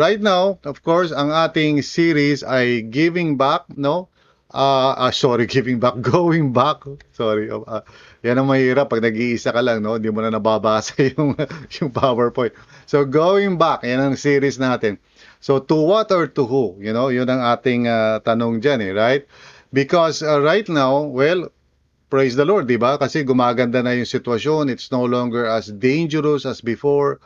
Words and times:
Right 0.00 0.20
now, 0.20 0.56
of 0.64 0.80
course, 0.80 1.12
ang 1.12 1.28
ating 1.28 1.84
series 1.84 2.40
ay 2.40 2.88
Giving 2.88 3.36
Back, 3.36 3.68
no? 3.76 4.08
Ah, 4.50 4.96
ah, 4.96 5.12
sorry, 5.12 5.44
Giving 5.54 5.78
Back, 5.78 6.00
Going 6.00 6.56
Back. 6.56 6.88
Sorry. 7.12 7.52
Uh, 7.52 7.84
yan 8.24 8.40
ang 8.40 8.48
mahirap 8.48 8.88
pag 8.88 9.04
nag-iisa 9.04 9.52
ka 9.52 9.60
lang, 9.60 9.84
no? 9.84 10.00
Hindi 10.00 10.08
mo 10.08 10.24
na 10.24 10.32
nababasa 10.32 10.96
yung 11.14 11.36
yung 11.78 11.92
PowerPoint. 11.92 12.56
So 12.88 13.04
Going 13.04 13.60
Back, 13.60 13.84
yan 13.84 14.00
ang 14.00 14.16
series 14.16 14.56
natin. 14.56 14.96
So 15.44 15.60
to 15.60 15.76
what 15.76 16.08
or 16.10 16.26
to 16.26 16.42
who? 16.48 16.80
You 16.80 16.96
know, 16.96 17.12
yun 17.12 17.28
ang 17.28 17.44
ating 17.44 17.86
uh, 17.86 18.24
tanong 18.24 18.64
diyan, 18.64 18.80
eh, 18.90 18.92
right? 18.96 19.22
Because 19.70 20.24
uh, 20.24 20.40
right 20.42 20.66
now, 20.66 21.06
well, 21.06 21.52
praise 22.10 22.34
the 22.34 22.44
Lord, 22.44 22.66
'di 22.66 22.76
ba? 22.76 22.98
Kasi 22.98 23.22
gumaganda 23.22 23.86
na 23.86 23.94
yung 23.94 24.08
sitwasyon. 24.08 24.66
It's 24.68 24.90
no 24.90 25.06
longer 25.06 25.46
as 25.46 25.70
dangerous 25.70 26.42
as 26.42 26.58
before. 26.58 27.22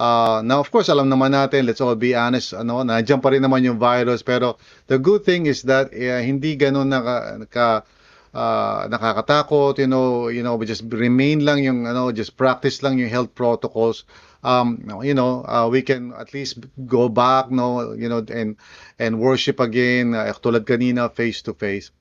Uh, 0.00 0.40
now, 0.40 0.64
of 0.64 0.72
course, 0.72 0.88
alam 0.88 1.12
naman 1.12 1.36
natin, 1.36 1.68
let's 1.68 1.84
all 1.84 1.92
be 1.92 2.16
honest, 2.16 2.56
ano, 2.56 2.80
nandiyan 2.80 3.20
pa 3.20 3.36
rin 3.36 3.44
naman 3.44 3.60
yung 3.60 3.76
virus, 3.76 4.24
pero 4.24 4.56
the 4.88 4.96
good 4.96 5.28
thing 5.28 5.44
is 5.44 5.60
that 5.68 5.92
uh, 5.92 6.24
hindi 6.24 6.56
ganun 6.56 6.88
naka, 6.88 7.36
naka 7.36 7.68
uh, 8.32 8.88
nakakatakot, 8.88 9.76
you 9.76 9.84
know, 9.84 10.32
you 10.32 10.40
know, 10.40 10.56
just 10.64 10.88
remain 10.88 11.44
lang 11.44 11.60
yung, 11.60 11.84
ano, 11.84 12.08
just 12.16 12.40
practice 12.40 12.80
lang 12.80 12.96
yung 12.96 13.12
health 13.12 13.36
protocols. 13.36 14.08
Um, 14.40 14.80
you 15.04 15.12
know, 15.12 15.44
uh, 15.44 15.68
we 15.68 15.84
can 15.84 16.16
at 16.16 16.32
least 16.32 16.64
go 16.88 17.12
back, 17.12 17.52
no, 17.52 17.92
you 17.92 18.08
know, 18.08 18.24
and 18.32 18.56
and 18.96 19.20
worship 19.20 19.60
again, 19.60 20.16
uh, 20.16 20.32
tulad 20.32 20.64
kanina, 20.64 21.12
face 21.12 21.44
to 21.44 21.52
face. 21.52 21.92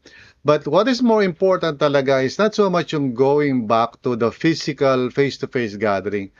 But 0.47 0.63
what 0.71 0.87
is 0.87 1.03
more 1.03 1.19
important 1.19 1.83
talaga 1.83 2.23
is 2.23 2.39
not 2.39 2.55
so 2.55 2.71
much 2.71 2.95
yung 2.95 3.11
going 3.11 3.67
back 3.67 3.99
to 4.07 4.15
the 4.15 4.31
physical 4.31 5.11
face-to-face 5.11 5.75
gathering 5.75 6.31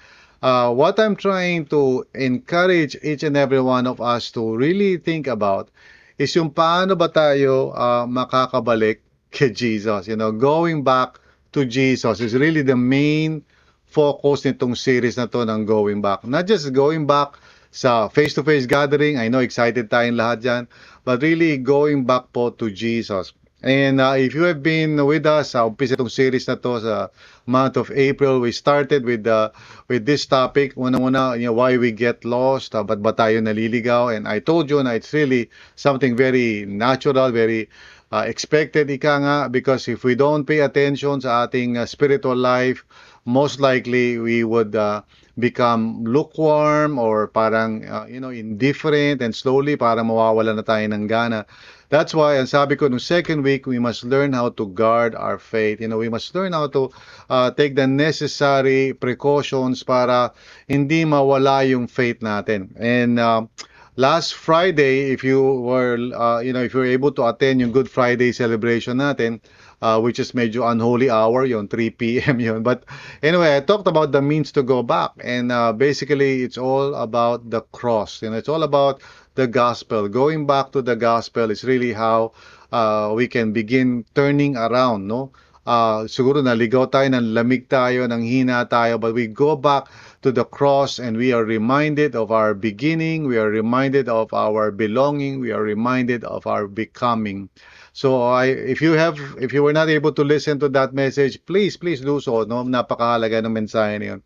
uh, 0.42 0.72
what 0.74 1.00
I'm 1.00 1.16
trying 1.16 1.66
to 1.68 2.06
encourage 2.16 2.96
each 3.04 3.24
and 3.24 3.36
every 3.38 3.62
one 3.62 3.88
of 3.88 4.02
us 4.02 4.32
to 4.32 4.56
really 4.56 4.98
think 4.98 5.28
about 5.28 5.70
is 6.18 6.36
yung 6.36 6.52
paano 6.52 7.00
ba 7.00 7.08
tayo 7.08 7.72
uh, 7.72 8.04
makakabalik 8.08 9.00
kay 9.36 9.54
Jesus. 9.54 10.08
You 10.08 10.18
know, 10.18 10.32
going 10.32 10.84
back 10.84 11.20
to 11.54 11.66
Jesus 11.66 12.20
is 12.20 12.34
really 12.36 12.62
the 12.62 12.76
main 12.76 13.46
focus 13.90 14.46
nitong 14.46 14.78
series 14.78 15.18
na 15.18 15.26
to 15.26 15.46
ng 15.46 15.66
going 15.66 16.02
back. 16.02 16.26
Not 16.26 16.46
just 16.46 16.70
going 16.74 17.10
back 17.10 17.38
sa 17.70 18.10
face-to-face 18.10 18.66
gathering, 18.66 19.18
I 19.18 19.30
know 19.30 19.46
excited 19.46 19.90
tayong 19.94 20.18
lahat 20.18 20.38
dyan, 20.42 20.64
but 21.06 21.22
really 21.22 21.58
going 21.62 22.06
back 22.06 22.34
po 22.34 22.50
to 22.54 22.70
Jesus. 22.74 23.34
And 23.62 24.00
uh, 24.00 24.16
if 24.18 24.34
you 24.34 24.44
have 24.44 24.64
been 24.64 24.96
with 25.06 25.26
us 25.28 25.52
sa 25.52 25.68
umpisa 25.68 26.00
itong 26.00 26.08
series 26.08 26.48
na 26.48 26.56
to 26.56 26.80
sa 26.80 27.12
month 27.44 27.76
of 27.76 27.92
April, 27.92 28.40
we 28.40 28.56
started 28.56 29.04
with 29.04 29.28
uh, 29.28 29.52
with 29.92 30.08
this 30.08 30.24
topic. 30.24 30.80
Una-una, 30.80 31.36
you 31.36 31.52
know, 31.52 31.58
why 31.60 31.76
we 31.76 31.92
get 31.92 32.24
lost, 32.24 32.72
uh, 32.72 32.84
ba't 32.88 33.04
ba 33.04 33.12
tayo 33.12 33.44
naliligaw? 33.44 34.16
And 34.16 34.32
I 34.32 34.40
told 34.40 34.72
you 34.72 34.80
na 34.80 34.96
it's 34.96 35.12
really 35.12 35.52
something 35.76 36.16
very 36.16 36.64
natural, 36.64 37.36
very 37.36 37.68
uh, 38.16 38.24
expected, 38.24 38.88
ika 38.88 39.14
nga, 39.20 39.38
because 39.52 39.92
if 39.92 40.08
we 40.08 40.16
don't 40.16 40.48
pay 40.48 40.64
attention 40.64 41.20
sa 41.20 41.44
ating 41.44 41.76
uh, 41.76 41.84
spiritual 41.84 42.40
life, 42.40 42.88
most 43.28 43.60
likely 43.60 44.18
we 44.24 44.48
would 44.48 44.72
uh, 44.72 45.04
become 45.40 46.04
lukewarm 46.04 47.00
or 47.00 47.28
parang, 47.28 47.88
uh, 47.88 48.06
you 48.08 48.20
know, 48.20 48.30
indifferent 48.30 49.22
and 49.24 49.34
slowly 49.34 49.76
parang 49.76 50.08
mawawala 50.08 50.56
na 50.56 50.64
tayo 50.64 50.86
ng 50.86 51.08
gana 51.08 51.48
That's 51.90 52.14
why, 52.14 52.38
ang 52.38 52.46
sabi 52.46 52.78
ko, 52.78 52.86
no 52.86 53.02
second 53.02 53.42
week, 53.42 53.66
we 53.66 53.82
must 53.82 54.06
learn 54.06 54.38
how 54.38 54.54
to 54.62 54.70
guard 54.78 55.18
our 55.18 55.42
faith. 55.42 55.82
You 55.82 55.90
know, 55.90 55.98
we 55.98 56.06
must 56.06 56.30
learn 56.38 56.54
how 56.54 56.70
to 56.70 56.94
uh, 57.34 57.50
take 57.50 57.74
the 57.74 57.90
necessary 57.90 58.94
precautions 58.94 59.82
para 59.82 60.30
hindi 60.70 61.02
mawala 61.02 61.66
yung 61.66 61.90
faith 61.90 62.22
natin. 62.22 62.70
And 62.78 63.18
uh, 63.18 63.50
last 63.98 64.38
Friday, 64.38 65.10
if 65.10 65.26
you 65.26 65.42
were, 65.42 65.98
uh, 66.14 66.46
you 66.46 66.54
know, 66.54 66.62
if 66.62 66.78
you 66.78 66.86
were 66.86 66.94
able 66.94 67.10
to 67.18 67.26
attend 67.26 67.58
yung 67.58 67.74
Good 67.74 67.90
Friday 67.90 68.38
celebration 68.38 69.02
natin, 69.02 69.42
uh, 69.82 70.00
which 70.00 70.20
is 70.20 70.32
medyo 70.34 70.70
unholy 70.72 71.10
hour, 71.10 71.46
yon 71.46 71.68
3 71.68 71.90
p.m. 71.92 72.40
yon. 72.40 72.64
But 72.64 72.86
anyway, 73.24 73.58
I 73.58 73.60
talked 73.62 73.88
about 73.88 74.12
the 74.12 74.22
means 74.22 74.52
to 74.54 74.64
go 74.64 74.84
back, 74.84 75.12
and 75.24 75.52
uh, 75.52 75.74
basically, 75.74 76.44
it's 76.44 76.58
all 76.58 76.96
about 76.96 77.50
the 77.50 77.62
cross. 77.72 78.22
You 78.22 78.32
know, 78.32 78.38
it's 78.38 78.50
all 78.50 78.64
about 78.64 79.02
the 79.36 79.48
gospel. 79.48 80.08
Going 80.08 80.46
back 80.46 80.72
to 80.74 80.82
the 80.82 80.96
gospel 80.96 81.52
is 81.52 81.64
really 81.64 81.94
how 81.94 82.34
uh, 82.72 83.14
we 83.16 83.28
can 83.28 83.54
begin 83.54 84.06
turning 84.16 84.58
around, 84.58 85.08
no? 85.08 85.32
Uh, 85.70 86.10
siguro 86.10 86.42
naligaw 86.42 86.90
tayo, 86.90 87.14
ng 87.14 87.30
lamig 87.36 87.70
tayo, 87.70 88.10
ng 88.10 88.24
hina 88.26 88.66
tayo, 88.66 88.98
but 88.98 89.14
we 89.14 89.30
go 89.30 89.54
back 89.54 89.86
to 90.26 90.34
the 90.34 90.42
cross 90.42 90.98
and 90.98 91.14
we 91.14 91.30
are 91.30 91.46
reminded 91.46 92.16
of 92.18 92.34
our 92.34 92.58
beginning, 92.58 93.30
we 93.30 93.38
are 93.38 93.54
reminded 93.54 94.10
of 94.10 94.34
our 94.34 94.72
belonging, 94.74 95.38
we 95.38 95.54
are 95.54 95.62
reminded 95.62 96.26
of 96.26 96.48
our 96.50 96.66
becoming. 96.66 97.54
So 97.94 98.22
I 98.22 98.54
if 98.54 98.82
you 98.82 98.94
have 98.94 99.18
if 99.42 99.54
you 99.54 99.64
were 99.64 99.74
not 99.74 99.90
able 99.90 100.12
to 100.14 100.24
listen 100.24 100.60
to 100.60 100.70
that 100.76 100.94
message, 100.94 101.42
please 101.46 101.78
please 101.78 102.02
do 102.02 102.20
so, 102.20 102.44
no? 102.44 102.64
Napakahalaga 102.64 103.44
ng 103.44 103.54
mensahe 103.54 103.98
niyon. 103.98 104.22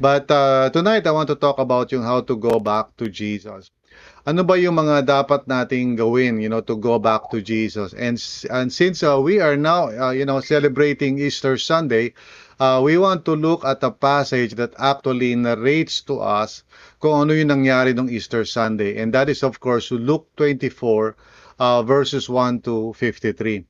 But 0.00 0.30
uh, 0.30 0.70
tonight 0.70 1.06
I 1.06 1.12
want 1.12 1.28
to 1.30 1.38
talk 1.38 1.58
about 1.58 1.92
yung 1.92 2.02
how 2.02 2.20
to 2.26 2.34
go 2.36 2.58
back 2.58 2.96
to 2.98 3.08
Jesus 3.08 3.70
ano 4.24 4.40
ba 4.40 4.56
yung 4.56 4.80
mga 4.80 5.04
dapat 5.04 5.44
nating 5.44 6.00
gawin, 6.00 6.40
you 6.40 6.48
know, 6.48 6.64
to 6.64 6.76
go 6.80 6.96
back 6.98 7.28
to 7.28 7.44
Jesus? 7.44 7.92
And, 7.92 8.16
and 8.48 8.72
since 8.72 9.04
uh, 9.04 9.20
we 9.20 9.38
are 9.40 9.56
now, 9.56 9.92
uh, 9.92 10.16
you 10.16 10.24
know, 10.24 10.40
celebrating 10.40 11.20
Easter 11.20 11.60
Sunday, 11.60 12.16
uh, 12.58 12.80
we 12.82 12.96
want 12.96 13.24
to 13.28 13.36
look 13.36 13.64
at 13.64 13.84
a 13.84 13.92
passage 13.92 14.56
that 14.56 14.72
actually 14.80 15.36
narrates 15.36 16.00
to 16.08 16.24
us 16.24 16.64
kung 17.04 17.28
ano 17.28 17.36
yung 17.36 17.52
nangyari 17.52 17.92
nung 17.92 18.08
Easter 18.08 18.48
Sunday. 18.48 18.96
And 18.96 19.12
that 19.12 19.28
is, 19.28 19.44
of 19.44 19.60
course, 19.60 19.92
Luke 19.92 20.26
24, 20.40 21.16
uh, 21.58 21.82
verses 21.82 22.28
1 22.28 22.60
to 22.62 22.92
53 22.94 23.64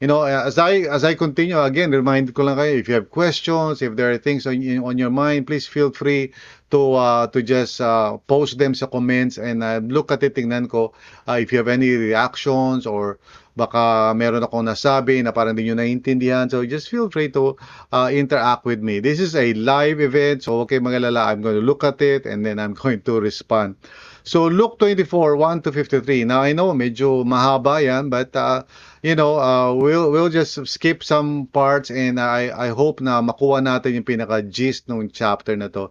you 0.00 0.08
know, 0.08 0.22
as 0.22 0.56
I 0.56 0.88
as 0.88 1.04
I 1.04 1.14
continue 1.14 1.60
again, 1.60 1.92
remind 1.92 2.32
ko 2.32 2.48
lang 2.48 2.56
kayo 2.56 2.72
if 2.72 2.88
you 2.88 2.96
have 2.96 3.12
questions, 3.12 3.84
if 3.84 4.00
there 4.00 4.10
are 4.10 4.16
things 4.16 4.48
on, 4.48 4.56
on 4.80 4.96
your 4.96 5.12
mind, 5.12 5.46
please 5.46 5.68
feel 5.68 5.92
free 5.92 6.32
to 6.72 6.96
uh, 6.96 7.26
to 7.28 7.44
just 7.44 7.84
uh, 7.84 8.16
post 8.24 8.56
them 8.56 8.72
sa 8.72 8.88
comments 8.88 9.36
and 9.36 9.60
uh, 9.60 9.84
look 9.84 10.08
at 10.08 10.24
it 10.24 10.32
tingnan 10.32 10.72
ko 10.72 10.96
uh, 11.28 11.36
if 11.36 11.52
you 11.52 11.60
have 11.60 11.68
any 11.68 11.92
reactions 12.00 12.88
or 12.88 13.20
baka 13.52 14.16
meron 14.16 14.40
akong 14.40 14.64
nasabi 14.64 15.20
na 15.20 15.36
parang 15.36 15.52
hindi 15.52 15.68
nyo 15.68 15.76
naiintindihan. 15.76 16.48
So 16.48 16.64
just 16.64 16.88
feel 16.88 17.12
free 17.12 17.28
to 17.36 17.60
uh, 17.92 18.08
interact 18.08 18.64
with 18.64 18.80
me. 18.80 19.04
This 19.04 19.20
is 19.20 19.36
a 19.36 19.52
live 19.52 20.00
event, 20.00 20.48
so 20.48 20.64
okay 20.64 20.80
mga 20.80 21.12
lala, 21.12 21.28
I'm 21.28 21.44
going 21.44 21.60
to 21.60 21.64
look 21.64 21.84
at 21.84 22.00
it 22.00 22.24
and 22.24 22.40
then 22.40 22.56
I'm 22.56 22.72
going 22.80 23.04
to 23.04 23.20
respond. 23.20 23.76
So 24.22 24.46
Luke 24.46 24.78
24, 24.78 25.36
1 25.36 25.62
to 25.62 25.72
53. 25.72 26.24
Now 26.24 26.42
I 26.42 26.52
know 26.52 26.72
medyo 26.72 27.24
mahaba 27.24 27.82
yan, 27.82 28.10
but 28.10 28.34
uh, 28.36 28.62
you 29.02 29.14
know, 29.14 29.40
uh, 29.40 29.72
we'll 29.72 30.10
we'll 30.10 30.28
just 30.28 30.66
skip 30.68 31.02
some 31.02 31.48
parts 31.52 31.90
and 31.90 32.20
I 32.20 32.52
I 32.52 32.68
hope 32.68 33.00
na 33.00 33.22
makuha 33.24 33.64
natin 33.64 33.96
yung 33.96 34.04
pinaka 34.04 34.44
gist 34.44 34.88
ng 34.92 35.08
chapter 35.08 35.56
na 35.56 35.68
to. 35.72 35.88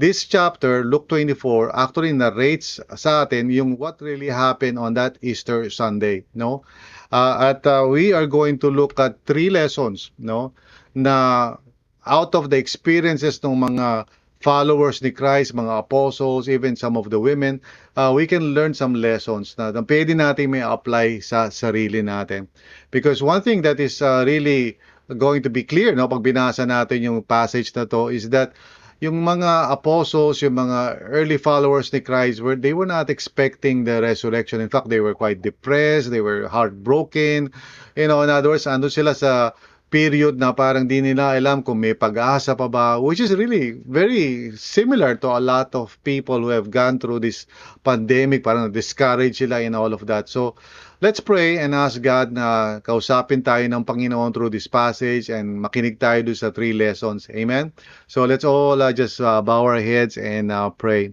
This 0.00 0.24
chapter, 0.24 0.80
Luke 0.84 1.12
24, 1.12 1.76
actually 1.76 2.16
narrates 2.16 2.80
sa 2.96 3.28
atin 3.28 3.52
yung 3.52 3.76
what 3.76 4.00
really 4.00 4.32
happened 4.32 4.80
on 4.80 4.96
that 4.96 5.20
Easter 5.20 5.68
Sunday, 5.68 6.24
no? 6.32 6.64
Uh, 7.12 7.52
at 7.52 7.66
uh, 7.68 7.84
we 7.84 8.12
are 8.16 8.24
going 8.24 8.56
to 8.64 8.72
look 8.72 8.96
at 8.96 9.20
three 9.28 9.52
lessons, 9.52 10.08
no? 10.16 10.56
Na 10.96 11.56
out 12.08 12.32
of 12.32 12.48
the 12.48 12.56
experiences 12.56 13.44
ng 13.44 13.60
mga 13.60 14.08
followers 14.40 15.04
ni 15.04 15.12
Christ, 15.12 15.54
mga 15.54 15.84
apostles, 15.84 16.48
even 16.48 16.74
some 16.74 16.96
of 16.96 17.12
the 17.12 17.20
women, 17.20 17.60
uh, 17.96 18.12
we 18.16 18.26
can 18.26 18.56
learn 18.56 18.72
some 18.72 18.96
lessons 18.96 19.54
na, 19.60 19.70
na 19.70 19.84
pwede 19.84 20.16
natin 20.16 20.56
may 20.56 20.64
apply 20.64 21.20
sa 21.20 21.52
sarili 21.52 22.00
natin. 22.00 22.48
Because 22.90 23.20
one 23.20 23.44
thing 23.44 23.60
that 23.62 23.78
is 23.78 24.00
uh, 24.00 24.24
really 24.24 24.80
going 25.18 25.42
to 25.44 25.50
be 25.50 25.62
clear 25.62 25.92
no 25.92 26.08
pag 26.08 26.22
binasa 26.22 26.64
natin 26.64 27.02
yung 27.02 27.20
passage 27.26 27.74
na 27.74 27.84
to 27.84 28.08
is 28.08 28.30
that 28.30 28.56
yung 29.00 29.24
mga 29.24 29.72
apostles, 29.72 30.44
yung 30.44 30.60
mga 30.60 31.00
early 31.08 31.40
followers 31.40 31.88
ni 31.92 32.04
Christ, 32.04 32.44
were, 32.44 32.54
they 32.54 32.76
were 32.76 32.88
not 32.88 33.08
expecting 33.08 33.84
the 33.84 34.00
resurrection. 34.04 34.60
In 34.60 34.68
fact, 34.68 34.92
they 34.92 35.00
were 35.00 35.16
quite 35.16 35.40
depressed, 35.40 36.12
they 36.12 36.20
were 36.20 36.48
heartbroken. 36.52 37.48
You 37.96 38.08
know, 38.12 38.20
in 38.20 38.28
other 38.28 38.52
words, 38.52 38.68
ando 38.68 38.92
sila 38.92 39.16
sa 39.16 39.56
period 39.90 40.38
na 40.38 40.54
parang 40.54 40.86
di 40.86 41.02
nila 41.02 41.34
alam 41.34 41.66
kung 41.66 41.82
may 41.82 41.98
pag-asa 41.98 42.54
pa 42.54 42.70
ba, 42.70 43.02
which 43.02 43.18
is 43.18 43.34
really 43.34 43.74
very 43.90 44.54
similar 44.54 45.18
to 45.18 45.26
a 45.26 45.42
lot 45.42 45.74
of 45.74 45.98
people 46.06 46.38
who 46.38 46.54
have 46.54 46.70
gone 46.70 47.02
through 47.02 47.18
this 47.18 47.50
pandemic, 47.82 48.46
parang 48.46 48.70
discourage 48.70 49.42
sila 49.42 49.60
in 49.60 49.74
all 49.74 49.90
of 49.90 50.06
that. 50.06 50.30
So, 50.30 50.54
let's 51.02 51.18
pray 51.18 51.58
and 51.58 51.74
ask 51.74 51.98
God 51.98 52.30
na 52.30 52.78
kausapin 52.80 53.42
tayo 53.42 53.66
ng 53.66 53.82
Panginoon 53.82 54.30
through 54.30 54.54
this 54.54 54.70
passage 54.70 55.28
and 55.28 55.58
makinig 55.58 55.98
tayo 55.98 56.22
doon 56.22 56.38
sa 56.38 56.54
three 56.54 56.72
lessons. 56.72 57.26
Amen? 57.34 57.74
So, 58.06 58.24
let's 58.24 58.46
all 58.46 58.78
uh, 58.78 58.94
just 58.94 59.18
uh, 59.18 59.42
bow 59.42 59.66
our 59.66 59.82
heads 59.82 60.14
and 60.16 60.54
uh, 60.54 60.70
pray. 60.70 61.12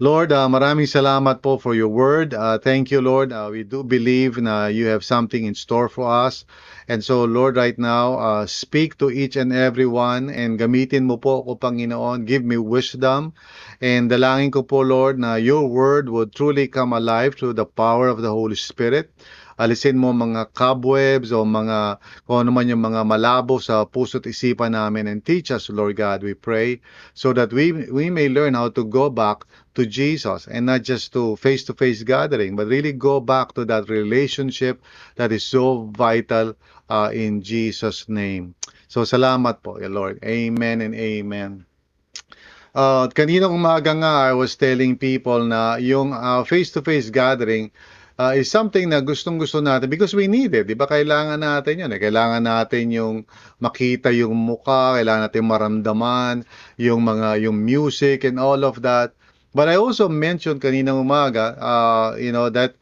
Lord, 0.00 0.32
uh, 0.32 0.48
maraming 0.48 0.88
salamat 0.88 1.44
po 1.44 1.60
for 1.60 1.76
your 1.76 1.92
word. 1.92 2.32
Uh, 2.32 2.56
thank 2.56 2.88
you, 2.88 3.04
Lord. 3.04 3.36
Uh, 3.36 3.52
we 3.52 3.68
do 3.68 3.84
believe 3.84 4.40
na 4.40 4.72
you 4.72 4.88
have 4.88 5.04
something 5.04 5.44
in 5.44 5.52
store 5.52 5.92
for 5.92 6.08
us. 6.08 6.48
And 6.88 7.04
so, 7.04 7.28
Lord, 7.28 7.60
right 7.60 7.76
now, 7.76 8.16
uh, 8.16 8.48
speak 8.48 8.96
to 9.04 9.12
each 9.12 9.36
and 9.36 9.52
every 9.52 9.84
one 9.84 10.32
and 10.32 10.56
gamitin 10.56 11.04
mo 11.04 11.20
po 11.20 11.44
ako, 11.44 11.60
Panginoon. 11.60 12.24
Give 12.24 12.40
me 12.40 12.56
wisdom. 12.56 13.36
And 13.84 14.08
dalangin 14.08 14.56
ko 14.56 14.64
po, 14.64 14.80
Lord, 14.80 15.20
na 15.20 15.36
your 15.36 15.68
word 15.68 16.08
would 16.08 16.32
truly 16.32 16.64
come 16.72 16.96
alive 16.96 17.36
through 17.36 17.60
the 17.60 17.68
power 17.68 18.08
of 18.08 18.24
the 18.24 18.32
Holy 18.32 18.56
Spirit 18.56 19.12
alisin 19.60 20.00
mo 20.00 20.16
mga 20.16 20.56
cobwebs 20.56 21.36
o 21.36 21.44
mga 21.44 22.00
kung 22.24 22.48
ano 22.48 22.50
man 22.56 22.72
yung 22.72 22.80
mga 22.80 23.04
malabo 23.04 23.60
sa 23.60 23.84
puso't 23.84 24.24
isipan 24.24 24.72
namin 24.72 25.04
and 25.04 25.20
teach 25.20 25.52
us, 25.52 25.68
Lord 25.68 26.00
God, 26.00 26.24
we 26.24 26.32
pray, 26.32 26.80
so 27.12 27.36
that 27.36 27.52
we 27.52 27.76
we 27.92 28.08
may 28.08 28.32
learn 28.32 28.56
how 28.56 28.72
to 28.72 28.88
go 28.88 29.12
back 29.12 29.44
to 29.76 29.84
Jesus 29.84 30.48
and 30.48 30.64
not 30.64 30.80
just 30.82 31.12
to 31.12 31.36
face-to-face 31.36 32.02
gathering, 32.08 32.56
but 32.56 32.72
really 32.72 32.96
go 32.96 33.20
back 33.20 33.52
to 33.54 33.68
that 33.68 33.92
relationship 33.92 34.80
that 35.20 35.30
is 35.30 35.44
so 35.44 35.92
vital 35.92 36.56
uh, 36.88 37.12
in 37.12 37.44
Jesus' 37.44 38.08
name. 38.08 38.56
So 38.88 39.04
salamat 39.04 39.60
po, 39.60 39.78
Lord. 39.78 40.18
Amen 40.24 40.80
and 40.80 40.96
amen. 40.96 41.68
Uh, 42.70 43.10
kanina 43.10 43.50
umaga 43.50 43.90
nga, 43.98 44.30
I 44.30 44.34
was 44.34 44.54
telling 44.54 44.94
people 44.94 45.42
na 45.42 45.78
yung 45.82 46.14
uh, 46.14 46.46
face-to-face 46.46 47.10
gathering, 47.10 47.74
uh, 48.20 48.32
is 48.36 48.52
something 48.52 48.92
na 48.92 49.00
gustong 49.00 49.40
gusto 49.40 49.64
natin 49.64 49.88
because 49.88 50.12
we 50.12 50.28
need 50.28 50.52
it. 50.52 50.68
Di 50.68 50.76
ba? 50.76 50.84
Kailangan 50.84 51.40
natin 51.40 51.80
yun. 51.80 51.90
Eh. 51.96 52.00
Kailangan 52.00 52.44
natin 52.44 52.92
yung 52.92 53.24
makita 53.56 54.12
yung 54.12 54.36
muka, 54.36 55.00
kailangan 55.00 55.24
natin 55.24 55.48
maramdaman 55.48 56.34
yung 56.76 57.00
mga, 57.00 57.40
yung 57.48 57.56
music 57.56 58.28
and 58.28 58.36
all 58.36 58.60
of 58.60 58.84
that. 58.84 59.16
But 59.56 59.72
I 59.72 59.80
also 59.80 60.06
mentioned 60.06 60.60
kanina 60.60 60.92
umaga, 60.92 61.56
uh, 61.56 62.14
you 62.20 62.30
know, 62.30 62.52
that 62.52 62.76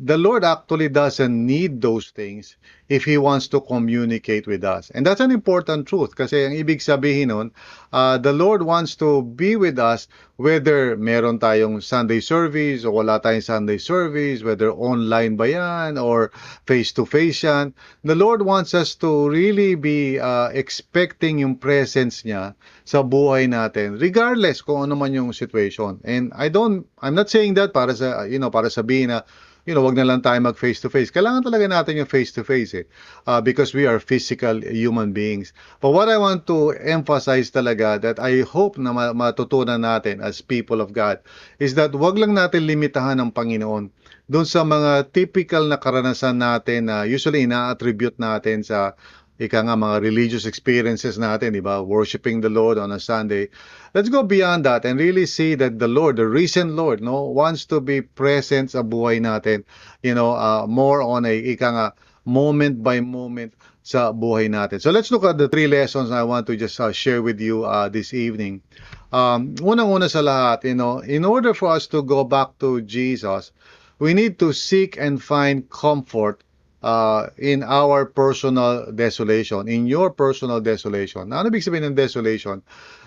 the 0.00 0.16
Lord 0.16 0.44
actually 0.44 0.88
doesn't 0.88 1.46
need 1.46 1.80
those 1.82 2.10
things 2.10 2.56
if 2.88 3.04
He 3.04 3.18
wants 3.18 3.48
to 3.48 3.60
communicate 3.60 4.46
with 4.46 4.64
us. 4.64 4.90
And 4.90 5.04
that's 5.04 5.20
an 5.20 5.30
important 5.30 5.86
truth 5.86 6.16
kasi 6.16 6.48
ang 6.48 6.56
ibig 6.56 6.80
sabihin 6.80 7.28
nun, 7.28 7.52
uh, 7.92 8.16
the 8.16 8.32
Lord 8.32 8.64
wants 8.64 8.96
to 9.04 9.22
be 9.22 9.56
with 9.56 9.78
us 9.78 10.08
whether 10.40 10.96
meron 10.96 11.38
tayong 11.38 11.84
Sunday 11.84 12.20
service 12.20 12.88
o 12.88 12.90
wala 12.90 13.20
tayong 13.20 13.44
Sunday 13.44 13.76
service, 13.76 14.40
whether 14.40 14.72
online 14.72 15.36
ba 15.36 15.52
yan 15.52 16.00
or 16.00 16.32
face-to-face 16.64 17.44
yan. 17.44 17.76
The 18.02 18.16
Lord 18.16 18.42
wants 18.42 18.72
us 18.72 18.96
to 19.04 19.28
really 19.28 19.76
be 19.76 20.16
uh, 20.18 20.48
expecting 20.56 21.44
yung 21.44 21.60
presence 21.60 22.24
niya 22.24 22.56
sa 22.88 23.04
buhay 23.04 23.44
natin 23.46 24.00
regardless 24.00 24.64
kung 24.64 24.88
ano 24.88 24.96
man 24.96 25.12
yung 25.12 25.36
situation. 25.36 26.00
And 26.02 26.32
I 26.32 26.48
don't, 26.48 26.88
I'm 27.04 27.14
not 27.14 27.28
saying 27.28 27.60
that 27.60 27.76
para 27.76 27.92
sa, 27.92 28.24
you 28.24 28.40
know, 28.40 28.50
para 28.50 28.72
sabihin 28.72 29.12
na 29.12 29.28
you 29.62 29.74
know, 29.74 29.82
wag 29.86 29.94
na 29.94 30.02
lang 30.02 30.22
tayo 30.22 30.38
mag 30.42 30.58
face 30.58 30.82
to 30.82 30.90
face. 30.90 31.14
Kailangan 31.14 31.46
talaga 31.46 31.70
natin 31.70 32.02
yung 32.02 32.10
face 32.10 32.34
to 32.34 32.42
face 32.42 32.74
eh. 32.74 32.86
Uh, 33.30 33.38
because 33.38 33.70
we 33.70 33.86
are 33.86 34.02
physical 34.02 34.58
human 34.58 35.14
beings. 35.14 35.54
But 35.78 35.94
what 35.94 36.10
I 36.10 36.18
want 36.18 36.50
to 36.50 36.74
emphasize 36.74 37.54
talaga 37.54 38.02
that 38.02 38.18
I 38.18 38.42
hope 38.42 38.74
na 38.74 38.90
matutunan 39.14 39.86
natin 39.86 40.18
as 40.18 40.42
people 40.42 40.82
of 40.82 40.90
God 40.90 41.22
is 41.62 41.78
that 41.78 41.94
wag 41.94 42.18
lang 42.18 42.34
natin 42.34 42.66
limitahan 42.66 43.22
ng 43.22 43.30
Panginoon 43.30 43.94
doon 44.30 44.46
sa 44.46 44.64
mga 44.64 45.12
typical 45.12 45.66
na 45.68 45.76
karanasan 45.76 46.40
natin 46.40 46.88
na 46.88 47.04
usually 47.04 47.44
ina-attribute 47.44 48.16
natin 48.16 48.64
sa 48.64 48.96
ika 49.42 49.66
nga 49.66 49.74
mga 49.74 49.98
religious 49.98 50.46
experiences 50.46 51.18
natin, 51.18 51.50
di 51.50 51.58
ba? 51.58 51.82
Worshiping 51.82 52.38
the 52.38 52.52
Lord 52.52 52.78
on 52.78 52.94
a 52.94 53.02
Sunday. 53.02 53.50
Let's 53.90 54.08
go 54.08 54.22
beyond 54.22 54.62
that 54.70 54.86
and 54.86 55.02
really 55.02 55.26
see 55.26 55.58
that 55.58 55.82
the 55.82 55.90
Lord, 55.90 56.22
the 56.22 56.30
risen 56.30 56.78
Lord, 56.78 57.02
no, 57.02 57.26
wants 57.26 57.66
to 57.74 57.82
be 57.82 58.06
present 58.06 58.70
sa 58.70 58.86
buhay 58.86 59.18
natin. 59.18 59.66
You 60.06 60.14
know, 60.14 60.38
uh, 60.38 60.70
more 60.70 61.02
on 61.02 61.26
a 61.26 61.34
ika 61.34 61.68
nga 61.74 61.86
moment 62.22 62.86
by 62.86 63.02
moment 63.02 63.58
sa 63.82 64.14
buhay 64.14 64.46
natin. 64.46 64.78
So 64.78 64.94
let's 64.94 65.10
look 65.10 65.26
at 65.26 65.42
the 65.42 65.50
three 65.50 65.66
lessons 65.66 66.14
I 66.14 66.22
want 66.22 66.46
to 66.46 66.54
just 66.54 66.78
uh, 66.78 66.94
share 66.94 67.20
with 67.20 67.42
you 67.42 67.66
uh, 67.66 67.90
this 67.90 68.14
evening. 68.14 68.62
Um, 69.10 69.58
unang-una 69.58 70.06
sa 70.06 70.22
lahat, 70.22 70.64
you 70.64 70.78
know, 70.78 71.02
in 71.02 71.26
order 71.26 71.52
for 71.52 71.74
us 71.74 71.90
to 71.90 72.00
go 72.06 72.22
back 72.22 72.56
to 72.62 72.80
Jesus, 72.86 73.50
we 73.98 74.14
need 74.14 74.38
to 74.38 74.54
seek 74.54 74.96
and 74.96 75.18
find 75.18 75.68
comfort 75.68 76.46
uh, 76.82 77.30
in 77.38 77.62
our 77.62 78.04
personal 78.04 78.90
desolation, 78.92 79.66
in 79.70 79.86
your 79.86 80.10
personal 80.10 80.60
desolation. 80.60 81.30
Ano 81.30 81.48
ibig 81.48 81.64
sabihin 81.64 81.94
ng 81.94 81.96
desolation? 81.96 82.60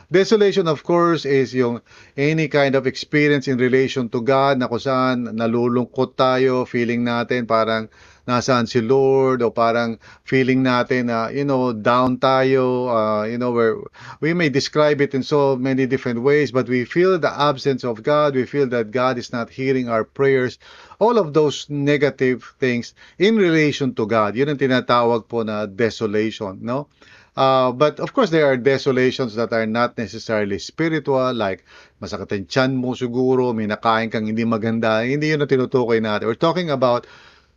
Desolation, 0.06 0.70
of 0.70 0.86
course, 0.86 1.26
is 1.26 1.50
yung 1.52 1.82
any 2.14 2.46
kind 2.46 2.78
of 2.78 2.86
experience 2.86 3.50
in 3.50 3.58
relation 3.58 4.06
to 4.10 4.22
God 4.22 4.62
na 4.62 4.70
kung 4.70 4.82
saan 4.82 5.34
nalulungkot 5.34 6.14
tayo, 6.14 6.64
feeling 6.70 7.02
natin 7.02 7.50
parang 7.50 7.90
nasaan 8.26 8.66
si 8.66 8.82
Lord 8.82 9.46
o 9.46 9.54
parang 9.54 10.02
feeling 10.26 10.66
natin 10.66 11.14
na, 11.14 11.30
you 11.30 11.46
know, 11.46 11.74
down 11.74 12.18
tayo, 12.18 12.90
uh, 12.90 13.24
you 13.26 13.38
know, 13.38 13.54
where 13.54 13.78
we 14.20 14.34
may 14.34 14.50
describe 14.50 15.02
it 15.02 15.14
in 15.14 15.22
so 15.22 15.56
many 15.56 15.86
different 15.86 16.22
ways, 16.26 16.52
but 16.52 16.66
we 16.68 16.86
feel 16.86 17.18
the 17.18 17.30
absence 17.30 17.86
of 17.86 18.02
God. 18.02 18.34
We 18.34 18.46
feel 18.50 18.68
that 18.74 18.90
God 18.90 19.18
is 19.18 19.32
not 19.32 19.54
hearing 19.54 19.90
our 19.90 20.04
prayers. 20.04 20.58
All 20.98 21.18
of 21.18 21.34
those 21.34 21.70
negative 21.70 22.56
things 22.60 22.94
in 23.22 23.38
relation 23.38 23.94
to 23.96 24.08
God. 24.10 24.36
Yun 24.36 24.54
ang 24.54 24.60
tinatawag 24.60 25.30
po 25.30 25.46
na 25.46 25.70
desolation, 25.70 26.60
no? 26.66 26.90
Uh, 27.36 27.72
but 27.76 28.00
of 28.00 28.16
course, 28.16 28.32
there 28.32 28.48
are 28.48 28.56
desolations 28.56 29.36
that 29.36 29.52
are 29.52 29.68
not 29.68 29.98
necessarily 30.00 30.58
spiritual, 30.58 31.36
like 31.36 31.68
masakit 32.00 32.32
ang 32.32 32.48
tiyan 32.48 32.72
mo 32.80 32.96
siguro, 32.96 33.52
may 33.52 33.68
nakain 33.68 34.08
kang 34.08 34.24
hindi 34.24 34.48
maganda. 34.48 35.04
Hindi 35.04 35.36
yun 35.36 35.44
ang 35.44 35.52
tinutukoy 35.52 36.00
natin. 36.00 36.32
We're 36.32 36.40
talking 36.40 36.72
about 36.72 37.04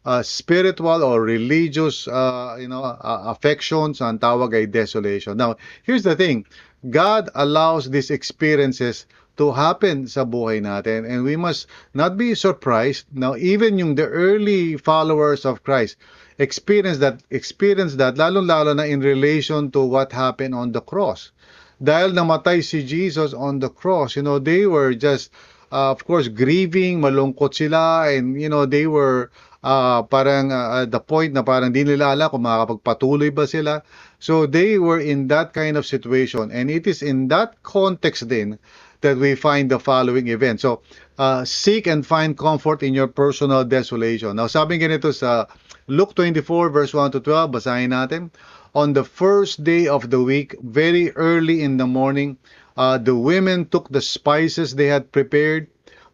uh, 0.09 0.23
spiritual 0.25 1.05
or 1.05 1.21
religious 1.21 2.09
uh, 2.09 2.57
you 2.59 2.69
know, 2.69 2.81
uh, 2.81 3.29
affections. 3.29 4.01
Ang 4.01 4.17
tawag 4.25 4.57
ay 4.57 4.65
desolation. 4.65 5.37
Now, 5.37 5.61
here's 5.85 6.03
the 6.03 6.17
thing. 6.17 6.49
God 6.89 7.29
allows 7.37 7.93
these 7.93 8.09
experiences 8.09 9.05
to 9.37 9.53
happen 9.53 10.09
sa 10.09 10.25
buhay 10.25 10.59
natin 10.65 11.07
and 11.07 11.23
we 11.23 11.39
must 11.39 11.71
not 11.95 12.19
be 12.19 12.35
surprised 12.35 13.07
now 13.15 13.39
even 13.39 13.79
yung 13.79 13.95
the 13.95 14.07
early 14.07 14.75
followers 14.75 15.47
of 15.47 15.63
Christ 15.63 15.95
experience 16.43 16.99
that 16.99 17.23
experience 17.31 17.95
that 18.03 18.19
lalo-lalo 18.19 18.75
na 18.75 18.83
in 18.83 18.99
relation 18.99 19.71
to 19.71 19.87
what 19.87 20.11
happened 20.11 20.59
on 20.59 20.75
the 20.75 20.83
cross 20.83 21.31
dahil 21.79 22.11
namatay 22.19 22.67
si 22.67 22.83
Jesus 22.83 23.31
on 23.31 23.63
the 23.63 23.71
cross 23.71 24.19
you 24.19 24.27
know 24.27 24.43
they 24.43 24.67
were 24.67 24.91
just 24.91 25.31
uh, 25.71 25.95
of 25.95 26.03
course 26.03 26.27
grieving 26.27 26.99
malungkot 26.99 27.55
sila 27.55 28.11
and 28.11 28.35
you 28.43 28.51
know 28.51 28.67
they 28.67 28.91
were 28.91 29.31
uh, 29.63 30.03
parang 30.07 30.53
uh, 30.53 30.85
the 30.87 31.01
point 31.01 31.33
na 31.35 31.43
parang 31.43 31.73
di 31.73 31.83
nila 31.83 32.15
alam 32.15 32.31
kung 32.31 32.45
makakapagpatuloy 32.47 33.35
ba 33.35 33.47
sila 33.47 33.83
so 34.19 34.47
they 34.47 34.79
were 34.79 35.01
in 35.03 35.27
that 35.27 35.55
kind 35.55 35.77
of 35.77 35.87
situation 35.87 36.51
and 36.51 36.71
it 36.71 36.87
is 36.87 37.03
in 37.03 37.27
that 37.27 37.59
context 37.63 38.27
din 38.29 38.59
that 39.01 39.17
we 39.17 39.35
find 39.35 39.71
the 39.71 39.79
following 39.79 40.29
event. 40.29 40.61
So, 40.61 40.83
uh, 41.19 41.45
seek 41.45 41.87
and 41.87 42.05
find 42.07 42.37
comfort 42.37 42.83
in 42.83 42.95
your 42.95 43.07
personal 43.07 43.65
desolation. 43.65 44.37
Now, 44.37 44.47
sabi 44.47 44.79
ganito 44.79 45.15
sa 45.15 45.47
Luke 45.87 46.15
24 46.15 46.71
verse 46.71 46.93
1 46.95 47.13
to 47.13 47.21
12, 47.21 47.51
basahin 47.51 47.91
natin. 47.95 48.31
On 48.75 48.93
the 48.93 49.05
first 49.05 49.65
day 49.65 49.89
of 49.89 50.11
the 50.11 50.21
week, 50.21 50.55
very 50.63 51.11
early 51.17 51.63
in 51.63 51.79
the 51.79 51.87
morning, 51.87 52.37
uh, 52.77 52.99
the 52.99 53.15
women 53.15 53.67
took 53.67 53.89
the 53.89 54.03
spices 54.03 54.75
they 54.75 54.87
had 54.87 55.11
prepared, 55.11 55.67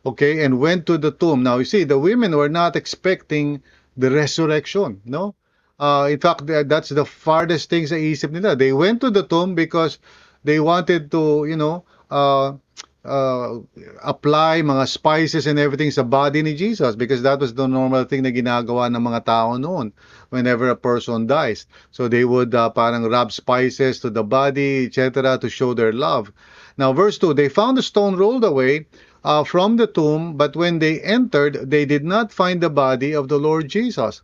okay, 0.05 0.45
and 0.45 0.61
went 0.61 0.87
to 0.87 0.99
the 0.99 1.11
tomb. 1.11 1.43
Now, 1.43 1.59
you 1.59 1.65
see, 1.65 1.85
the 1.85 1.99
women 1.99 2.37
were 2.37 2.49
not 2.49 2.77
expecting 2.77 3.63
the 3.97 4.11
resurrection, 4.11 5.01
no? 5.05 5.35
Uh, 5.79 6.09
in 6.11 6.21
fact, 6.21 6.47
that's 6.47 6.91
the 6.91 7.05
farthest 7.05 7.69
thing 7.71 7.87
sa 7.87 7.97
isip 7.97 8.31
nila. 8.31 8.55
They 8.55 8.73
went 8.73 9.01
to 9.03 9.11
the 9.11 9.27
tomb 9.27 9.55
because 9.55 9.99
they 10.45 10.61
wanted 10.61 11.11
to, 11.11 11.47
you 11.47 11.57
know, 11.57 11.85
uh, 12.11 12.55
uh, 13.05 13.59
apply 14.03 14.63
mga 14.63 14.89
spices 14.89 15.47
and 15.47 15.59
everything 15.59 15.91
sa 15.91 16.03
body 16.03 16.41
ni 16.41 16.55
Jesus 16.55 16.97
because 16.97 17.21
that 17.21 17.39
was 17.39 17.53
the 17.53 17.69
normal 17.69 18.05
thing 18.05 18.23
na 18.25 18.33
ginagawa 18.33 18.89
ng 18.89 19.03
mga 19.03 19.25
tao 19.29 19.57
noon 19.61 19.93
whenever 20.31 20.71
a 20.71 20.77
person 20.77 21.27
dies. 21.27 21.67
So 21.91 22.09
they 22.09 22.25
would 22.25 22.55
uh, 22.55 22.71
parang 22.71 23.05
rub 23.05 23.33
spices 23.33 24.01
to 24.01 24.11
the 24.11 24.25
body, 24.25 24.87
etc. 24.89 25.37
to 25.39 25.49
show 25.51 25.75
their 25.75 25.93
love. 25.93 26.33
Now, 26.77 26.93
verse 26.93 27.19
2, 27.19 27.35
they 27.35 27.49
found 27.49 27.77
the 27.77 27.85
stone 27.85 28.17
rolled 28.17 28.43
away 28.43 28.87
uh, 29.25 29.43
from 29.43 29.77
the 29.77 29.87
tomb, 29.87 30.37
but 30.37 30.55
when 30.55 30.79
they 30.79 31.01
entered, 31.01 31.71
they 31.71 31.85
did 31.85 32.05
not 32.05 32.33
find 32.33 32.61
the 32.61 32.71
body 32.71 33.15
of 33.15 33.29
the 33.29 33.39
Lord 33.39 33.69
Jesus. 33.69 34.23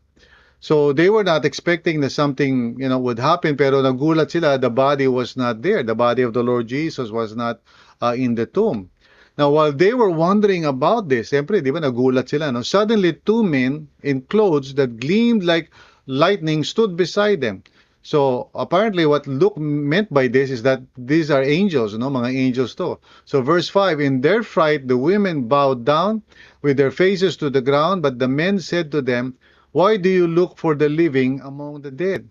So 0.60 0.92
they 0.92 1.08
were 1.08 1.24
not 1.24 1.46
expecting 1.46 2.00
that 2.00 2.10
something, 2.10 2.76
you 2.78 2.88
know, 2.88 2.98
would 2.98 3.18
happen 3.18 3.56
pero 3.56 3.80
nagulat 3.80 4.30
sila 4.30 4.58
the 4.58 4.68
body 4.68 5.08
was 5.08 5.34
not 5.34 5.62
there. 5.62 5.82
The 5.82 5.94
body 5.94 6.20
of 6.20 6.34
the 6.34 6.42
Lord 6.42 6.68
Jesus 6.68 7.10
was 7.10 7.34
not 7.34 7.60
uh, 8.02 8.14
in 8.14 8.34
the 8.34 8.44
tomb. 8.44 8.90
Now 9.38 9.48
while 9.50 9.72
they 9.72 9.94
were 9.94 10.10
wondering 10.10 10.66
about 10.66 11.08
this, 11.08 11.30
siyempre, 11.30 11.64
di 11.64 11.70
ba 11.70 11.80
nagulat 11.80 12.28
sila, 12.28 12.52
no? 12.52 12.60
Suddenly 12.60 13.24
two 13.24 13.42
men 13.42 13.88
in 14.02 14.20
clothes 14.28 14.74
that 14.74 15.00
gleamed 15.00 15.44
like 15.44 15.70
lightning 16.06 16.62
stood 16.62 16.94
beside 16.94 17.40
them. 17.40 17.62
So 18.02 18.48
apparently 18.54 19.04
what 19.04 19.26
Luke 19.26 19.58
meant 19.58 20.12
by 20.12 20.28
this 20.28 20.50
is 20.50 20.62
that 20.62 20.80
these 20.96 21.30
are 21.30 21.42
angels, 21.42 21.96
no? 21.96 22.08
Mga 22.08 22.34
angels 22.34 22.74
to. 22.76 22.98
So 23.24 23.42
verse 23.42 23.68
5, 23.68 24.00
in 24.00 24.20
their 24.20 24.42
fright 24.42 24.88
the 24.88 24.96
women 24.96 25.48
bowed 25.48 25.84
down 25.84 26.22
with 26.62 26.76
their 26.76 26.90
faces 26.90 27.36
to 27.38 27.50
the 27.50 27.60
ground, 27.60 28.02
but 28.02 28.18
the 28.18 28.28
men 28.28 28.58
said 28.58 28.90
to 28.92 29.02
them, 29.02 29.34
why 29.72 29.96
do 29.96 30.08
you 30.08 30.26
look 30.26 30.56
for 30.56 30.74
the 30.74 30.88
living 30.88 31.40
among 31.40 31.82
the 31.82 31.90
dead? 31.90 32.28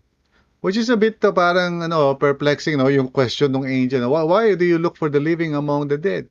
Which 0.61 0.75
is 0.75 0.89
a 0.89 0.97
bit 0.97 1.23
uh, 1.23 1.31
parang 1.31 1.83
ano, 1.83 2.15
perplexing, 2.15 2.77
no? 2.77 2.91
Yung 2.91 3.07
question 3.07 3.55
ng 3.55 3.63
angel. 3.63 4.09
Why, 4.11 4.23
why 4.23 4.55
do 4.55 4.65
you 4.65 4.77
look 4.77 4.97
for 4.97 5.07
the 5.07 5.19
living 5.19 5.55
among 5.55 5.87
the 5.87 5.97
dead? 5.97 6.27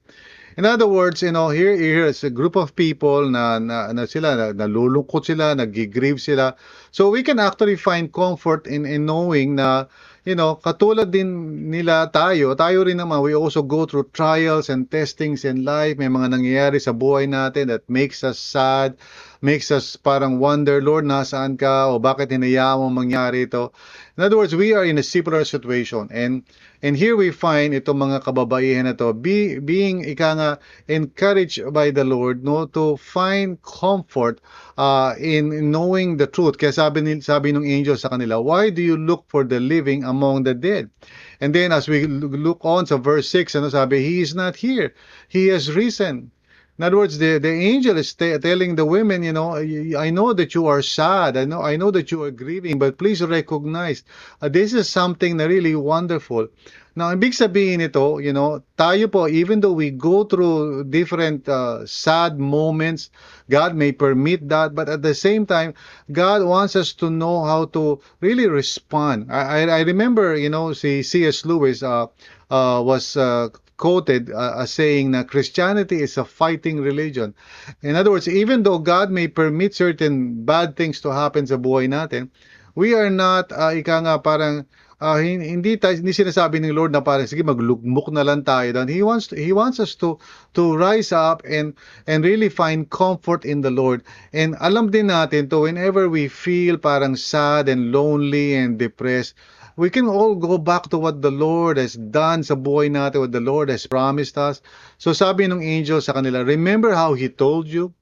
In 0.58 0.66
other 0.66 0.86
words, 0.86 1.22
you 1.22 1.32
know, 1.32 1.48
here, 1.48 1.72
here 1.78 2.04
is 2.04 2.24
a 2.24 2.30
group 2.30 2.56
of 2.56 2.74
people 2.74 3.30
na, 3.30 3.58
na, 3.58 3.92
na 3.92 4.04
sila, 4.04 4.34
na, 4.36 4.46
nalulungkot 4.52 5.24
sila, 5.24 5.54
nagigrieve 5.54 6.20
sila. 6.20 6.58
So 6.90 7.10
we 7.10 7.22
can 7.22 7.38
actually 7.38 7.76
find 7.76 8.12
comfort 8.12 8.66
in, 8.66 8.86
in 8.86 9.04
knowing 9.04 9.56
na, 9.56 9.86
you 10.24 10.36
know, 10.36 10.56
katulad 10.60 11.08
din 11.08 11.70
nila 11.72 12.12
tayo, 12.12 12.52
tayo 12.52 12.84
rin 12.84 13.00
naman, 13.00 13.24
we 13.24 13.32
also 13.32 13.64
go 13.64 13.88
through 13.88 14.12
trials 14.12 14.68
and 14.68 14.88
testings 14.90 15.44
in 15.44 15.64
life. 15.64 15.96
May 15.96 16.12
mga 16.12 16.36
nangyayari 16.36 16.80
sa 16.80 16.92
buhay 16.92 17.28
natin 17.28 17.72
that 17.72 17.88
makes 17.88 18.20
us 18.20 18.36
sad, 18.36 19.00
makes 19.40 19.72
us 19.72 19.96
parang 19.96 20.36
wonder, 20.36 20.84
Lord, 20.84 21.08
nasaan 21.08 21.56
ka? 21.56 21.88
O 21.88 21.96
bakit 21.96 22.28
hinayaan 22.28 22.80
mo 22.80 22.88
mangyari 22.92 23.48
ito? 23.48 23.72
In 24.16 24.28
other 24.28 24.36
words, 24.36 24.52
we 24.52 24.76
are 24.76 24.84
in 24.84 25.00
a 25.00 25.06
similar 25.06 25.48
situation. 25.48 26.12
And 26.12 26.44
and 26.82 26.96
here 26.96 27.16
we 27.16 27.30
find 27.34 27.74
itong 27.74 27.98
mga 27.98 28.22
kababaihan 28.22 28.86
na 28.86 28.94
to 28.94 29.10
be, 29.12 29.58
being 29.58 30.06
ika 30.06 30.30
nga 30.38 30.50
encouraged 30.86 31.58
by 31.74 31.90
the 31.90 32.04
Lord 32.04 32.44
no 32.46 32.66
to 32.70 32.96
find 32.96 33.58
comfort 33.62 34.40
uh, 34.78 35.14
in 35.18 35.70
knowing 35.70 36.16
the 36.16 36.26
truth. 36.30 36.54
Kaya 36.58 36.70
sabi 36.70 37.02
ni 37.02 37.18
sabi 37.18 37.50
ng 37.50 37.66
angel 37.66 37.98
sa 37.98 38.14
kanila, 38.14 38.38
why 38.38 38.70
do 38.70 38.78
you 38.78 38.94
look 38.94 39.26
for 39.26 39.42
the 39.42 39.58
living 39.58 40.06
among 40.06 40.46
the 40.46 40.54
dead? 40.54 40.86
And 41.42 41.50
then 41.50 41.74
as 41.74 41.90
we 41.90 42.06
look 42.06 42.62
on 42.62 42.86
sa 42.86 42.98
verse 42.98 43.26
6, 43.30 43.58
ano 43.58 43.68
sabi, 43.74 43.98
he 44.02 44.22
is 44.22 44.34
not 44.38 44.54
here. 44.54 44.94
He 45.26 45.50
has 45.50 45.74
risen. 45.74 46.30
In 46.78 46.84
other 46.84 46.96
words, 46.96 47.18
the, 47.18 47.38
the 47.38 47.50
angel 47.50 47.98
is 47.98 48.14
telling 48.14 48.76
the 48.76 48.84
women, 48.84 49.24
you 49.24 49.32
know, 49.32 49.56
I 49.56 50.10
know 50.10 50.32
that 50.32 50.54
you 50.54 50.66
are 50.68 50.80
sad. 50.80 51.36
I 51.36 51.44
know, 51.44 51.60
I 51.60 51.76
know 51.76 51.90
that 51.90 52.12
you 52.12 52.22
are 52.22 52.30
grieving, 52.30 52.78
but 52.78 52.98
please 52.98 53.20
recognize 53.20 54.04
uh, 54.40 54.48
this 54.48 54.72
is 54.72 54.88
something 54.88 55.38
really 55.38 55.74
wonderful. 55.74 56.46
Now, 56.94 57.14
ibig 57.14 57.34
sabihin 57.34 57.78
ito, 57.78 58.18
you 58.18 58.34
know, 58.34 58.62
tayo 58.78 59.06
po, 59.10 59.26
even 59.26 59.58
though 59.62 59.74
we 59.74 59.90
go 59.90 60.22
through 60.22 60.90
different 60.90 61.46
uh, 61.48 61.86
sad 61.86 62.38
moments, 62.38 63.10
God 63.50 63.74
may 63.74 63.90
permit 63.90 64.48
that, 64.50 64.74
but 64.74 64.88
at 64.88 65.02
the 65.02 65.14
same 65.14 65.46
time, 65.46 65.74
God 66.10 66.42
wants 66.42 66.74
us 66.74 66.92
to 66.98 67.10
know 67.10 67.42
how 67.42 67.66
to 67.74 68.02
really 68.18 68.46
respond. 68.46 69.30
I, 69.30 69.66
I, 69.66 69.78
I 69.78 69.80
remember, 69.82 70.34
you 70.34 70.50
know, 70.50 70.74
si 70.74 71.02
C.S. 71.02 71.46
Lewis 71.46 71.82
uh, 71.82 72.06
uh, 72.50 72.82
was 72.82 73.14
uh, 73.14 73.50
quoted 73.78 74.28
uh, 74.28 74.58
as 74.58 74.74
saying 74.74 75.14
that 75.14 75.30
Christianity 75.30 76.02
is 76.02 76.18
a 76.18 76.26
fighting 76.26 76.82
religion. 76.82 77.32
In 77.80 77.96
other 77.96 78.10
words, 78.10 78.28
even 78.28 78.66
though 78.66 78.82
God 78.82 79.08
may 79.08 79.30
permit 79.30 79.72
certain 79.72 80.44
bad 80.44 80.76
things 80.76 81.00
to 81.06 81.14
happen 81.14 81.46
sa 81.46 81.56
buhay 81.56 81.86
natin, 81.88 82.28
we 82.74 82.92
are 82.92 83.08
not, 83.08 83.54
uh, 83.54 83.72
ika 83.72 84.02
nga 84.02 84.18
parang, 84.18 84.66
uh, 85.00 85.18
hindi, 85.18 85.78
tayo, 85.78 85.94
hindi 85.94 86.10
sinasabi 86.10 86.58
ng 86.58 86.74
Lord 86.74 86.90
na 86.90 87.00
parang, 87.00 87.30
sige, 87.30 87.46
maglugmok 87.46 88.10
na 88.10 88.26
lang 88.26 88.42
tayo 88.42 88.74
doon. 88.74 88.90
He 88.90 89.02
wants, 89.02 89.30
he 89.30 89.54
wants 89.54 89.78
us 89.78 89.94
to, 90.02 90.18
to 90.58 90.74
rise 90.74 91.14
up 91.14 91.46
and, 91.46 91.78
and 92.10 92.26
really 92.26 92.50
find 92.50 92.90
comfort 92.90 93.46
in 93.46 93.62
the 93.62 93.70
Lord. 93.70 94.02
And 94.34 94.58
alam 94.58 94.90
din 94.90 95.10
natin 95.10 95.50
to, 95.54 95.70
whenever 95.70 96.10
we 96.10 96.26
feel 96.26 96.78
parang 96.78 97.14
sad 97.14 97.70
and 97.70 97.94
lonely 97.94 98.58
and 98.58 98.74
depressed, 98.78 99.38
we 99.78 99.90
can 99.90 100.10
all 100.10 100.34
go 100.34 100.58
back 100.58 100.90
to 100.90 100.98
what 100.98 101.22
the 101.22 101.30
Lord 101.30 101.78
has 101.78 101.94
done 101.94 102.42
sa 102.42 102.58
buhay 102.58 102.90
natin, 102.90 103.22
what 103.22 103.30
the 103.30 103.38
Lord 103.38 103.70
has 103.70 103.86
promised 103.86 104.34
us. 104.34 104.58
So 104.98 105.14
sabi 105.14 105.46
ng 105.46 105.62
angel 105.62 106.02
sa 106.02 106.18
kanila, 106.18 106.42
remember 106.42 106.98
how 106.98 107.14
He 107.14 107.30
told 107.30 107.70
you 107.70 107.94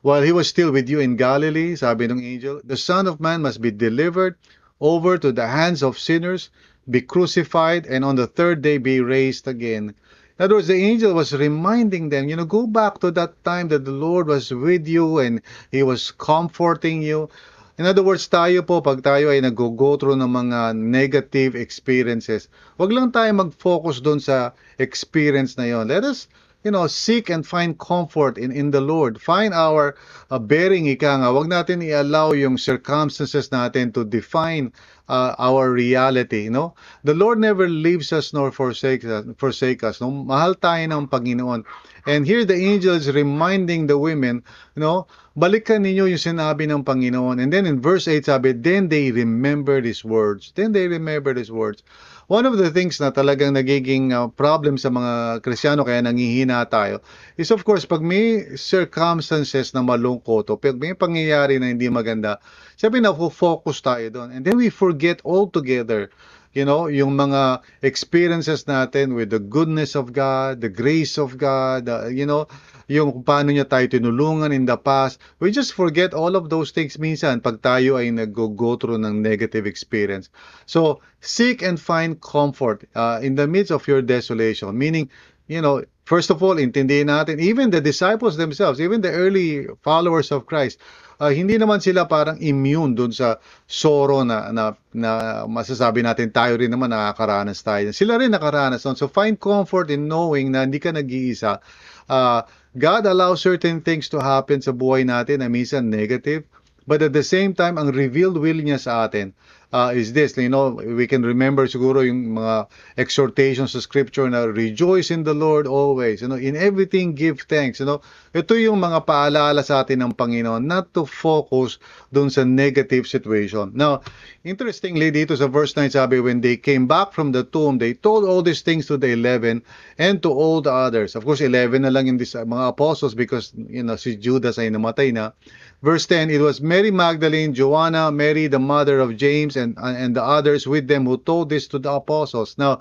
while 0.00 0.24
He 0.24 0.32
was 0.32 0.48
still 0.48 0.72
with 0.72 0.88
you 0.88 1.04
in 1.04 1.20
Galilee, 1.20 1.76
sabi 1.76 2.08
ng 2.08 2.16
angel, 2.16 2.64
the 2.64 2.80
Son 2.80 3.04
of 3.04 3.20
Man 3.20 3.44
must 3.44 3.60
be 3.60 3.68
delivered 3.68 4.40
over 4.80 5.20
to 5.20 5.36
the 5.36 5.44
hands 5.44 5.84
of 5.84 6.00
sinners, 6.00 6.48
be 6.88 7.04
crucified, 7.04 7.84
and 7.84 8.00
on 8.00 8.16
the 8.16 8.26
third 8.26 8.64
day 8.64 8.80
be 8.80 9.04
raised 9.04 9.44
again. 9.44 9.92
In 10.40 10.48
other 10.48 10.56
words, 10.56 10.72
the 10.72 10.80
angel 10.80 11.12
was 11.12 11.36
reminding 11.36 12.08
them, 12.08 12.28
you 12.32 12.36
know, 12.36 12.48
go 12.48 12.66
back 12.66 12.98
to 13.04 13.12
that 13.12 13.44
time 13.44 13.68
that 13.68 13.84
the 13.84 13.92
Lord 13.92 14.26
was 14.26 14.48
with 14.48 14.88
you 14.88 15.20
and 15.20 15.44
He 15.70 15.84
was 15.84 16.10
comforting 16.10 17.04
you. 17.04 17.28
In 17.74 17.90
other 17.90 18.06
words, 18.06 18.30
tayo 18.30 18.62
po, 18.62 18.78
pag 18.78 19.02
tayo 19.02 19.34
ay 19.34 19.42
nag-go 19.42 19.98
through 19.98 20.14
ng 20.14 20.30
mga 20.30 20.78
negative 20.78 21.58
experiences, 21.58 22.46
wag 22.78 22.94
lang 22.94 23.10
tayo 23.10 23.26
mag-focus 23.34 23.98
doon 23.98 24.22
sa 24.22 24.54
experience 24.78 25.58
na 25.58 25.66
yon. 25.66 25.90
Let 25.90 26.06
us, 26.06 26.30
you 26.64 26.70
know, 26.70 26.86
seek 26.86 27.28
and 27.28 27.46
find 27.46 27.78
comfort 27.78 28.38
in, 28.38 28.50
in 28.50 28.72
the 28.72 28.80
Lord. 28.80 29.20
Find 29.20 29.52
our 29.52 29.96
uh, 30.30 30.38
bearing, 30.38 30.86
ika 30.86 31.20
nga. 31.20 31.28
Wag 31.28 31.52
natin 31.52 31.84
i-allow 31.84 32.32
yung 32.32 32.56
circumstances 32.56 33.52
natin 33.52 33.92
to 33.92 34.04
define 34.04 34.72
uh, 35.08 35.36
our 35.38 35.70
reality, 35.70 36.48
no? 36.48 36.74
The 37.04 37.12
Lord 37.12 37.38
never 37.38 37.68
leaves 37.68 38.12
us 38.12 38.32
nor 38.32 38.50
forsakes 38.50 39.04
us, 39.04 39.28
forsake 39.36 39.84
us, 39.84 40.00
no? 40.00 40.10
Mahal 40.10 40.56
tayo 40.56 40.88
ng 40.88 41.08
Panginoon. 41.08 41.68
And 42.06 42.26
here 42.26 42.44
the 42.44 42.56
angel 42.56 42.94
is 42.96 43.12
reminding 43.12 43.86
the 43.86 43.96
women, 43.96 44.44
you 44.76 44.80
know, 44.80 45.06
balikan 45.36 45.84
ninyo 45.84 46.08
yung 46.08 46.20
sinabi 46.20 46.68
ng 46.68 46.84
Panginoon. 46.84 47.40
And 47.40 47.52
then 47.52 47.64
in 47.64 47.80
verse 47.80 48.08
8 48.08 48.24
sabi, 48.24 48.52
then 48.52 48.88
they 48.88 49.12
remember 49.12 49.80
these 49.80 50.04
words. 50.04 50.52
Then 50.54 50.72
they 50.72 50.88
remember 50.88 51.32
these 51.32 51.52
words. 51.52 51.82
One 52.26 52.48
of 52.48 52.56
the 52.56 52.72
things 52.72 52.96
na 53.04 53.12
talagang 53.12 53.52
nagiging 53.52 54.16
uh, 54.16 54.32
problem 54.32 54.80
sa 54.80 54.88
mga 54.88 55.44
Kristiyano 55.44 55.84
kaya 55.84 56.00
nangihina 56.00 56.64
tayo 56.72 57.04
is 57.36 57.52
of 57.52 57.68
course 57.68 57.84
pag 57.84 58.00
may 58.00 58.56
circumstances 58.56 59.76
na 59.76 59.84
malungkot 59.84 60.48
o 60.48 60.56
pag 60.56 60.80
may 60.80 60.96
pangyayari 60.96 61.60
na 61.60 61.68
hindi 61.68 61.92
maganda, 61.92 62.40
sabi 62.80 63.04
na 63.04 63.12
focus 63.12 63.84
tayo 63.84 64.08
doon. 64.08 64.32
And 64.32 64.42
then 64.42 64.56
we 64.56 64.72
forget 64.72 65.20
altogether 65.20 66.08
you 66.54 66.62
know, 66.62 66.86
yung 66.86 67.18
mga 67.18 67.66
experiences 67.82 68.64
natin 68.70 69.18
with 69.18 69.34
the 69.34 69.42
goodness 69.42 69.98
of 69.98 70.14
God, 70.14 70.62
the 70.62 70.70
grace 70.70 71.18
of 71.18 71.34
God, 71.34 71.90
uh, 71.90 72.06
you 72.06 72.24
know, 72.24 72.46
yung 72.88 73.12
kung 73.12 73.24
paano 73.24 73.48
niya 73.52 73.64
tayo 73.64 73.88
tinulungan 73.88 74.52
in 74.52 74.68
the 74.68 74.76
past. 74.76 75.20
We 75.40 75.50
just 75.50 75.72
forget 75.72 76.12
all 76.12 76.36
of 76.36 76.50
those 76.52 76.70
things 76.70 77.00
minsan 77.00 77.40
pag 77.40 77.64
tayo 77.64 77.96
ay 77.96 78.12
nag-go 78.12 78.76
through 78.76 79.00
ng 79.00 79.24
negative 79.24 79.64
experience. 79.64 80.28
So, 80.68 81.00
seek 81.24 81.64
and 81.64 81.80
find 81.80 82.20
comfort 82.20 82.84
uh, 82.92 83.20
in 83.24 83.34
the 83.34 83.48
midst 83.48 83.72
of 83.72 83.84
your 83.88 84.04
desolation. 84.04 84.72
Meaning, 84.76 85.08
you 85.48 85.60
know, 85.60 85.84
first 86.04 86.28
of 86.28 86.42
all, 86.44 86.56
intindihin 86.56 87.08
natin, 87.08 87.40
even 87.40 87.72
the 87.72 87.80
disciples 87.80 88.36
themselves, 88.36 88.80
even 88.80 89.00
the 89.00 89.12
early 89.12 89.68
followers 89.80 90.32
of 90.32 90.44
Christ, 90.44 90.80
uh, 91.20 91.32
hindi 91.32 91.56
naman 91.56 91.80
sila 91.80 92.04
parang 92.08 92.40
immune 92.40 92.94
dun 92.96 93.12
sa 93.12 93.40
sorrow 93.68 94.24
na, 94.24 94.50
na, 94.50 94.76
na 94.92 95.44
masasabi 95.48 96.04
natin 96.04 96.32
tayo 96.32 96.58
rin 96.58 96.72
naman 96.72 96.92
nakakaranas 96.92 97.60
tayo. 97.64 97.90
Sila 97.92 98.20
rin 98.20 98.32
nakaranas 98.32 98.84
nun. 98.84 98.96
So 98.96 99.08
find 99.08 99.38
comfort 99.38 99.88
in 99.92 100.08
knowing 100.08 100.52
na 100.52 100.64
hindi 100.64 100.80
ka 100.80 100.92
nag-iisa. 100.92 101.60
Uh, 102.08 102.44
God 102.74 103.06
allows 103.06 103.38
certain 103.38 103.80
things 103.80 104.10
to 104.10 104.18
happen 104.18 104.58
sa 104.58 104.74
buhay 104.74 105.06
natin 105.06 105.40
na 105.40 105.48
minsan 105.48 105.86
negative. 105.86 106.42
But 106.84 107.00
at 107.00 107.14
the 107.14 107.24
same 107.24 107.54
time, 107.54 107.80
ang 107.80 107.94
revealed 107.94 108.36
will 108.36 108.60
niya 108.60 108.76
sa 108.82 109.08
atin 109.08 109.32
uh, 109.74 109.90
is 109.90 110.12
this, 110.12 110.38
you 110.38 110.48
know, 110.48 110.70
we 110.70 111.10
can 111.10 111.26
remember 111.26 111.66
siguro 111.66 112.06
yung 112.06 112.38
mga 112.38 112.70
exhortations 112.94 113.74
sa 113.74 113.82
scripture 113.82 114.30
na 114.30 114.46
rejoice 114.46 115.10
in 115.10 115.26
the 115.26 115.34
Lord 115.34 115.66
always, 115.66 116.22
you 116.22 116.30
know, 116.30 116.38
in 116.38 116.54
everything 116.54 117.18
give 117.18 117.42
thanks, 117.50 117.82
you 117.82 117.86
know. 117.90 117.98
Ito 118.30 118.54
yung 118.54 118.78
mga 118.78 119.02
paalala 119.02 119.66
sa 119.66 119.82
atin 119.82 120.06
ng 120.06 120.14
Panginoon 120.14 120.62
not 120.62 120.94
to 120.94 121.02
focus 121.02 121.82
dun 122.14 122.30
sa 122.30 122.46
negative 122.46 123.10
situation. 123.10 123.74
Now, 123.74 124.06
interestingly 124.46 125.10
dito 125.10 125.34
sa 125.34 125.50
verse 125.50 125.74
9 125.74 125.90
sabi, 125.90 126.22
when 126.22 126.38
they 126.38 126.54
came 126.54 126.86
back 126.86 127.10
from 127.10 127.34
the 127.34 127.42
tomb, 127.42 127.82
they 127.82 127.98
told 127.98 128.22
all 128.22 128.46
these 128.46 128.62
things 128.62 128.86
to 128.86 128.94
the 128.94 129.10
11 129.10 129.58
and 129.98 130.22
to 130.22 130.30
all 130.30 130.62
the 130.62 130.70
others. 130.70 131.18
Of 131.18 131.26
course, 131.26 131.42
11 131.42 131.82
na 131.82 131.90
lang 131.90 132.06
yung 132.06 132.22
mga 132.22 132.64
apostles 132.70 133.18
because, 133.18 133.50
you 133.58 133.82
know, 133.82 133.98
si 133.98 134.14
Judas 134.14 134.54
ay 134.62 134.70
namatay 134.70 135.10
na. 135.10 135.34
Verse 135.82 136.06
10, 136.06 136.30
it 136.30 136.40
was 136.40 136.60
Mary 136.60 136.90
Magdalene, 136.90 137.52
Joanna, 137.52 138.10
Mary, 138.10 138.46
the 138.46 138.58
mother 138.58 139.00
of 139.00 139.16
James, 139.16 139.56
and, 139.56 139.76
and 139.78 140.16
the 140.16 140.22
others 140.22 140.66
with 140.66 140.88
them 140.88 141.04
who 141.04 141.18
told 141.18 141.50
this 141.50 141.68
to 141.68 141.78
the 141.78 141.92
apostles. 141.92 142.56
Now, 142.56 142.80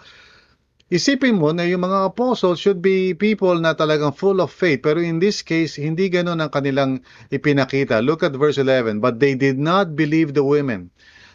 isipin 0.93 1.41
mo 1.41 1.49
na 1.51 1.65
yung 1.65 1.81
mga 1.81 2.13
apostles 2.13 2.61
should 2.61 2.77
be 2.77 3.17
people 3.17 3.57
na 3.57 3.73
talagang 3.73 4.15
full 4.15 4.39
of 4.39 4.53
faith. 4.53 4.85
Pero 4.85 5.01
in 5.01 5.17
this 5.17 5.41
case, 5.41 5.75
hindi 5.75 6.07
ganun 6.07 6.37
ang 6.37 6.53
kanilang 6.53 7.01
ipinakita. 7.33 8.05
Look 8.05 8.21
at 8.21 8.37
verse 8.37 8.61
11. 8.61 9.01
But 9.01 9.17
they 9.17 9.33
did 9.33 9.57
not 9.57 9.97
believe 9.97 10.37
the 10.37 10.45
women 10.45 10.93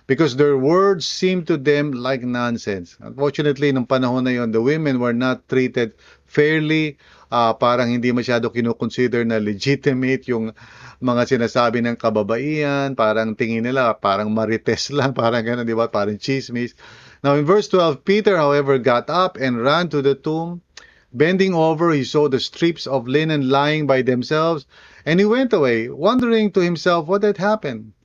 because 0.09 0.41
their 0.41 0.57
words 0.57 1.05
seemed 1.05 1.47
to 1.47 1.61
them 1.61 1.93
like 1.93 2.25
nonsense. 2.25 2.97
Unfortunately, 3.03 3.71
nung 3.71 3.85
panahon 3.85 4.25
na 4.25 4.33
yon, 4.33 4.51
the 4.51 4.63
women 4.65 4.99
were 4.99 5.13
not 5.13 5.45
treated 5.51 5.93
fairly. 6.25 6.97
Uh, 7.29 7.53
parang 7.53 7.93
hindi 7.93 8.09
masyado 8.09 8.49
kinukonsider 8.49 9.21
na 9.29 9.37
legitimate 9.37 10.25
yung 10.33 10.57
mga 10.99 11.39
sinasabi 11.39 11.83
ng 11.83 11.97
kababaihan. 11.97 12.95
Parang 12.99 13.39
tingin 13.39 13.65
nila, 13.65 13.95
parang 13.99 14.35
marites 14.35 14.91
lang, 14.97 15.15
parang 15.15 15.43
gano'n, 15.43 15.67
di 15.67 15.75
ba? 15.75 15.89
Parang 15.91 16.19
chismis. 16.19 16.75
Now 17.23 17.35
in 17.35 17.47
verse 17.47 17.67
12, 17.71 18.05
Peter, 18.05 18.37
however, 18.37 18.79
got 18.79 19.11
up 19.11 19.39
and 19.39 19.63
ran 19.63 19.89
to 19.91 20.03
the 20.03 20.15
tomb. 20.15 20.63
Bending 21.09 21.57
over, 21.57 21.91
he 21.91 22.05
saw 22.05 22.29
the 22.29 22.39
strips 22.39 22.87
of 22.87 23.09
linen 23.09 23.49
lying 23.49 23.89
by 23.89 24.05
themselves, 24.05 24.69
and 25.09 25.19
he 25.19 25.25
went 25.25 25.57
away, 25.57 25.89
wondering 25.89 26.53
to 26.53 26.61
himself 26.61 27.09
what 27.09 27.25
had 27.25 27.41
happened. 27.41 27.97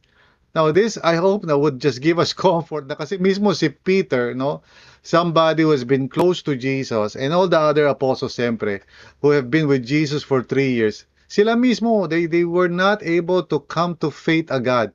Now 0.56 0.72
this, 0.72 0.98
I 1.04 1.20
hope, 1.20 1.44
na 1.44 1.58
would 1.58 1.82
just 1.82 2.00
give 2.00 2.18
us 2.18 2.32
comfort 2.38 2.88
na 2.88 2.96
kasi 2.96 3.20
mismo 3.20 3.52
si 3.52 3.70
Peter, 3.70 4.32
no? 4.32 4.64
somebody 5.04 5.64
who 5.64 5.72
has 5.72 5.84
been 5.84 6.08
close 6.08 6.42
to 6.42 6.56
Jesus 6.56 7.16
and 7.16 7.34
all 7.34 7.48
the 7.48 7.60
other 7.60 7.86
apostles 7.88 8.36
siyempre 8.36 8.80
who 9.22 9.32
have 9.32 9.52
been 9.52 9.68
with 9.68 9.86
Jesus 9.86 10.24
for 10.24 10.42
three 10.42 10.72
years, 10.72 11.06
sila 11.28 11.56
mismo, 11.56 12.10
they, 12.10 12.26
they 12.26 12.44
were 12.44 12.70
not 12.70 13.04
able 13.04 13.44
to 13.44 13.60
come 13.60 13.96
to 13.98 14.12
faith 14.12 14.52
agad. 14.52 14.94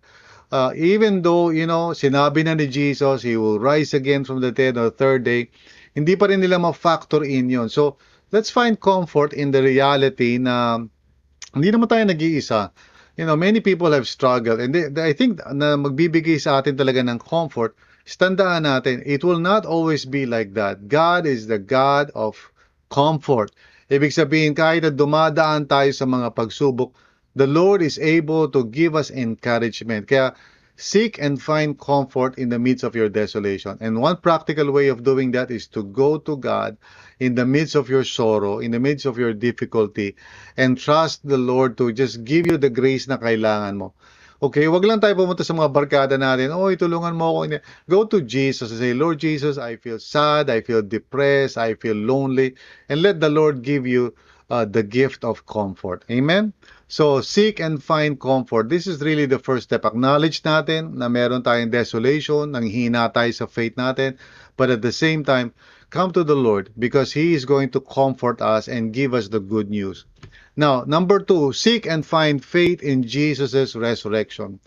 Uh, 0.50 0.72
even 0.74 1.20
though, 1.22 1.50
you 1.50 1.66
know, 1.66 1.90
sinabi 1.92 2.44
na 2.44 2.54
ni 2.54 2.66
Jesus, 2.66 3.22
He 3.22 3.36
will 3.36 3.60
rise 3.60 3.92
again 3.92 4.24
from 4.24 4.40
the 4.40 4.52
dead 4.52 4.78
on 4.78 4.84
the 4.84 4.90
third 4.90 5.24
day, 5.24 5.50
hindi 5.94 6.16
pa 6.16 6.26
rin 6.26 6.40
nila 6.40 6.58
ma-factor 6.58 7.24
in 7.24 7.50
yon. 7.50 7.68
So, 7.68 7.98
let's 8.32 8.48
find 8.48 8.80
comfort 8.80 9.32
in 9.32 9.50
the 9.50 9.62
reality 9.62 10.38
na 10.38 10.80
hindi 11.52 11.68
naman 11.68 11.88
tayo 11.88 12.04
nag-iisa. 12.08 12.72
You 13.18 13.26
know, 13.26 13.36
many 13.36 13.60
people 13.60 13.92
have 13.92 14.06
struggled 14.06 14.60
and 14.60 14.72
they, 14.72 14.88
they, 14.88 15.04
I 15.10 15.12
think 15.12 15.42
na 15.52 15.76
magbibigay 15.76 16.40
sa 16.40 16.62
atin 16.62 16.78
talaga 16.78 17.02
ng 17.02 17.18
comfort 17.18 17.76
tandaan 18.16 18.64
natin, 18.64 19.02
it 19.04 19.20
will 19.20 19.40
not 19.40 19.66
always 19.66 20.06
be 20.06 20.24
like 20.24 20.54
that. 20.54 20.88
God 20.88 21.26
is 21.26 21.46
the 21.46 21.58
God 21.58 22.10
of 22.14 22.40
comfort. 22.88 23.52
Ibig 23.88 24.12
sabihin, 24.12 24.52
kahit 24.52 24.84
na 24.84 24.92
dumadaan 24.92 25.64
tayo 25.64 25.88
sa 25.96 26.04
mga 26.04 26.36
pagsubok, 26.36 26.92
the 27.32 27.48
Lord 27.48 27.80
is 27.80 27.96
able 27.96 28.44
to 28.52 28.68
give 28.68 28.92
us 28.92 29.08
encouragement. 29.08 30.04
Kaya, 30.04 30.36
seek 30.76 31.16
and 31.16 31.40
find 31.40 31.72
comfort 31.80 32.36
in 32.36 32.52
the 32.52 32.60
midst 32.60 32.84
of 32.84 32.92
your 32.92 33.08
desolation. 33.08 33.80
And 33.80 33.96
one 33.96 34.20
practical 34.20 34.70
way 34.70 34.92
of 34.92 35.02
doing 35.02 35.32
that 35.32 35.50
is 35.50 35.66
to 35.72 35.82
go 35.82 36.20
to 36.20 36.36
God 36.36 36.76
in 37.16 37.34
the 37.34 37.48
midst 37.48 37.74
of 37.80 37.88
your 37.88 38.04
sorrow, 38.04 38.60
in 38.60 38.76
the 38.76 38.78
midst 38.78 39.08
of 39.08 39.16
your 39.16 39.32
difficulty, 39.32 40.20
and 40.60 40.76
trust 40.76 41.26
the 41.26 41.40
Lord 41.40 41.80
to 41.80 41.88
just 41.90 42.28
give 42.28 42.46
you 42.46 42.60
the 42.60 42.70
grace 42.70 43.08
na 43.08 43.16
kailangan 43.16 43.80
mo. 43.80 43.96
Okay, 44.38 44.70
wag 44.70 44.86
lang 44.86 45.02
tayo 45.02 45.18
pumunta 45.18 45.42
sa 45.42 45.50
mga 45.50 45.74
barkada 45.74 46.14
natin. 46.14 46.54
Oh, 46.54 46.70
tulungan 46.70 47.18
mo 47.18 47.42
ako. 47.42 47.58
Go 47.90 48.06
to 48.06 48.22
Jesus 48.22 48.70
and 48.70 48.78
say, 48.78 48.94
Lord 48.94 49.18
Jesus, 49.18 49.58
I 49.58 49.74
feel 49.74 49.98
sad, 49.98 50.46
I 50.46 50.62
feel 50.62 50.78
depressed, 50.78 51.58
I 51.58 51.74
feel 51.74 51.98
lonely. 51.98 52.54
And 52.86 53.02
let 53.02 53.18
the 53.18 53.34
Lord 53.34 53.66
give 53.66 53.82
you 53.82 54.14
uh, 54.46 54.62
the 54.62 54.86
gift 54.86 55.26
of 55.26 55.42
comfort. 55.42 56.06
Amen? 56.06 56.54
So, 56.86 57.18
seek 57.20 57.58
and 57.58 57.82
find 57.82 58.14
comfort. 58.14 58.70
This 58.70 58.86
is 58.86 59.02
really 59.02 59.26
the 59.26 59.42
first 59.42 59.74
step. 59.74 59.82
Acknowledge 59.82 60.46
natin 60.46 60.94
na 60.94 61.10
meron 61.10 61.42
tayong 61.42 61.74
desolation, 61.74 62.54
nang 62.54 62.62
hina 62.62 63.10
tayo 63.10 63.34
sa 63.34 63.50
faith 63.50 63.74
natin. 63.74 64.22
But 64.54 64.70
at 64.70 64.86
the 64.86 64.94
same 64.94 65.26
time, 65.26 65.50
come 65.90 66.12
to 66.12 66.24
the 66.24 66.36
Lord 66.36 66.70
because 66.78 67.12
He 67.12 67.34
is 67.34 67.44
going 67.44 67.70
to 67.70 67.80
comfort 67.80 68.40
us 68.42 68.68
and 68.68 68.92
give 68.92 69.14
us 69.14 69.28
the 69.28 69.40
good 69.40 69.70
news. 69.70 70.04
Now, 70.56 70.84
number 70.84 71.20
two, 71.20 71.52
seek 71.52 71.86
and 71.86 72.04
find 72.04 72.44
faith 72.44 72.82
in 72.82 73.04
Jesus' 73.04 73.76
resurrection. 73.76 74.60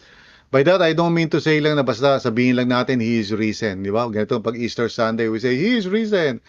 By 0.52 0.64
that, 0.64 0.82
I 0.82 0.94
don't 0.94 1.14
mean 1.14 1.30
to 1.30 1.40
say 1.40 1.60
lang 1.60 1.76
na 1.76 1.84
basta 1.84 2.20
sabihin 2.20 2.56
lang 2.56 2.68
natin, 2.68 3.00
He 3.00 3.20
is 3.20 3.32
risen. 3.32 3.84
Di 3.84 3.92
ba? 3.92 4.08
Ganito 4.12 4.44
pag 4.44 4.60
Easter 4.60 4.90
Sunday, 4.90 5.30
we 5.30 5.40
say, 5.40 5.56
He 5.56 5.78
is 5.78 5.88
risen. 5.88 6.42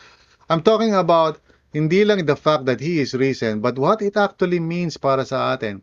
I'm 0.51 0.63
talking 0.63 0.95
about 0.95 1.39
hindi 1.71 2.05
lang 2.05 2.25
the 2.27 2.35
fact 2.35 2.67
that 2.67 2.81
He 2.81 2.99
is 2.99 3.15
risen, 3.15 3.61
but 3.63 3.79
what 3.79 4.03
it 4.03 4.17
actually 4.17 4.59
means 4.59 4.97
para 4.97 5.23
sa 5.25 5.55
atin. 5.55 5.83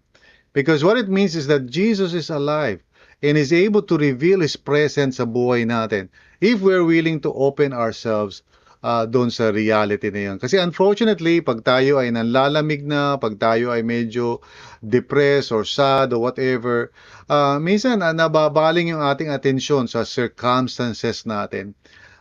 Because 0.52 0.84
what 0.84 0.98
it 0.98 1.08
means 1.08 1.36
is 1.36 1.48
that 1.48 1.72
Jesus 1.72 2.12
is 2.12 2.30
alive 2.30 2.84
and 3.24 3.38
is 3.38 3.54
able 3.54 3.84
to 3.88 3.96
reveal 3.96 4.44
His 4.44 4.60
presence 4.60 5.18
sa 5.20 5.26
buhay 5.28 5.64
natin 5.64 6.10
if 6.44 6.60
we're 6.60 6.84
willing 6.84 7.20
to 7.24 7.32
open 7.32 7.72
ourselves 7.72 8.44
uh, 8.84 9.04
doon 9.06 9.32
sa 9.32 9.52
reality 9.52 10.12
na 10.12 10.34
yun. 10.34 10.38
Kasi 10.40 10.60
unfortunately, 10.60 11.44
pag 11.44 11.64
tayo 11.64 12.00
ay 12.00 12.12
nanlalamig 12.12 12.88
na, 12.88 13.20
pag 13.20 13.36
tayo 13.40 13.72
ay 13.72 13.84
medyo 13.84 14.40
depressed 14.80 15.52
or 15.52 15.68
sad 15.68 16.16
or 16.16 16.24
whatever, 16.24 16.92
uh, 17.28 17.60
minsan 17.60 18.00
uh, 18.00 18.16
nababaling 18.16 18.92
yung 18.92 19.04
ating 19.04 19.32
atensyon 19.32 19.88
sa 19.88 20.08
circumstances 20.08 21.28
natin 21.28 21.76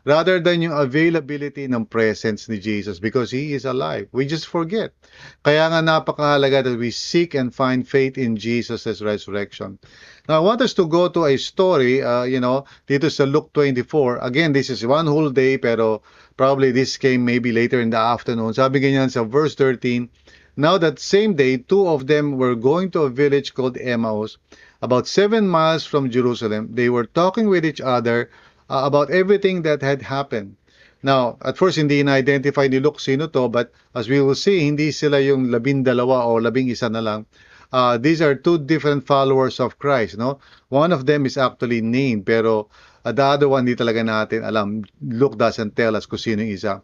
rather 0.09 0.41
than 0.41 0.65
yung 0.65 0.73
availability 0.73 1.69
ng 1.69 1.85
presence 1.85 2.49
ni 2.49 2.57
Jesus 2.57 2.97
because 2.97 3.29
He 3.29 3.53
is 3.53 3.69
alive. 3.69 4.09
We 4.09 4.25
just 4.25 4.49
forget. 4.49 4.97
Kaya 5.45 5.69
nga 5.69 5.85
napakahalaga 5.85 6.65
that 6.65 6.81
we 6.81 6.89
seek 6.89 7.37
and 7.37 7.53
find 7.53 7.85
faith 7.85 8.17
in 8.17 8.41
Jesus' 8.41 9.05
resurrection. 9.05 9.77
Now, 10.25 10.41
I 10.41 10.45
want 10.45 10.65
us 10.65 10.73
to 10.81 10.89
go 10.89 11.13
to 11.13 11.29
a 11.29 11.37
story, 11.37 12.01
uh, 12.01 12.25
you 12.25 12.41
know, 12.41 12.65
dito 12.89 13.13
sa 13.13 13.29
Luke 13.29 13.53
24. 13.53 14.25
Again, 14.25 14.57
this 14.57 14.73
is 14.73 14.81
one 14.81 15.05
whole 15.05 15.29
day, 15.29 15.61
pero 15.61 16.01
probably 16.39 16.71
this 16.71 16.97
came 16.97 17.27
maybe 17.27 17.51
later 17.51 17.83
in 17.83 17.91
the 17.91 17.99
afternoon. 17.99 18.55
Sabi 18.55 18.79
ganyan 18.79 19.11
sa 19.11 19.27
verse 19.27 19.59
13, 19.59 20.09
Now 20.57 20.79
that 20.79 21.03
same 21.03 21.35
day, 21.35 21.59
two 21.59 21.87
of 21.87 22.07
them 22.07 22.39
were 22.39 22.55
going 22.55 22.95
to 22.95 23.03
a 23.03 23.11
village 23.11 23.53
called 23.53 23.77
Emmaus, 23.77 24.39
about 24.81 25.11
seven 25.11 25.51
miles 25.51 25.85
from 25.85 26.09
Jerusalem. 26.09 26.71
They 26.73 26.89
were 26.89 27.05
talking 27.05 27.51
with 27.51 27.67
each 27.67 27.83
other 27.83 28.31
uh, 28.71 28.83
about 28.87 29.11
everything 29.11 29.63
that 29.63 29.83
had 29.83 30.03
happened. 30.03 30.55
Now, 31.03 31.39
at 31.43 31.59
first, 31.59 31.79
hindi 31.79 32.03
na-identify 32.03 32.67
ni 32.67 32.79
Luke 32.79 32.99
sino 32.99 33.27
to, 33.31 33.47
but 33.51 33.71
as 33.95 34.09
we 34.09 34.23
will 34.23 34.35
see, 34.35 34.67
hindi 34.67 34.91
sila 34.91 35.23
yung 35.23 35.51
labing 35.51 35.87
dalawa 35.87 36.27
o 36.27 36.39
labing 36.39 36.71
isa 36.71 36.91
na 36.91 37.03
lang. 37.03 37.27
Uh, 37.71 37.99
these 37.99 38.23
are 38.23 38.35
two 38.35 38.59
different 38.59 39.07
followers 39.07 39.61
of 39.61 39.79
Christ, 39.79 40.19
no? 40.19 40.41
One 40.71 40.91
of 40.91 41.07
them 41.07 41.27
is 41.27 41.37
actually 41.37 41.83
named, 41.83 42.25
pero 42.27 42.67
uh, 43.05 43.13
the 43.13 43.25
other 43.25 43.49
one, 43.49 43.67
hindi 43.67 43.79
talaga 43.79 44.03
natin 44.03 44.47
alam. 44.47 44.85
Luke 45.03 45.39
doesn't 45.39 45.77
tell 45.77 45.95
us 45.97 46.07
kung 46.07 46.19
sino 46.19 46.43
isa. 46.43 46.83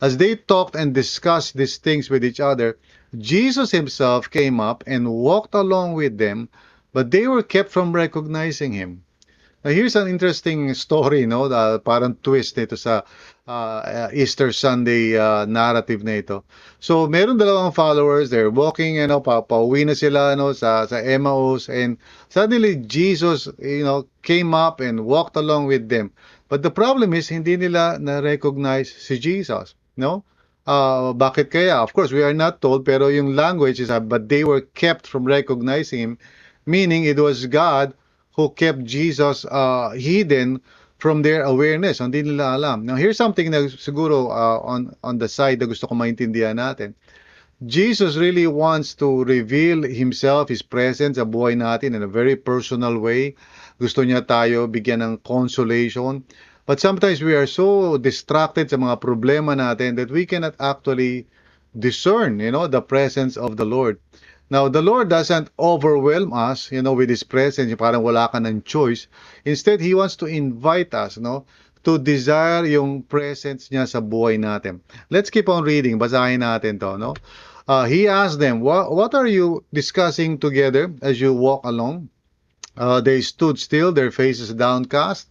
As 0.00 0.16
they 0.16 0.36
talked 0.36 0.76
and 0.76 0.92
discussed 0.92 1.56
these 1.56 1.78
things 1.78 2.10
with 2.10 2.24
each 2.24 2.40
other, 2.40 2.76
Jesus 3.16 3.70
himself 3.70 4.30
came 4.30 4.60
up 4.60 4.84
and 4.86 5.08
walked 5.08 5.54
along 5.54 5.94
with 5.94 6.18
them, 6.18 6.48
but 6.92 7.10
they 7.10 7.26
were 7.26 7.42
kept 7.42 7.70
from 7.72 7.96
recognizing 7.96 8.72
him. 8.72 9.02
Now, 9.64 9.72
here's 9.72 9.96
an 9.96 10.06
interesting 10.06 10.74
story, 10.74 11.26
no? 11.26 11.50
Uh, 11.50 11.78
parang 11.78 12.14
twist 12.22 12.54
nito 12.54 12.76
sa 12.76 13.02
uh, 13.48 14.10
Easter 14.12 14.52
Sunday 14.52 15.18
uh, 15.18 15.46
narrative 15.46 16.04
na 16.04 16.20
ito. 16.22 16.44
So, 16.80 17.06
meron 17.08 17.38
dalawang 17.38 17.74
followers, 17.74 18.30
they're 18.30 18.50
walking, 18.50 18.96
you 18.96 19.06
know, 19.08 19.20
pa 19.20 19.42
pauwi 19.42 19.86
na 19.86 19.94
sila 19.94 20.36
no, 20.36 20.52
sa, 20.52 20.86
sa 20.86 20.98
Emmaus, 21.00 21.68
and 21.68 21.98
suddenly 22.28 22.76
Jesus, 22.76 23.48
you 23.58 23.84
know, 23.84 24.06
came 24.22 24.54
up 24.54 24.80
and 24.80 25.06
walked 25.06 25.36
along 25.36 25.66
with 25.66 25.88
them. 25.88 26.12
But 26.48 26.62
the 26.62 26.70
problem 26.72 27.14
is, 27.14 27.28
hindi 27.28 27.56
nila 27.56 27.98
na-recognize 28.00 28.90
si 28.92 29.18
Jesus, 29.18 29.74
no? 29.96 30.24
Uh, 30.66 31.12
bakit 31.14 31.50
kaya? 31.52 31.78
Of 31.84 31.92
course, 31.92 32.12
we 32.12 32.22
are 32.24 32.34
not 32.34 32.60
told, 32.62 32.84
pero 32.86 33.08
yung 33.08 33.36
language 33.36 33.80
is, 33.80 33.90
uh, 33.90 34.00
but 34.00 34.28
they 34.28 34.44
were 34.44 34.62
kept 34.74 35.06
from 35.06 35.24
recognizing 35.26 36.00
Him, 36.00 36.14
meaning 36.66 37.04
it 37.04 37.18
was 37.20 37.46
God 37.46 37.94
who 38.36 38.50
kept 38.50 38.84
Jesus 38.84 39.44
uh, 39.46 39.90
hidden 39.96 40.60
from 41.06 41.22
their 41.22 41.46
awareness. 41.46 42.02
Hindi 42.02 42.26
nila 42.26 42.58
alam. 42.58 42.82
Now, 42.82 42.98
here's 42.98 43.14
something 43.14 43.54
na 43.54 43.70
siguro 43.70 44.26
uh, 44.26 44.58
on, 44.66 44.90
on 45.06 45.22
the 45.22 45.30
side 45.30 45.62
na 45.62 45.70
gusto 45.70 45.86
ko 45.86 45.94
maintindihan 45.94 46.58
natin. 46.58 46.98
Jesus 47.62 48.18
really 48.18 48.50
wants 48.50 48.98
to 48.98 49.22
reveal 49.22 49.86
Himself, 49.86 50.50
His 50.50 50.66
presence 50.66 51.14
sa 51.14 51.22
buhay 51.22 51.54
natin 51.54 51.94
in 51.94 52.02
a 52.02 52.10
very 52.10 52.34
personal 52.34 52.98
way. 52.98 53.38
Gusto 53.78 54.02
niya 54.02 54.26
tayo 54.26 54.66
bigyan 54.66 54.98
ng 54.98 55.22
consolation. 55.22 56.26
But 56.66 56.82
sometimes 56.82 57.22
we 57.22 57.38
are 57.38 57.46
so 57.46 57.94
distracted 58.02 58.74
sa 58.74 58.74
mga 58.74 58.98
problema 58.98 59.54
natin 59.54 59.94
that 60.02 60.10
we 60.10 60.26
cannot 60.26 60.58
actually 60.58 61.30
discern, 61.78 62.42
you 62.42 62.50
know, 62.50 62.66
the 62.66 62.82
presence 62.82 63.38
of 63.38 63.54
the 63.54 63.62
Lord. 63.64 64.02
Now, 64.48 64.68
the 64.68 64.82
Lord 64.82 65.08
doesn't 65.08 65.50
overwhelm 65.58 66.32
us, 66.32 66.70
you 66.70 66.82
know, 66.82 66.92
with 66.92 67.10
His 67.10 67.22
presence, 67.22 67.68
yung 67.68 67.78
parang 67.78 68.02
wala 68.02 68.28
ka 68.30 68.38
ng 68.38 68.62
choice. 68.62 69.08
Instead, 69.44 69.80
He 69.80 69.94
wants 69.94 70.14
to 70.22 70.26
invite 70.26 70.94
us, 70.94 71.18
no, 71.18 71.46
to 71.82 71.98
desire 71.98 72.64
yung 72.66 73.02
presence 73.02 73.68
niya 73.70 73.86
sa 73.90 73.98
buhay 73.98 74.38
natin. 74.38 74.80
Let's 75.10 75.30
keep 75.30 75.48
on 75.48 75.66
reading. 75.66 75.98
Basahin 75.98 76.46
natin 76.46 76.78
to, 76.80 76.98
no? 76.98 77.14
Uh, 77.66 77.82
he 77.90 78.06
asked 78.06 78.38
them, 78.38 78.62
what, 78.62 78.94
what 78.94 79.14
are 79.14 79.26
you 79.26 79.66
discussing 79.74 80.38
together 80.38 80.94
as 81.02 81.18
you 81.20 81.34
walk 81.34 81.66
along? 81.66 82.08
Uh, 82.78 83.00
they 83.00 83.20
stood 83.20 83.58
still, 83.58 83.90
their 83.90 84.14
faces 84.14 84.54
downcast. 84.54 85.26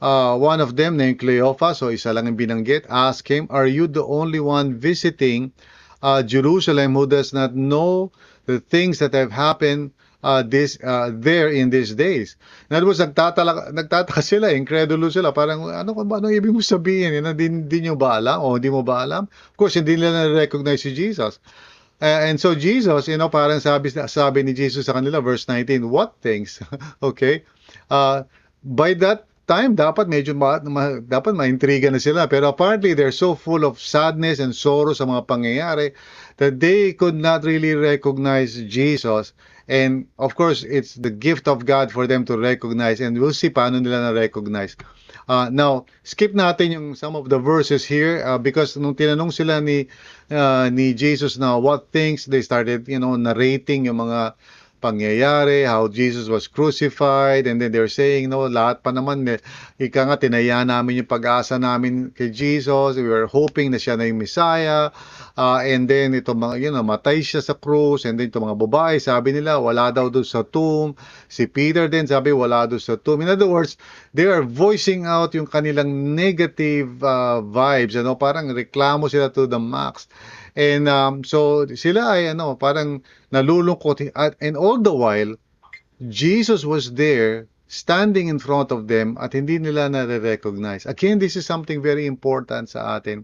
uh, 0.00 0.36
one 0.36 0.60
of 0.60 0.76
them 0.76 0.96
named 0.96 1.18
Cleophas, 1.18 1.78
so 1.78 1.90
isa 1.90 2.12
lang 2.12 2.26
yung 2.26 2.38
binanggit, 2.38 2.86
asked 2.88 3.28
him, 3.28 3.46
Are 3.50 3.66
you 3.66 3.86
the 3.86 4.04
only 4.04 4.40
one 4.40 4.78
visiting 4.78 5.52
uh, 6.02 6.22
Jerusalem 6.22 6.94
who 6.94 7.06
does 7.06 7.32
not 7.32 7.54
know 7.54 8.12
the 8.48 8.64
things 8.64 8.98
that 9.04 9.12
have 9.12 9.28
happened 9.28 9.92
uh, 10.24 10.42
this 10.42 10.80
uh, 10.80 11.12
there 11.12 11.52
in 11.52 11.68
these 11.68 11.94
days. 11.94 12.40
In 12.72 12.80
other 12.80 12.88
words, 12.88 12.98
nagtatala, 12.98 13.76
nagtataka 13.76 14.24
sila, 14.32 14.50
incredulous 14.50 15.14
sila. 15.14 15.36
Parang, 15.36 15.68
ano, 15.68 15.92
ano 15.92 16.26
ibig 16.32 16.50
mo 16.50 16.64
sabihin? 16.64 17.12
Hindi, 17.20 17.44
hindi 17.44 17.78
nyo 17.84 17.94
ba 17.94 18.18
alam? 18.18 18.40
O 18.40 18.56
hindi 18.56 18.72
mo 18.72 18.80
ba 18.80 19.04
alam? 19.04 19.28
Of 19.28 19.56
course, 19.60 19.76
hindi 19.76 20.00
nila 20.00 20.26
na-recognize 20.26 20.80
si 20.80 20.96
Jesus. 20.96 21.38
Uh, 22.00 22.24
and 22.24 22.40
so 22.40 22.56
Jesus, 22.56 23.10
you 23.10 23.20
know, 23.20 23.28
parang 23.28 23.60
sabi, 23.60 23.92
sabi 23.92 24.40
ni 24.46 24.56
Jesus 24.56 24.88
sa 24.88 24.96
kanila, 24.96 25.20
verse 25.20 25.44
19, 25.44 25.92
what 25.92 26.16
things? 26.24 26.62
okay? 27.04 27.44
Uh, 27.92 28.24
by 28.64 28.96
that 28.96 29.27
time, 29.48 29.72
dapat 29.72 30.06
medyo 30.12 30.36
ma, 30.36 30.60
ma, 30.62 31.00
dapat 31.00 31.32
maintriga 31.32 31.88
na 31.88 31.96
sila. 31.96 32.28
Pero 32.28 32.52
apparently, 32.52 32.92
they're 32.92 33.10
so 33.10 33.32
full 33.32 33.64
of 33.64 33.80
sadness 33.80 34.38
and 34.38 34.52
sorrow 34.52 34.92
sa 34.92 35.08
mga 35.08 35.24
pangyayari 35.24 35.96
that 36.36 36.60
they 36.60 36.92
could 36.92 37.16
not 37.16 37.42
really 37.42 37.72
recognize 37.72 38.60
Jesus. 38.68 39.32
And 39.68 40.08
of 40.16 40.36
course, 40.36 40.64
it's 40.64 40.96
the 40.96 41.12
gift 41.12 41.48
of 41.48 41.64
God 41.64 41.92
for 41.92 42.08
them 42.08 42.24
to 42.28 42.36
recognize. 42.36 43.00
And 43.00 43.16
we'll 43.16 43.36
see 43.36 43.48
paano 43.48 43.80
nila 43.80 44.12
na-recognize. 44.12 44.76
Uh, 45.28 45.52
now, 45.52 45.84
skip 46.08 46.32
natin 46.32 46.72
yung 46.72 46.86
some 46.96 47.12
of 47.12 47.28
the 47.28 47.36
verses 47.36 47.84
here 47.84 48.24
uh, 48.24 48.40
because 48.40 48.80
nung 48.80 48.96
tinanong 48.96 49.28
sila 49.28 49.60
ni 49.60 49.84
uh, 50.32 50.72
ni 50.72 50.96
Jesus 50.96 51.36
na 51.36 51.60
what 51.60 51.92
things 51.92 52.24
they 52.24 52.40
started, 52.40 52.88
you 52.88 52.96
know, 52.96 53.12
narrating 53.12 53.84
yung 53.84 54.00
mga 54.00 54.32
pangyayari, 54.78 55.66
how 55.66 55.90
Jesus 55.90 56.30
was 56.30 56.46
crucified, 56.46 57.50
and 57.50 57.58
then 57.58 57.74
they're 57.74 57.90
saying, 57.90 58.30
no, 58.30 58.46
lahat 58.46 58.80
pa 58.86 58.94
naman, 58.94 59.26
ika 59.76 60.00
nga, 60.06 60.16
tinaya 60.16 60.62
namin 60.62 61.02
yung 61.02 61.10
pag-asa 61.10 61.58
namin 61.58 62.14
kay 62.14 62.30
Jesus, 62.30 62.94
we 62.94 63.04
were 63.04 63.26
hoping 63.26 63.74
na 63.74 63.78
siya 63.82 63.98
na 63.98 64.06
yung 64.06 64.22
Messiah, 64.22 64.94
uh, 65.34 65.60
and 65.60 65.90
then 65.90 66.14
ito 66.14 66.30
mga, 66.32 66.62
you 66.62 66.70
know, 66.70 66.86
matay 66.86 67.18
siya 67.20 67.42
sa 67.42 67.58
cross, 67.58 68.06
and 68.06 68.16
then 68.16 68.30
ito 68.30 68.38
mga 68.38 68.54
babae, 68.54 69.02
sabi 69.02 69.34
nila, 69.34 69.58
wala 69.58 69.90
daw 69.90 70.06
doon 70.06 70.24
sa 70.24 70.46
tomb, 70.46 70.94
si 71.26 71.50
Peter 71.50 71.90
din, 71.90 72.06
sabi, 72.06 72.30
wala 72.30 72.64
doon 72.70 72.80
sa 72.80 72.94
tomb. 72.94 73.20
In 73.20 73.28
other 73.28 73.50
words, 73.50 73.74
they 74.14 74.30
are 74.30 74.46
voicing 74.46 75.04
out 75.04 75.34
yung 75.34 75.50
kanilang 75.50 76.14
negative 76.14 77.02
uh, 77.02 77.42
vibes, 77.42 77.98
ano, 77.98 78.14
parang 78.14 78.54
reklamo 78.54 79.10
sila 79.10 79.28
to 79.28 79.50
the 79.50 79.58
max. 79.58 80.06
And 80.58 80.90
um, 80.90 81.22
so 81.22 81.70
sila 81.70 82.18
ay 82.18 82.34
ano, 82.34 82.58
parang 82.58 83.06
nalulungkot 83.30 84.10
at 84.18 84.34
and 84.42 84.58
all 84.58 84.82
the 84.82 84.90
while 84.90 85.38
Jesus 86.02 86.66
was 86.66 86.98
there 86.98 87.46
standing 87.70 88.26
in 88.26 88.42
front 88.42 88.74
of 88.74 88.90
them 88.90 89.14
at 89.22 89.38
hindi 89.38 89.62
nila 89.62 89.86
na-recognize. 89.86 90.82
Again, 90.82 91.22
this 91.22 91.38
is 91.38 91.46
something 91.46 91.78
very 91.78 92.10
important 92.10 92.74
sa 92.74 92.98
atin. 92.98 93.22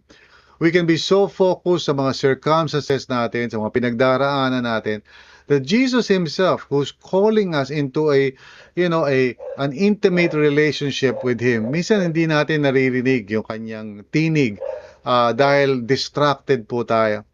We 0.62 0.70
can 0.70 0.86
be 0.86 0.94
so 0.94 1.26
focused 1.26 1.90
sa 1.90 1.94
mga 1.98 2.14
circumstances 2.14 3.10
natin, 3.10 3.50
sa 3.50 3.58
mga 3.58 3.72
pinagdaraanan 3.74 4.62
natin, 4.62 5.02
that 5.46 5.66
Jesus 5.66 6.08
himself 6.08 6.66
who's 6.70 6.92
calling 6.92 7.54
us 7.54 7.68
into 7.68 8.12
a 8.12 8.32
you 8.78 8.88
know 8.88 9.04
a 9.06 9.36
an 9.60 9.72
intimate 9.72 10.32
relationship 10.32 11.20
with 11.20 11.36
him 11.36 11.68
minsan 11.68 12.00
hindi 12.00 12.24
natin 12.24 12.64
naririnig 12.64 13.28
yung 13.28 13.44
kanyang 13.44 14.08
tinig 14.08 14.56
uh, 15.04 15.32
dahil 15.32 15.86
distracted 15.86 16.68
po 16.68 16.82
tayo. 16.82 17.24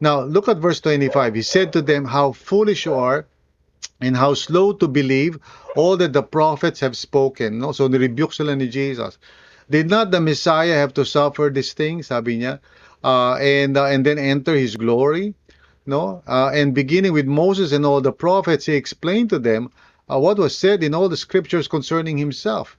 Now, 0.00 0.22
look 0.22 0.48
at 0.48 0.58
verse 0.58 0.80
25. 0.80 1.34
He 1.34 1.42
said 1.42 1.72
to 1.74 1.82
them, 1.82 2.04
How 2.04 2.32
foolish 2.32 2.86
you 2.86 2.94
are, 2.94 3.26
and 4.00 4.16
how 4.16 4.34
slow 4.34 4.72
to 4.72 4.88
believe 4.88 5.38
all 5.76 5.96
that 5.98 6.12
the 6.12 6.22
prophets 6.22 6.80
have 6.80 6.96
spoken. 6.96 7.58
No? 7.58 7.72
So, 7.72 7.88
nirebuke 7.88 8.32
sila 8.32 8.56
ni 8.56 8.68
Jesus. 8.68 9.18
Did 9.68 9.88
not 9.88 10.10
the 10.10 10.20
Messiah 10.20 10.74
have 10.74 10.94
to 10.94 11.04
suffer 11.04 11.50
these 11.52 11.74
things, 11.74 12.08
sabi 12.08 12.40
niya, 12.40 12.58
uh, 13.04 13.34
and, 13.34 13.76
uh, 13.76 13.86
and 13.86 14.04
then 14.04 14.18
enter 14.18 14.56
his 14.56 14.74
glory? 14.74 15.34
No? 15.86 16.22
Uh, 16.26 16.50
and 16.52 16.74
beginning 16.74 17.12
with 17.12 17.26
Moses 17.26 17.72
and 17.72 17.84
all 17.84 18.00
the 18.00 18.12
prophets, 18.12 18.66
he 18.66 18.74
explained 18.74 19.30
to 19.30 19.38
them 19.38 19.70
uh, 20.10 20.18
what 20.18 20.38
was 20.38 20.56
said 20.56 20.82
in 20.82 20.94
all 20.94 21.08
the 21.08 21.16
scriptures 21.16 21.68
concerning 21.68 22.18
himself. 22.18 22.76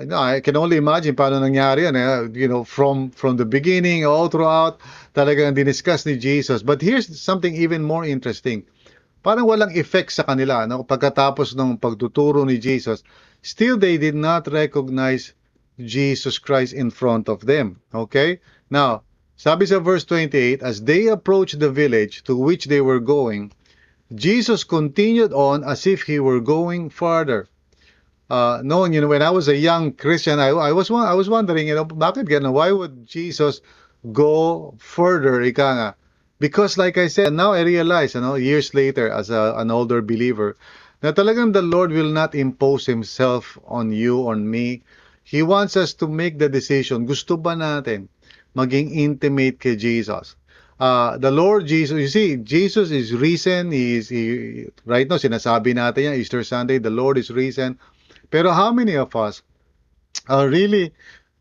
I 0.00 0.40
can 0.40 0.56
only 0.56 0.80
imagine 0.80 1.12
paano 1.12 1.44
nangyari 1.44 1.84
yan. 1.84 1.92
Eh? 1.92 2.40
You 2.40 2.48
know, 2.48 2.64
from 2.64 3.12
from 3.12 3.36
the 3.36 3.44
beginning, 3.44 4.08
all 4.08 4.32
throughout, 4.32 4.80
talagang 5.12 5.52
diniscuss 5.52 6.08
ni 6.08 6.16
Jesus. 6.16 6.64
But 6.64 6.80
here's 6.80 7.04
something 7.20 7.52
even 7.52 7.84
more 7.84 8.08
interesting. 8.08 8.64
Parang 9.20 9.44
walang 9.44 9.76
effect 9.76 10.16
sa 10.16 10.24
kanila. 10.24 10.64
No? 10.64 10.88
Pagkatapos 10.88 11.52
ng 11.52 11.76
pagtuturo 11.76 12.48
ni 12.48 12.56
Jesus, 12.56 13.04
still 13.44 13.76
they 13.76 14.00
did 14.00 14.16
not 14.16 14.48
recognize 14.48 15.36
Jesus 15.76 16.40
Christ 16.40 16.72
in 16.72 16.88
front 16.88 17.28
of 17.28 17.44
them. 17.44 17.76
Okay? 17.92 18.40
Now, 18.72 19.04
sabi 19.36 19.68
sa 19.68 19.84
verse 19.84 20.08
28, 20.08 20.64
as 20.64 20.80
they 20.80 21.12
approached 21.12 21.60
the 21.60 21.68
village 21.68 22.24
to 22.24 22.32
which 22.40 22.72
they 22.72 22.80
were 22.80 23.04
going, 23.04 23.52
Jesus 24.08 24.64
continued 24.64 25.36
on 25.36 25.60
as 25.60 25.84
if 25.84 26.08
he 26.08 26.16
were 26.16 26.40
going 26.40 26.88
farther 26.88 27.52
uh, 28.30 28.62
you 28.62 29.00
know, 29.00 29.08
when 29.08 29.22
I 29.22 29.30
was 29.30 29.48
a 29.48 29.56
young 29.56 29.92
Christian, 29.92 30.38
I, 30.38 30.48
I 30.48 30.72
was 30.72 30.90
I 30.90 31.14
was 31.14 31.28
wondering, 31.28 31.66
you 31.66 31.74
know, 31.74 31.84
bakit 31.84 32.30
ganun? 32.30 32.52
Why 32.52 32.70
would 32.70 33.04
Jesus 33.06 33.60
go 34.12 34.74
further, 34.78 35.42
ika 35.42 35.68
nga? 35.74 35.90
Because 36.38 36.78
like 36.78 36.96
I 36.96 37.08
said, 37.08 37.34
now 37.34 37.52
I 37.52 37.60
realize, 37.62 38.14
you 38.14 38.22
know, 38.22 38.36
years 38.36 38.72
later 38.72 39.10
as 39.10 39.28
a, 39.28 39.54
an 39.58 39.70
older 39.70 40.00
believer, 40.00 40.56
na 41.02 41.12
talagang 41.12 41.52
the 41.52 41.60
Lord 41.60 41.90
will 41.90 42.08
not 42.08 42.34
impose 42.34 42.86
Himself 42.86 43.58
on 43.66 43.92
you, 43.92 44.28
on 44.28 44.48
me. 44.48 44.82
He 45.24 45.42
wants 45.42 45.76
us 45.76 45.92
to 46.00 46.08
make 46.08 46.38
the 46.38 46.48
decision. 46.48 47.04
Gusto 47.06 47.36
ba 47.36 47.58
natin 47.58 48.08
maging 48.56 48.94
intimate 48.94 49.60
kay 49.60 49.76
Jesus? 49.76 50.36
Uh, 50.80 51.18
the 51.18 51.30
Lord 51.30 51.66
Jesus, 51.66 51.98
you 51.98 52.08
see, 52.08 52.36
Jesus 52.40 52.90
is 52.90 53.12
risen. 53.12 53.70
He 53.70 54.00
is, 54.00 54.08
he, 54.08 54.64
right 54.86 55.04
now, 55.04 55.20
sinasabi 55.20 55.76
natin 55.76 56.08
yan, 56.08 56.14
Easter 56.16 56.40
Sunday, 56.40 56.78
the 56.80 56.88
Lord 56.88 57.18
is 57.18 57.28
risen. 57.28 57.76
Pero 58.30 58.54
how 58.54 58.72
many 58.72 58.94
of 58.94 59.14
us 59.18 59.42
are 60.30 60.48
really 60.48 60.94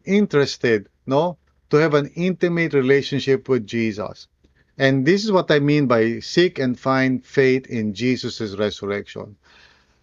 interested, 0.05 0.89
no, 1.05 1.37
to 1.69 1.77
have 1.77 1.93
an 1.93 2.09
intimate 2.17 2.73
relationship 2.73 3.47
with 3.47 3.65
Jesus? 3.65 4.27
And 4.79 5.05
this 5.05 5.23
is 5.23 5.31
what 5.31 5.51
I 5.51 5.59
mean 5.59 5.85
by 5.85 6.19
seek 6.19 6.57
and 6.57 6.79
find 6.79 7.21
faith 7.21 7.67
in 7.67 7.93
Jesus' 7.93 8.55
resurrection. 8.57 9.35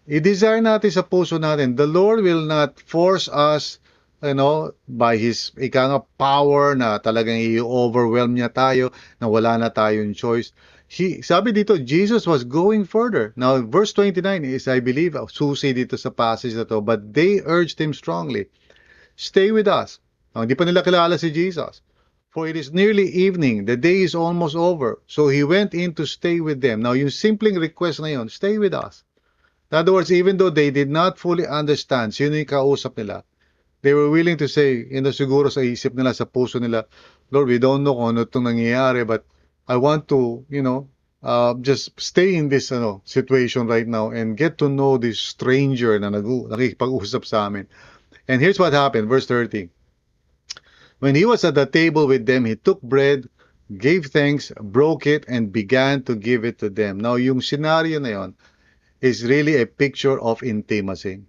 I-desire 0.07 0.63
natin 0.63 0.93
sa 0.93 1.03
puso 1.03 1.35
natin, 1.35 1.75
the 1.75 1.89
Lord 1.89 2.23
will 2.23 2.45
not 2.45 2.79
force 2.79 3.27
us, 3.27 3.83
you 4.23 4.37
know, 4.37 4.71
by 4.87 5.19
His 5.19 5.51
ika 5.59 5.91
nga 5.91 5.99
power 6.15 6.77
na 6.79 7.03
talagang 7.03 7.41
i-overwhelm 7.41 8.37
niya 8.37 8.47
tayo, 8.47 8.95
na 9.19 9.27
wala 9.27 9.59
na 9.59 9.67
tayong 9.67 10.15
choice 10.15 10.55
he, 10.87 11.21
sabi 11.21 11.51
dito, 11.51 11.75
Jesus 11.75 12.25
was 12.25 12.47
going 12.47 12.87
further. 12.87 13.33
Now, 13.35 13.59
verse 13.61 13.91
29 13.91 14.45
is, 14.45 14.67
I 14.67 14.79
believe, 14.79 15.19
susi 15.27 15.75
dito 15.75 15.99
sa 15.99 16.09
passage 16.09 16.55
na 16.55 16.63
to, 16.63 16.79
but 16.79 17.13
they 17.13 17.43
urged 17.43 17.75
him 17.75 17.91
strongly, 17.93 18.47
stay 19.19 19.51
with 19.51 19.67
us. 19.67 19.99
Now, 20.31 20.47
hindi 20.47 20.55
pa 20.55 20.63
nila 20.63 20.83
kilala 20.87 21.19
si 21.19 21.27
Jesus. 21.31 21.83
For 22.31 22.47
it 22.47 22.55
is 22.55 22.71
nearly 22.71 23.09
evening, 23.11 23.65
the 23.65 23.75
day 23.75 24.03
is 24.03 24.15
almost 24.15 24.55
over. 24.55 25.01
So 25.07 25.27
he 25.27 25.43
went 25.43 25.73
in 25.73 25.91
to 25.95 26.05
stay 26.05 26.39
with 26.39 26.61
them. 26.61 26.85
Now, 26.85 26.93
yung 26.93 27.11
simpleng 27.11 27.59
request 27.59 27.99
na 27.99 28.13
yun, 28.13 28.29
stay 28.29 28.55
with 28.55 28.77
us. 28.77 29.03
In 29.71 29.83
other 29.83 29.91
words, 29.91 30.11
even 30.11 30.37
though 30.37 30.53
they 30.53 30.71
did 30.71 30.87
not 30.87 31.19
fully 31.19 31.43
understand 31.43 32.15
sino 32.15 32.37
yung 32.39 32.47
kausap 32.47 32.95
nila, 32.95 33.27
they 33.81 33.91
were 33.91 34.07
willing 34.07 34.37
to 34.39 34.47
say, 34.47 34.87
you 34.87 35.01
know, 35.01 35.11
siguro 35.11 35.51
sa 35.51 35.59
isip 35.59 35.91
nila, 35.97 36.15
sa 36.15 36.23
puso 36.23 36.61
nila, 36.61 36.87
Lord, 37.31 37.51
we 37.51 37.59
don't 37.59 37.83
know 37.83 37.95
kung 37.97 38.15
ano 38.15 38.23
itong 38.23 38.47
nangyayari, 38.47 39.03
but 39.03 39.27
I 39.67 39.77
want 39.77 40.07
to, 40.09 40.45
you 40.49 40.63
know, 40.63 40.89
uh, 41.23 41.55
just 41.59 41.99
stay 41.99 42.35
in 42.35 42.49
this 42.49 42.71
ano, 42.71 43.01
situation 43.03 43.67
right 43.67 43.87
now 43.87 44.11
and 44.11 44.37
get 44.37 44.57
to 44.59 44.69
know 44.69 44.97
this 44.97 45.19
stranger 45.19 45.99
na 45.99 46.09
nag 46.09 46.23
nakikipag-usap 46.23 47.25
sa 47.25 47.47
amin. 47.47 47.67
And 48.27 48.41
here's 48.41 48.59
what 48.59 48.73
happened, 48.73 49.09
verse 49.09 49.27
30. 49.27 49.69
When 50.99 51.15
he 51.15 51.25
was 51.25 51.43
at 51.43 51.55
the 51.55 51.65
table 51.65 52.07
with 52.07 52.25
them, 52.25 52.45
he 52.45 52.55
took 52.55 52.81
bread, 52.81 53.27
gave 53.77 54.07
thanks, 54.07 54.51
broke 54.59 55.05
it, 55.05 55.25
and 55.27 55.51
began 55.51 56.03
to 56.03 56.15
give 56.15 56.45
it 56.45 56.59
to 56.59 56.69
them. 56.69 56.99
Now, 56.99 57.15
yung 57.15 57.41
scenario 57.41 57.99
na 57.99 58.09
yon 58.09 58.29
is 59.01 59.23
really 59.23 59.61
a 59.61 59.67
picture 59.67 60.19
of 60.19 60.41
intimacy. 60.41 61.21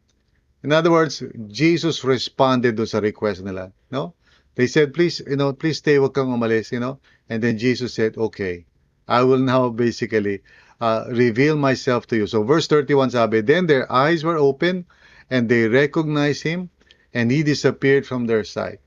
In 0.63 0.73
other 0.73 0.91
words, 0.91 1.23
Jesus 1.49 2.03
responded 2.03 2.77
to 2.79 2.87
sa 2.87 2.99
request 2.99 3.45
nila. 3.45 3.71
No? 3.91 4.15
They 4.55 4.67
said, 4.67 4.95
please, 4.95 5.23
you 5.23 5.37
know, 5.37 5.53
please 5.53 5.79
stay, 5.79 5.99
wag 5.99 6.15
kang 6.15 6.35
umalis, 6.35 6.73
you 6.73 6.81
know. 6.81 6.99
And 7.31 7.43
then 7.43 7.59
Jesus 7.59 7.95
said, 7.95 8.17
okay, 8.19 8.67
I 9.09 9.25
will 9.25 9.39
now 9.39 9.71
basically 9.71 10.43
uh, 10.81 11.07
reveal 11.11 11.57
myself 11.57 12.07
to 12.09 12.17
you. 12.17 12.27
So 12.27 12.43
verse 12.45 12.67
31 12.69 13.11
sabi, 13.11 13.43
then 13.43 13.67
their 13.67 13.91
eyes 13.93 14.25
were 14.25 14.37
open 14.39 14.87
and 15.31 15.49
they 15.49 15.69
recognized 15.69 16.43
him 16.45 16.71
and 17.15 17.31
he 17.31 17.43
disappeared 17.43 18.07
from 18.07 18.27
their 18.27 18.45
sight. 18.45 18.81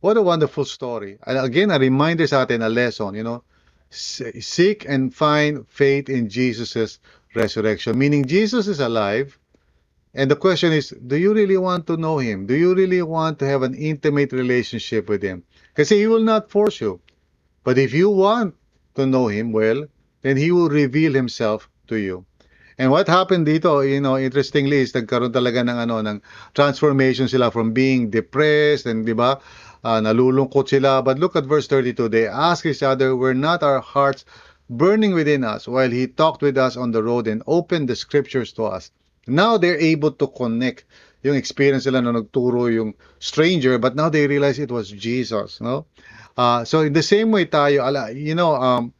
What 0.00 0.16
a 0.16 0.22
wonderful 0.22 0.64
story. 0.64 1.18
And 1.26 1.38
again, 1.38 1.70
a 1.70 1.78
reminder 1.78 2.26
sa 2.26 2.42
atin, 2.42 2.62
a 2.62 2.68
lesson, 2.68 3.14
you 3.14 3.24
know, 3.24 3.44
seek 3.90 4.86
and 4.88 5.14
find 5.14 5.66
faith 5.68 6.08
in 6.10 6.28
Jesus' 6.30 7.00
resurrection. 7.34 7.98
Meaning 7.98 8.26
Jesus 8.26 8.68
is 8.68 8.80
alive, 8.80 9.30
And 10.14 10.30
the 10.30 10.36
question 10.36 10.72
is, 10.74 10.90
do 10.90 11.16
you 11.16 11.34
really 11.34 11.56
want 11.58 11.86
to 11.88 11.96
know 11.96 12.18
Him? 12.18 12.46
Do 12.46 12.54
you 12.54 12.74
really 12.74 13.02
want 13.02 13.38
to 13.40 13.46
have 13.46 13.62
an 13.62 13.74
intimate 13.74 14.32
relationship 14.32 15.08
with 15.08 15.22
Him? 15.22 15.44
Kasi 15.74 15.98
He 16.00 16.06
will 16.08 16.24
not 16.24 16.50
force 16.50 16.80
you. 16.82 17.00
But 17.68 17.76
if 17.76 17.92
you 17.92 18.08
want 18.08 18.56
to 18.96 19.04
know 19.04 19.28
Him 19.28 19.52
well, 19.52 19.84
then 20.22 20.38
He 20.40 20.48
will 20.50 20.70
reveal 20.70 21.12
Himself 21.12 21.68
to 21.88 22.00
you. 22.00 22.24
And 22.78 22.90
what 22.90 23.12
happened 23.12 23.44
dito, 23.44 23.84
you 23.84 24.00
know, 24.00 24.16
interestingly 24.16 24.80
is 24.80 24.96
nagkaroon 24.96 25.36
talaga 25.36 25.60
ng 25.68 25.76
ano 25.76 26.00
ng 26.00 26.24
transformation 26.56 27.28
sila 27.28 27.52
from 27.52 27.76
being 27.76 28.08
depressed 28.08 28.88
and 28.88 29.04
'di 29.04 29.12
ba? 29.12 29.44
Uh, 29.84 30.00
nalulungkot 30.00 30.64
sila. 30.64 31.04
But 31.04 31.20
look 31.20 31.36
at 31.36 31.44
verse 31.44 31.68
32. 31.68 32.08
They 32.08 32.24
ask 32.24 32.64
each 32.64 32.80
other, 32.80 33.12
"Were 33.12 33.36
not 33.36 33.60
our 33.60 33.84
hearts 33.84 34.24
burning 34.72 35.12
within 35.12 35.44
us 35.44 35.68
while 35.68 35.92
he 35.92 36.08
talked 36.08 36.40
with 36.40 36.56
us 36.56 36.72
on 36.72 36.96
the 36.96 37.04
road 37.04 37.28
and 37.28 37.44
opened 37.44 37.92
the 37.92 38.00
scriptures 38.00 38.56
to 38.56 38.64
us?" 38.64 38.88
Now 39.28 39.60
they're 39.60 39.76
able 39.76 40.16
to 40.16 40.26
connect 40.32 40.88
yung 41.20 41.36
experience 41.36 41.84
nila 41.84 42.00
na 42.00 42.16
nagturo 42.16 42.72
yung 42.72 42.96
stranger, 43.20 43.76
but 43.76 43.92
now 43.92 44.08
they 44.08 44.24
realize 44.24 44.56
it 44.56 44.72
was 44.72 44.88
Jesus, 44.88 45.60
no? 45.60 45.84
Uh, 46.38 46.62
so 46.62 46.86
in 46.86 46.94
the 46.94 47.02
same 47.02 47.34
way 47.34 47.44
tayo, 47.50 47.82
you 48.14 48.38
know, 48.38 48.54
um, 48.54 48.94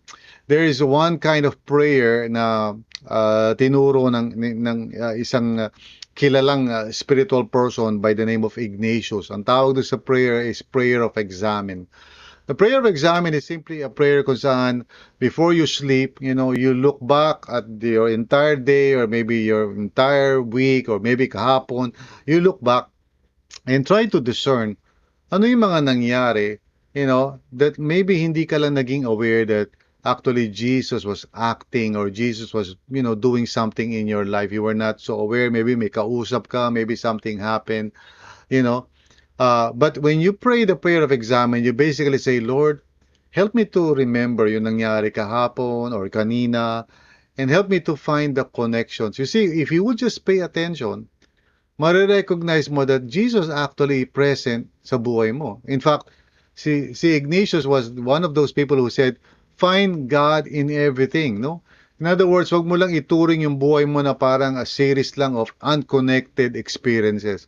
there 0.51 0.67
is 0.67 0.83
one 0.83 1.23
kind 1.23 1.47
of 1.47 1.55
prayer 1.71 2.27
na 2.27 2.75
uh, 3.07 3.55
tinuro 3.55 4.11
ng, 4.11 4.35
ng 4.35 4.79
uh, 4.99 5.15
isang 5.15 5.63
uh, 5.63 5.71
kilalang 6.19 6.67
uh, 6.67 6.91
spiritual 6.91 7.47
person 7.47 8.03
by 8.03 8.11
the 8.11 8.27
name 8.27 8.43
of 8.43 8.59
Ignatius. 8.59 9.31
Ang 9.31 9.47
tawag 9.47 9.79
doon 9.79 9.87
sa 9.87 10.03
prayer 10.03 10.43
is 10.43 10.67
prayer 10.67 11.07
of 11.07 11.15
examine. 11.15 11.87
The 12.51 12.59
prayer 12.59 12.83
of 12.83 12.91
examine 12.91 13.39
is 13.39 13.47
simply 13.47 13.87
a 13.87 13.93
prayer 13.93 14.27
kung 14.27 14.41
saan 14.41 14.89
before 15.23 15.55
you 15.55 15.69
sleep, 15.69 16.19
you 16.19 16.35
know, 16.35 16.51
you 16.51 16.75
look 16.75 16.99
back 16.99 17.47
at 17.47 17.71
your 17.79 18.11
entire 18.11 18.57
day 18.57 18.99
or 18.99 19.07
maybe 19.07 19.47
your 19.47 19.71
entire 19.79 20.43
week 20.43 20.91
or 20.91 20.99
maybe 20.99 21.31
kahapon, 21.31 21.95
you 22.27 22.43
look 22.43 22.59
back 22.65 22.91
and 23.69 23.87
try 23.87 24.11
to 24.11 24.19
discern 24.19 24.75
ano 25.29 25.45
yung 25.45 25.61
mga 25.61 25.87
nangyari, 25.87 26.59
you 26.99 27.07
know, 27.07 27.39
that 27.55 27.79
maybe 27.79 28.19
hindi 28.19 28.43
ka 28.43 28.59
lang 28.59 28.75
naging 28.75 29.07
aware 29.07 29.47
that 29.47 29.71
actually 30.03 30.51
Jesus 30.51 31.07
was 31.07 31.23
acting 31.31 31.95
or 31.95 32.11
Jesus 32.11 32.51
was, 32.51 32.75
you 32.91 33.07
know, 33.07 33.15
doing 33.15 33.47
something 33.47 33.95
in 33.95 34.11
your 34.11 34.27
life. 34.27 34.51
You 34.51 34.67
were 34.67 34.75
not 34.75 34.99
so 34.99 35.15
aware. 35.15 35.47
Maybe 35.47 35.79
may 35.79 35.95
kausap 35.95 36.51
ka, 36.51 36.75
maybe 36.75 36.99
something 36.99 37.39
happened, 37.39 37.95
you 38.51 38.67
know. 38.67 38.91
Uh, 39.39 39.71
but 39.71 40.03
when 40.03 40.19
you 40.19 40.35
pray 40.35 40.67
the 40.67 40.75
prayer 40.75 41.07
of 41.07 41.15
examine, 41.15 41.63
you 41.63 41.71
basically 41.73 42.19
say, 42.19 42.43
Lord, 42.43 42.83
help 43.31 43.55
me 43.55 43.63
to 43.79 43.95
remember 43.95 44.51
yung 44.51 44.67
nangyari 44.67 45.15
kahapon 45.15 45.95
or 45.95 46.11
kanina 46.11 46.83
and 47.39 47.47
help 47.47 47.71
me 47.71 47.79
to 47.87 47.95
find 47.95 48.35
the 48.35 48.43
connections. 48.43 49.23
You 49.23 49.27
see, 49.31 49.63
if 49.63 49.71
you 49.71 49.87
would 49.87 50.03
just 50.03 50.27
pay 50.27 50.43
attention, 50.43 51.07
marirecognize 51.79 52.67
mo 52.67 52.83
that 52.91 53.07
Jesus 53.07 53.47
actually 53.47 54.03
present 54.11 54.67
sa 54.83 54.99
buhay 54.99 55.31
mo. 55.31 55.63
In 55.71 55.79
fact, 55.79 56.11
si, 56.59 56.93
si 56.93 57.15
Ignatius 57.15 57.71
was 57.71 57.95
one 57.95 58.27
of 58.27 58.35
those 58.35 58.51
people 58.51 58.77
who 58.77 58.91
said, 58.91 59.23
find 59.55 60.11
God 60.11 60.51
in 60.51 60.71
everything, 60.75 61.41
no? 61.41 61.63
In 62.03 62.07
other 62.07 62.27
words, 62.27 62.51
wag 62.51 62.67
mo 62.67 62.75
lang 62.75 62.95
ituring 62.95 63.43
yung 63.47 63.59
buhay 63.59 63.87
mo 63.87 64.03
na 64.03 64.15
parang 64.15 64.59
a 64.59 64.67
series 64.67 65.15
lang 65.19 65.39
of 65.39 65.55
unconnected 65.63 66.55
experiences. 66.55 67.47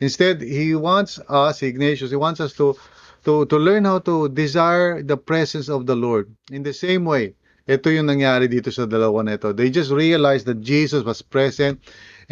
Instead, 0.00 0.40
he 0.40 0.76
wants 0.76 1.20
us, 1.28 1.64
Ignatius, 1.64 2.12
he 2.12 2.20
wants 2.20 2.40
us 2.40 2.52
to 2.60 2.76
to 3.22 3.46
to 3.46 3.56
learn 3.56 3.84
how 3.84 4.00
to 4.02 4.26
desire 4.32 5.04
the 5.04 5.16
presence 5.16 5.68
of 5.68 5.84
the 5.84 5.94
Lord. 5.94 6.32
In 6.50 6.64
the 6.64 6.72
same 6.72 7.04
way, 7.04 7.36
ito 7.68 7.92
yung 7.92 8.08
nangyari 8.08 8.48
dito 8.48 8.72
sa 8.72 8.88
dalawa 8.88 9.22
na 9.22 9.36
ito. 9.38 9.52
They 9.54 9.70
just 9.70 9.92
realized 9.92 10.48
that 10.50 10.64
Jesus 10.64 11.04
was 11.04 11.22
present. 11.22 11.78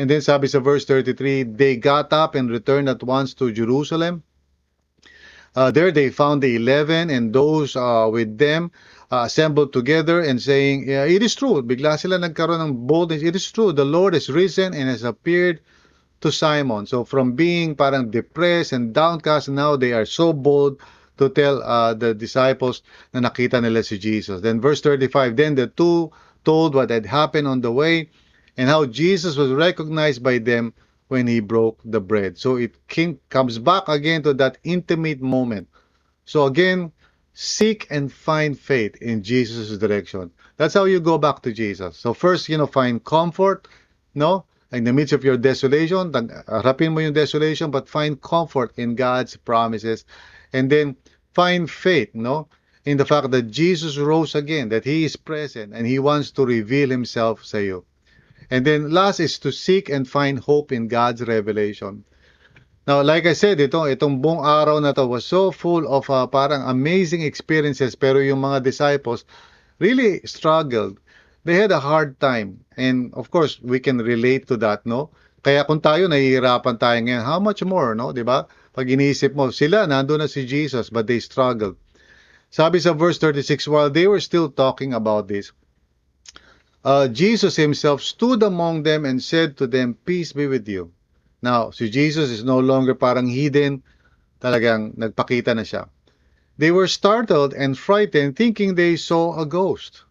And 0.01 0.09
then 0.09 0.25
sabi 0.25 0.49
sa 0.49 0.59
verse 0.65 0.89
33, 0.89 1.55
they 1.55 1.77
got 1.77 2.11
up 2.11 2.35
and 2.35 2.51
returned 2.51 2.89
at 2.89 3.05
once 3.05 3.37
to 3.39 3.53
Jerusalem. 3.53 4.25
Uh, 5.55 5.71
there 5.71 5.91
they 5.91 6.11
found 6.11 6.43
the 6.43 6.55
eleven 6.55 7.11
and 7.11 7.33
those 7.33 7.75
uh, 7.75 8.09
with 8.11 8.39
them 8.39 8.71
uh, 9.11 9.23
assembled 9.27 9.73
together 9.73 10.21
and 10.21 10.41
saying, 10.41 10.89
yeah, 10.89 11.05
It 11.05 11.23
is 11.23 11.35
true. 11.35 11.63
Bigla 11.63 11.99
sila 11.99 12.19
nagkaroon 12.19 12.63
ng 12.63 12.87
boldness. 12.87 13.23
It 13.23 13.35
is 13.35 13.51
true. 13.51 13.73
The 13.73 13.85
Lord 13.85 14.15
is 14.15 14.31
risen 14.31 14.75
and 14.75 14.89
has 14.89 15.03
appeared 15.03 15.61
to 16.21 16.31
Simon. 16.31 16.87
So 16.87 17.05
from 17.05 17.33
being 17.33 17.75
parang 17.75 18.11
depressed 18.11 18.73
and 18.73 18.95
downcast, 18.95 19.49
now 19.49 19.77
they 19.77 19.93
are 19.93 20.07
so 20.07 20.33
bold 20.33 20.79
to 21.19 21.29
tell 21.29 21.63
uh, 21.63 21.95
the 21.95 22.15
disciples 22.15 22.83
na 23.13 23.21
nakita 23.21 23.61
nila 23.61 23.83
si 23.83 23.99
Jesus. 23.99 24.41
Then 24.41 24.61
verse 24.61 24.81
35, 24.81 25.37
Then 25.37 25.55
the 25.55 25.67
two 25.67 26.13
told 26.45 26.75
what 26.75 26.91
had 26.91 27.05
happened 27.05 27.49
on 27.49 27.61
the 27.61 27.73
way 27.73 28.09
and 28.57 28.69
how 28.69 28.87
Jesus 28.87 29.37
was 29.37 29.51
recognized 29.51 30.23
by 30.23 30.39
them 30.39 30.73
when 31.11 31.27
he 31.27 31.41
broke 31.41 31.81
the 31.85 32.01
bread. 32.01 32.39
So 32.39 32.57
it 32.57 32.87
came, 32.87 33.19
comes 33.29 33.59
back 33.59 33.89
again 33.89 34.23
to 34.23 34.35
that 34.35 34.59
intimate 34.63 35.21
moment. 35.21 35.69
So 36.25 36.47
again, 36.47 36.93
seek 37.35 37.89
and 37.91 38.13
find 38.13 38.59
faith 38.59 38.95
in 39.03 39.23
Jesus' 39.23 39.77
direction. 39.77 40.31
That's 40.57 40.75
how 40.75 40.85
you 40.85 41.01
go 41.01 41.19
back 41.19 41.43
to 41.43 41.53
Jesus. 41.53 41.97
So 41.97 42.15
first, 42.15 42.49
you 42.49 42.59
know, 42.59 42.69
find 42.69 43.03
comfort, 43.05 43.67
no? 44.15 44.45
In 44.71 44.85
the 44.85 44.93
midst 44.93 45.13
of 45.13 45.25
your 45.25 45.37
desolation, 45.37 46.13
harapin 46.13 46.93
mo 46.93 47.01
yung 47.01 47.13
desolation, 47.13 47.73
but 47.73 47.89
find 47.89 48.21
comfort 48.23 48.73
in 48.77 48.95
God's 48.95 49.37
promises. 49.37 50.05
And 50.53 50.71
then 50.71 50.97
find 51.35 51.69
faith, 51.69 52.11
no? 52.15 52.47
In 52.85 52.99
the 52.99 53.05
fact 53.05 53.33
that 53.33 53.51
Jesus 53.51 53.99
rose 53.99 54.37
again, 54.37 54.69
that 54.69 54.85
He 54.85 55.05
is 55.05 55.17
present, 55.17 55.75
and 55.75 55.87
He 55.87 55.99
wants 55.99 56.31
to 56.33 56.47
reveal 56.47 56.89
Himself 56.89 57.43
to 57.51 57.63
you. 57.63 57.85
And 58.51 58.67
then 58.67 58.91
last 58.91 59.23
is 59.23 59.39
to 59.47 59.55
seek 59.55 59.89
and 59.89 60.11
find 60.11 60.39
hope 60.43 60.73
in 60.75 60.91
God's 60.91 61.23
revelation. 61.23 62.05
Now, 62.87 63.03
like 63.07 63.25
I 63.27 63.39
said, 63.39 63.63
ito, 63.63 63.87
itong 63.87 64.19
buong 64.19 64.43
araw 64.43 64.83
na 64.83 64.91
to 64.91 65.07
was 65.07 65.23
so 65.23 65.55
full 65.55 65.87
of 65.87 66.11
uh, 66.11 66.27
parang 66.27 66.67
amazing 66.67 67.23
experiences 67.23 67.95
pero 67.95 68.19
yung 68.19 68.43
mga 68.43 68.67
disciples 68.67 69.23
really 69.79 70.19
struggled. 70.27 70.99
They 71.47 71.55
had 71.55 71.71
a 71.71 71.79
hard 71.79 72.19
time. 72.19 72.67
And 72.75 73.15
of 73.15 73.31
course, 73.31 73.63
we 73.63 73.79
can 73.79 74.03
relate 74.03 74.51
to 74.51 74.59
that, 74.59 74.83
no? 74.83 75.15
Kaya 75.41 75.65
kung 75.65 75.81
tayo 75.81 76.11
nahihirapan 76.11 76.77
tayo 76.77 76.99
ngayon, 77.01 77.25
how 77.25 77.41
much 77.41 77.65
more, 77.65 77.97
no? 77.97 78.13
'Di 78.13 78.27
ba? 78.27 78.45
Pag 78.77 78.93
iniisip 78.93 79.33
mo, 79.33 79.49
sila 79.55 79.89
nandoon 79.89 80.27
na 80.27 80.29
si 80.29 80.45
Jesus 80.45 80.93
but 80.93 81.09
they 81.09 81.23
struggled. 81.23 81.81
Sabi 82.51 82.83
sa 82.83 82.93
verse 82.93 83.23
36, 83.23 83.71
while 83.71 83.89
they 83.89 84.11
were 84.11 84.21
still 84.21 84.51
talking 84.51 84.93
about 84.93 85.31
this, 85.31 85.55
uh, 86.85 87.09
Jesus 87.09 87.57
himself 87.57 88.03
stood 88.03 88.43
among 88.43 88.83
them 88.83 89.05
and 89.05 89.23
said 89.23 89.57
to 89.59 89.67
them, 89.67 89.95
Peace 90.05 90.33
be 90.33 90.47
with 90.47 90.69
you. 90.69 90.93
Now, 91.43 91.71
si 91.71 91.89
Jesus 91.89 92.31
is 92.31 92.45
no 92.45 92.59
longer 92.59 92.95
parang 92.95 93.27
hidden, 93.27 93.83
talagang 94.41 94.97
nagpakita 94.97 95.57
na 95.57 95.65
siya. 95.65 95.89
They 96.61 96.71
were 96.71 96.89
startled 96.89 97.55
and 97.55 97.77
frightened 97.77 98.37
thinking 98.37 98.75
they 98.75 98.97
saw 98.97 99.41
a 99.41 99.47
ghost. 99.47 100.05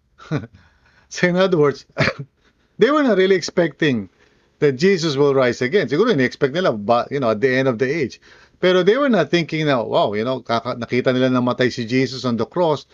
so 1.09 1.27
in 1.27 1.35
other 1.37 1.57
words, 1.57 1.85
they 2.81 2.89
were 2.89 3.03
not 3.03 3.17
really 3.17 3.35
expecting 3.35 4.09
that 4.57 4.73
Jesus 4.73 5.15
will 5.15 5.33
rise 5.33 5.61
again. 5.61 5.87
Siguro 5.87 6.09
ini-expect 6.09 6.53
nila, 6.53 6.73
you 7.11 7.19
know, 7.19 7.29
at 7.29 7.41
the 7.41 7.53
end 7.53 7.67
of 7.67 7.77
the 7.77 7.85
age. 7.85 8.19
Pero 8.59 8.83
they 8.83 8.97
were 8.97 9.09
not 9.09 9.31
thinking 9.31 9.65
na, 9.65 9.81
wow, 9.81 10.13
you 10.13 10.25
know, 10.25 10.41
nakita 10.41 11.13
nila 11.13 11.29
namatay 11.29 11.71
si 11.71 11.85
Jesus 11.85 12.25
on 12.25 12.35
the 12.35 12.45
cross. 12.45 12.85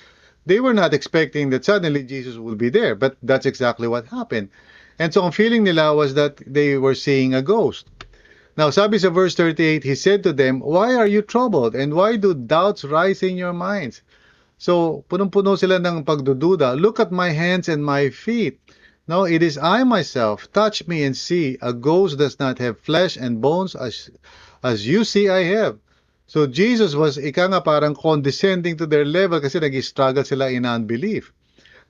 They 0.45 0.59
were 0.59 0.73
not 0.73 0.93
expecting 0.93 1.49
that 1.49 1.65
suddenly 1.65 2.03
Jesus 2.03 2.37
will 2.37 2.55
be 2.55 2.69
there. 2.69 2.95
But 2.95 3.17
that's 3.23 3.45
exactly 3.45 3.87
what 3.87 4.07
happened. 4.07 4.49
And 4.99 5.13
so 5.13 5.25
ang 5.25 5.31
feeling 5.31 5.63
nila 5.63 5.95
was 5.95 6.13
that 6.13 6.37
they 6.45 6.77
were 6.77 6.95
seeing 6.95 7.33
a 7.33 7.41
ghost. 7.41 7.87
Now, 8.55 8.69
sabi 8.69 8.97
sa 8.99 9.09
verse 9.09 9.35
38, 9.35 9.83
he 9.83 9.95
said 9.95 10.23
to 10.23 10.31
them, 10.31 10.61
Why 10.61 10.95
are 10.95 11.07
you 11.07 11.21
troubled? 11.21 11.75
And 11.75 11.93
why 11.93 12.15
do 12.15 12.33
doubts 12.33 12.85
rise 12.85 13.21
in 13.21 13.35
your 13.35 13.51
minds? 13.51 14.01
So, 14.57 15.03
punong-puno 15.11 15.59
sila 15.59 15.83
ng 15.83 16.07
pagdududa. 16.07 16.79
Look 16.79 17.03
at 17.03 17.11
my 17.11 17.35
hands 17.35 17.67
and 17.67 17.83
my 17.83 18.07
feet. 18.07 18.63
No, 19.07 19.27
it 19.27 19.43
is 19.43 19.59
I 19.59 19.83
myself. 19.83 20.47
Touch 20.53 20.87
me 20.87 21.03
and 21.03 21.17
see. 21.17 21.59
A 21.61 21.73
ghost 21.73 22.17
does 22.17 22.39
not 22.39 22.57
have 22.63 22.79
flesh 22.79 23.17
and 23.17 23.41
bones 23.41 23.75
as, 23.75 24.09
as 24.63 24.87
you 24.87 25.03
see 25.03 25.27
I 25.27 25.43
have. 25.51 25.77
So, 26.27 26.47
Jesus 26.47 26.95
was, 26.95 27.17
ika 27.17 27.47
nga 27.49 27.61
parang 27.61 27.93
condescending 27.93 28.77
to 28.77 28.85
their 28.85 29.05
level 29.05 29.39
kasi 29.39 29.59
nag-struggle 29.59 30.25
sila 30.25 30.49
in 30.49 30.65
unbelief. 30.65 31.31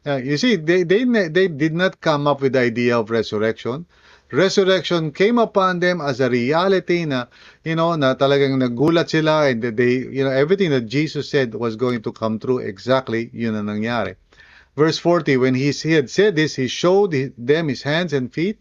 Uh, 0.05 0.17
you 0.17 0.37
see, 0.37 0.55
they, 0.55 0.83
they, 0.83 1.03
they 1.05 1.47
did 1.47 1.73
not 1.73 1.99
come 1.99 2.27
up 2.27 2.41
with 2.41 2.53
the 2.53 2.59
idea 2.59 2.99
of 2.99 3.09
resurrection 3.09 3.85
resurrection 4.31 5.11
came 5.11 5.37
upon 5.37 5.79
them 5.79 6.01
as 6.01 6.19
a 6.19 6.29
reality 6.29 7.05
na, 7.05 7.25
you 7.63 7.75
know, 7.75 7.95
na 7.95 8.15
talagang 8.15 8.57
nagulat 8.57 9.09
sila 9.09 9.47
and 9.49 9.61
they, 9.61 10.03
you 10.09 10.23
know, 10.23 10.31
everything 10.31 10.69
that 10.69 10.85
Jesus 10.85 11.29
said 11.29 11.53
was 11.53 11.75
going 11.75 12.01
to 12.01 12.11
come 12.11 12.39
true 12.39 12.57
exactly 12.57 13.29
yun 13.33 13.55
ang 13.55 13.65
nangyari. 13.65 14.15
Verse 14.75 14.97
40, 14.97 15.37
when 15.37 15.55
he 15.55 15.71
had 15.71 16.09
said 16.09 16.35
this, 16.35 16.55
he 16.55 16.67
showed 16.67 17.15
them 17.37 17.69
his 17.69 17.81
hands 17.83 18.11
and 18.11 18.33
feet. 18.33 18.59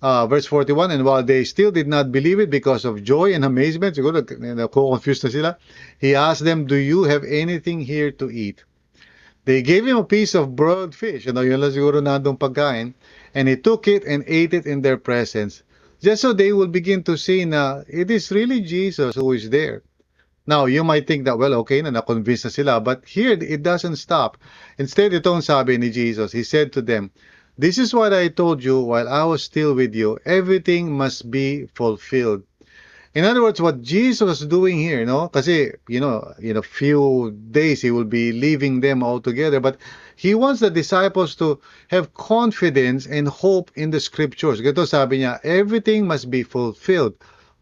Uh, 0.00 0.26
verse 0.28 0.46
41, 0.46 0.92
and 0.92 1.04
while 1.04 1.24
they 1.24 1.42
still 1.42 1.72
did 1.72 1.88
not 1.88 2.12
believe 2.12 2.38
it 2.38 2.50
because 2.50 2.84
of 2.84 3.02
joy 3.02 3.34
and 3.34 3.44
amazement, 3.44 3.96
siguro 3.96 4.22
na-confused 4.54 5.24
na 5.24 5.30
sila, 5.30 5.58
he 5.98 6.14
asked 6.14 6.44
them, 6.44 6.66
do 6.66 6.76
you 6.76 7.02
have 7.02 7.24
anything 7.24 7.80
here 7.80 8.12
to 8.12 8.30
eat? 8.30 8.62
They 9.44 9.62
gave 9.62 9.86
him 9.86 9.96
a 9.96 10.04
piece 10.04 10.36
of 10.36 10.54
broiled 10.54 10.94
fish. 10.94 11.26
You 11.26 11.32
know, 11.32 11.40
yun 11.40 11.60
lang 11.60 11.72
siguro 11.72 11.98
nandong 11.98 12.38
pagkain. 12.38 12.94
And 13.34 13.48
he 13.48 13.56
took 13.56 13.88
it 13.88 14.04
and 14.04 14.22
ate 14.28 14.54
it 14.54 14.66
in 14.66 14.82
their 14.82 14.98
presence. 14.98 15.62
just 16.00 16.22
so 16.22 16.32
they 16.32 16.52
will 16.52 16.68
begin 16.68 17.02
to 17.02 17.16
see 17.16 17.44
na 17.44 17.82
it 17.88 18.10
is 18.10 18.30
really 18.30 18.60
Jesus 18.60 19.16
who 19.16 19.32
is 19.32 19.50
there. 19.50 19.82
Now, 20.46 20.64
you 20.64 20.82
might 20.82 21.06
think 21.06 21.26
that, 21.26 21.36
well, 21.36 21.54
okay 21.60 21.82
na, 21.82 21.90
na-convince 21.90 22.44
na 22.44 22.50
sila. 22.50 22.80
But 22.80 23.04
here, 23.04 23.32
it 23.32 23.62
doesn't 23.62 23.96
stop. 23.96 24.38
Instead, 24.78 25.12
itong 25.12 25.42
sabi 25.42 25.76
ni 25.76 25.90
Jesus, 25.90 26.32
He 26.32 26.42
said 26.42 26.72
to 26.72 26.80
them, 26.80 27.10
This 27.60 27.76
is 27.76 27.92
what 27.92 28.14
I 28.14 28.28
told 28.28 28.62
you 28.62 28.78
while 28.78 29.08
I 29.08 29.24
was 29.24 29.42
still 29.42 29.74
with 29.74 29.92
you. 29.92 30.16
Everything 30.24 30.92
must 30.92 31.28
be 31.28 31.66
fulfilled. 31.74 32.44
In 33.16 33.24
other 33.24 33.42
words, 33.42 33.60
what 33.60 33.82
Jesus 33.82 34.20
was 34.20 34.46
doing 34.46 34.78
here, 34.78 35.00
you 35.00 35.06
no? 35.06 35.26
Kasi, 35.26 35.72
you 35.88 35.98
know, 35.98 36.34
in 36.38 36.56
a 36.56 36.62
few 36.62 37.36
days, 37.50 37.82
He 37.82 37.90
will 37.90 38.04
be 38.04 38.30
leaving 38.30 38.78
them 38.78 39.02
altogether. 39.02 39.58
But 39.58 39.78
He 40.14 40.36
wants 40.36 40.60
the 40.60 40.70
disciples 40.70 41.34
to 41.36 41.58
have 41.88 42.14
confidence 42.14 43.06
and 43.06 43.26
hope 43.26 43.72
in 43.74 43.90
the 43.90 43.98
Scriptures. 43.98 44.60
Ganito 44.60 44.86
sabi 44.86 45.18
niya, 45.18 45.40
everything 45.42 46.06
must 46.06 46.30
be 46.30 46.44
fulfilled 46.44 47.14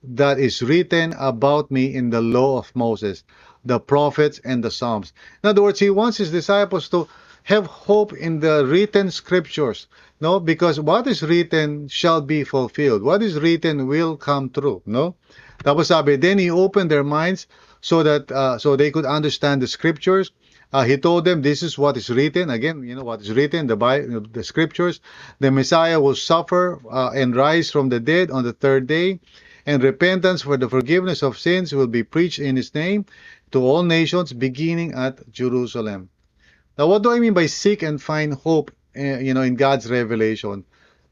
that 0.02 0.38
is 0.38 0.60
written 0.60 1.14
about 1.18 1.70
me 1.70 1.94
in 1.94 2.10
the 2.10 2.20
law 2.20 2.58
of 2.58 2.70
Moses, 2.76 3.24
the 3.64 3.80
prophets, 3.80 4.40
and 4.44 4.62
the 4.62 4.70
Psalms. 4.70 5.14
In 5.42 5.48
other 5.48 5.62
words, 5.62 5.80
he 5.80 5.88
wants 5.88 6.18
his 6.18 6.30
disciples 6.30 6.90
to 6.90 7.08
have 7.46 7.66
hope 7.66 8.12
in 8.12 8.40
the 8.40 8.66
written 8.66 9.08
scriptures. 9.08 9.86
No, 10.20 10.40
because 10.40 10.80
what 10.80 11.06
is 11.06 11.22
written 11.22 11.86
shall 11.86 12.20
be 12.20 12.42
fulfilled. 12.42 13.02
What 13.02 13.22
is 13.22 13.38
written 13.38 13.86
will 13.86 14.16
come 14.16 14.50
true. 14.50 14.82
No, 14.84 15.14
tapos 15.62 15.86
sabi, 15.86 16.16
then 16.16 16.38
he 16.38 16.50
opened 16.50 16.90
their 16.90 17.04
minds 17.04 17.46
so 17.80 18.02
that 18.02 18.32
uh, 18.32 18.58
so 18.58 18.74
they 18.74 18.90
could 18.90 19.06
understand 19.06 19.62
the 19.62 19.68
scriptures. 19.68 20.32
Uh, 20.72 20.82
he 20.82 20.96
told 20.96 21.24
them 21.24 21.42
this 21.42 21.62
is 21.62 21.78
what 21.78 21.96
is 21.96 22.10
written. 22.10 22.50
Again, 22.50 22.82
you 22.82 22.96
know 22.96 23.04
what 23.04 23.20
is 23.20 23.30
written, 23.30 23.68
the 23.68 23.76
Bible, 23.76 24.26
the 24.32 24.42
scriptures. 24.42 24.98
The 25.38 25.52
Messiah 25.52 26.00
will 26.00 26.16
suffer 26.16 26.82
uh, 26.90 27.10
and 27.14 27.36
rise 27.36 27.70
from 27.70 27.90
the 27.90 28.00
dead 28.00 28.32
on 28.32 28.42
the 28.42 28.54
third 28.54 28.88
day 28.88 29.20
and 29.66 29.82
repentance 29.84 30.42
for 30.42 30.56
the 30.56 30.68
forgiveness 30.68 31.22
of 31.22 31.38
sins 31.38 31.72
will 31.72 31.86
be 31.86 32.02
preached 32.02 32.40
in 32.40 32.56
his 32.56 32.74
name 32.74 33.06
to 33.52 33.62
all 33.62 33.84
nations 33.84 34.32
beginning 34.32 34.94
at 34.94 35.30
Jerusalem. 35.30 36.10
Now, 36.76 36.86
what 36.88 37.02
do 37.02 37.10
I 37.10 37.20
mean 37.20 37.32
by 37.32 37.46
seek 37.46 37.82
and 37.82 37.96
find 38.00 38.34
hope, 38.34 38.70
eh, 38.94 39.18
you 39.20 39.32
know, 39.32 39.40
in 39.40 39.56
God's 39.56 39.88
revelation? 39.90 40.64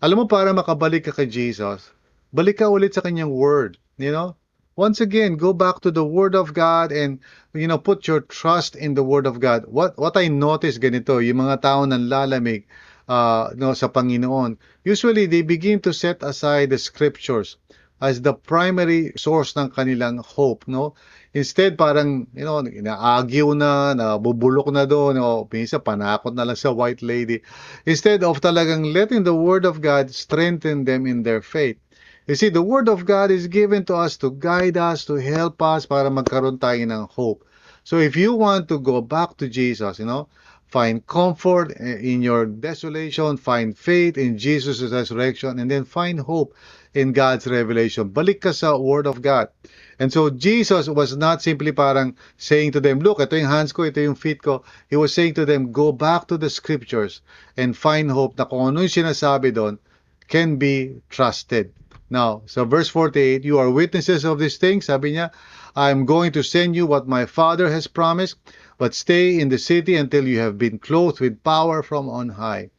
Alam 0.04 0.18
mo, 0.18 0.24
para 0.28 0.52
makabalik 0.52 1.08
ka 1.08 1.12
kay 1.16 1.24
Jesus, 1.24 1.88
balik 2.36 2.60
ka 2.60 2.68
ulit 2.68 2.92
sa 2.92 3.00
kanyang 3.00 3.32
word, 3.32 3.80
you 3.96 4.12
know? 4.12 4.36
Once 4.76 5.00
again, 5.00 5.40
go 5.40 5.54
back 5.54 5.80
to 5.80 5.88
the 5.88 6.04
word 6.04 6.34
of 6.34 6.52
God 6.52 6.92
and, 6.92 7.22
you 7.54 7.64
know, 7.64 7.78
put 7.78 8.04
your 8.04 8.20
trust 8.20 8.76
in 8.76 8.92
the 8.92 9.06
word 9.06 9.24
of 9.24 9.40
God. 9.40 9.64
What 9.64 9.96
what 9.96 10.18
I 10.20 10.28
notice 10.28 10.76
ganito, 10.76 11.24
yung 11.24 11.40
mga 11.40 11.62
tao 11.64 11.88
nang 11.88 12.12
lalamig 12.12 12.68
uh, 13.08 13.54
no, 13.56 13.72
sa 13.72 13.88
Panginoon, 13.88 14.58
usually 14.84 15.24
they 15.24 15.40
begin 15.40 15.80
to 15.80 15.96
set 15.96 16.20
aside 16.20 16.68
the 16.68 16.78
scriptures 16.78 17.56
as 18.02 18.22
the 18.22 18.34
primary 18.34 19.12
source 19.14 19.54
ng 19.54 19.70
kanilang 19.70 20.18
hope, 20.24 20.66
no? 20.66 20.94
Instead, 21.34 21.74
parang, 21.74 22.26
you 22.34 22.46
know, 22.46 22.62
inaagyo 22.62 23.58
na, 23.58 23.94
nabubulok 23.94 24.70
na 24.70 24.86
doon, 24.86 25.18
o 25.18 25.46
minsan 25.50 25.82
panakot 25.82 26.34
na 26.34 26.46
lang 26.46 26.58
sa 26.58 26.70
white 26.70 27.02
lady. 27.02 27.42
Instead 27.86 28.22
of 28.22 28.38
talagang 28.38 28.94
letting 28.94 29.26
the 29.26 29.34
Word 29.34 29.66
of 29.66 29.82
God 29.82 30.14
strengthen 30.14 30.86
them 30.86 31.06
in 31.06 31.26
their 31.26 31.42
faith. 31.42 31.78
You 32.26 32.38
see, 32.38 32.48
the 32.48 32.62
Word 32.62 32.88
of 32.88 33.04
God 33.04 33.34
is 33.34 33.50
given 33.50 33.84
to 33.90 33.98
us 33.98 34.16
to 34.22 34.30
guide 34.30 34.78
us, 34.78 35.04
to 35.10 35.18
help 35.18 35.60
us, 35.60 35.84
para 35.84 36.08
magkaroon 36.08 36.56
tayo 36.56 36.80
ng 36.80 37.10
hope. 37.10 37.44
So 37.84 38.00
if 38.00 38.16
you 38.16 38.32
want 38.32 38.72
to 38.72 38.80
go 38.80 39.04
back 39.04 39.36
to 39.42 39.48
Jesus, 39.50 40.00
you 40.00 40.08
know, 40.08 40.30
find 40.74 41.06
comfort 41.06 41.70
in 41.78 42.18
your 42.18 42.50
desolation, 42.50 43.36
find 43.38 43.78
faith 43.78 44.18
in 44.18 44.34
Jesus' 44.36 44.82
resurrection, 44.90 45.62
and 45.62 45.70
then 45.70 45.86
find 45.86 46.18
hope 46.18 46.50
in 46.98 47.14
God's 47.14 47.46
revelation. 47.46 48.10
Balik 48.10 48.42
ka 48.42 48.50
sa 48.50 48.74
Word 48.74 49.06
of 49.06 49.22
God. 49.22 49.54
And 50.02 50.10
so 50.10 50.34
Jesus 50.34 50.90
was 50.90 51.14
not 51.14 51.46
simply 51.46 51.70
parang 51.70 52.18
saying 52.42 52.74
to 52.74 52.82
them, 52.82 52.98
look, 52.98 53.22
ito 53.22 53.38
yung 53.38 53.46
hands 53.46 53.70
ko, 53.70 53.86
ito 53.86 54.02
yung 54.02 54.18
feet 54.18 54.42
ko. 54.42 54.66
He 54.90 54.98
was 54.98 55.14
saying 55.14 55.38
to 55.38 55.46
them, 55.46 55.70
go 55.70 55.94
back 55.94 56.26
to 56.26 56.34
the 56.34 56.50
scriptures 56.50 57.22
and 57.54 57.78
find 57.78 58.10
hope 58.10 58.34
na 58.34 58.50
kung 58.50 58.74
ano 58.74 58.82
yung 58.82 58.90
sinasabi 58.90 59.54
doon 59.54 59.78
can 60.26 60.58
be 60.58 60.98
trusted. 61.06 61.70
Now, 62.10 62.42
so 62.50 62.66
verse 62.66 62.90
48, 62.90 63.46
you 63.46 63.62
are 63.62 63.70
witnesses 63.70 64.26
of 64.26 64.42
these 64.42 64.58
things. 64.58 64.90
Sabi 64.90 65.14
niya, 65.14 65.30
I 65.74 65.90
am 65.90 66.06
going 66.06 66.30
to 66.34 66.42
send 66.42 66.74
you 66.74 66.86
what 66.86 67.06
my 67.06 67.26
Father 67.26 67.70
has 67.70 67.86
promised, 67.86 68.38
but 68.78 68.94
stay 68.94 69.38
in 69.38 69.48
the 69.48 69.58
city 69.58 69.96
until 69.96 70.26
you 70.26 70.38
have 70.38 70.58
been 70.58 70.78
clothed 70.78 71.20
with 71.20 71.42
power 71.42 71.82
from 71.82 72.08
on 72.08 72.28
high. 72.28 72.70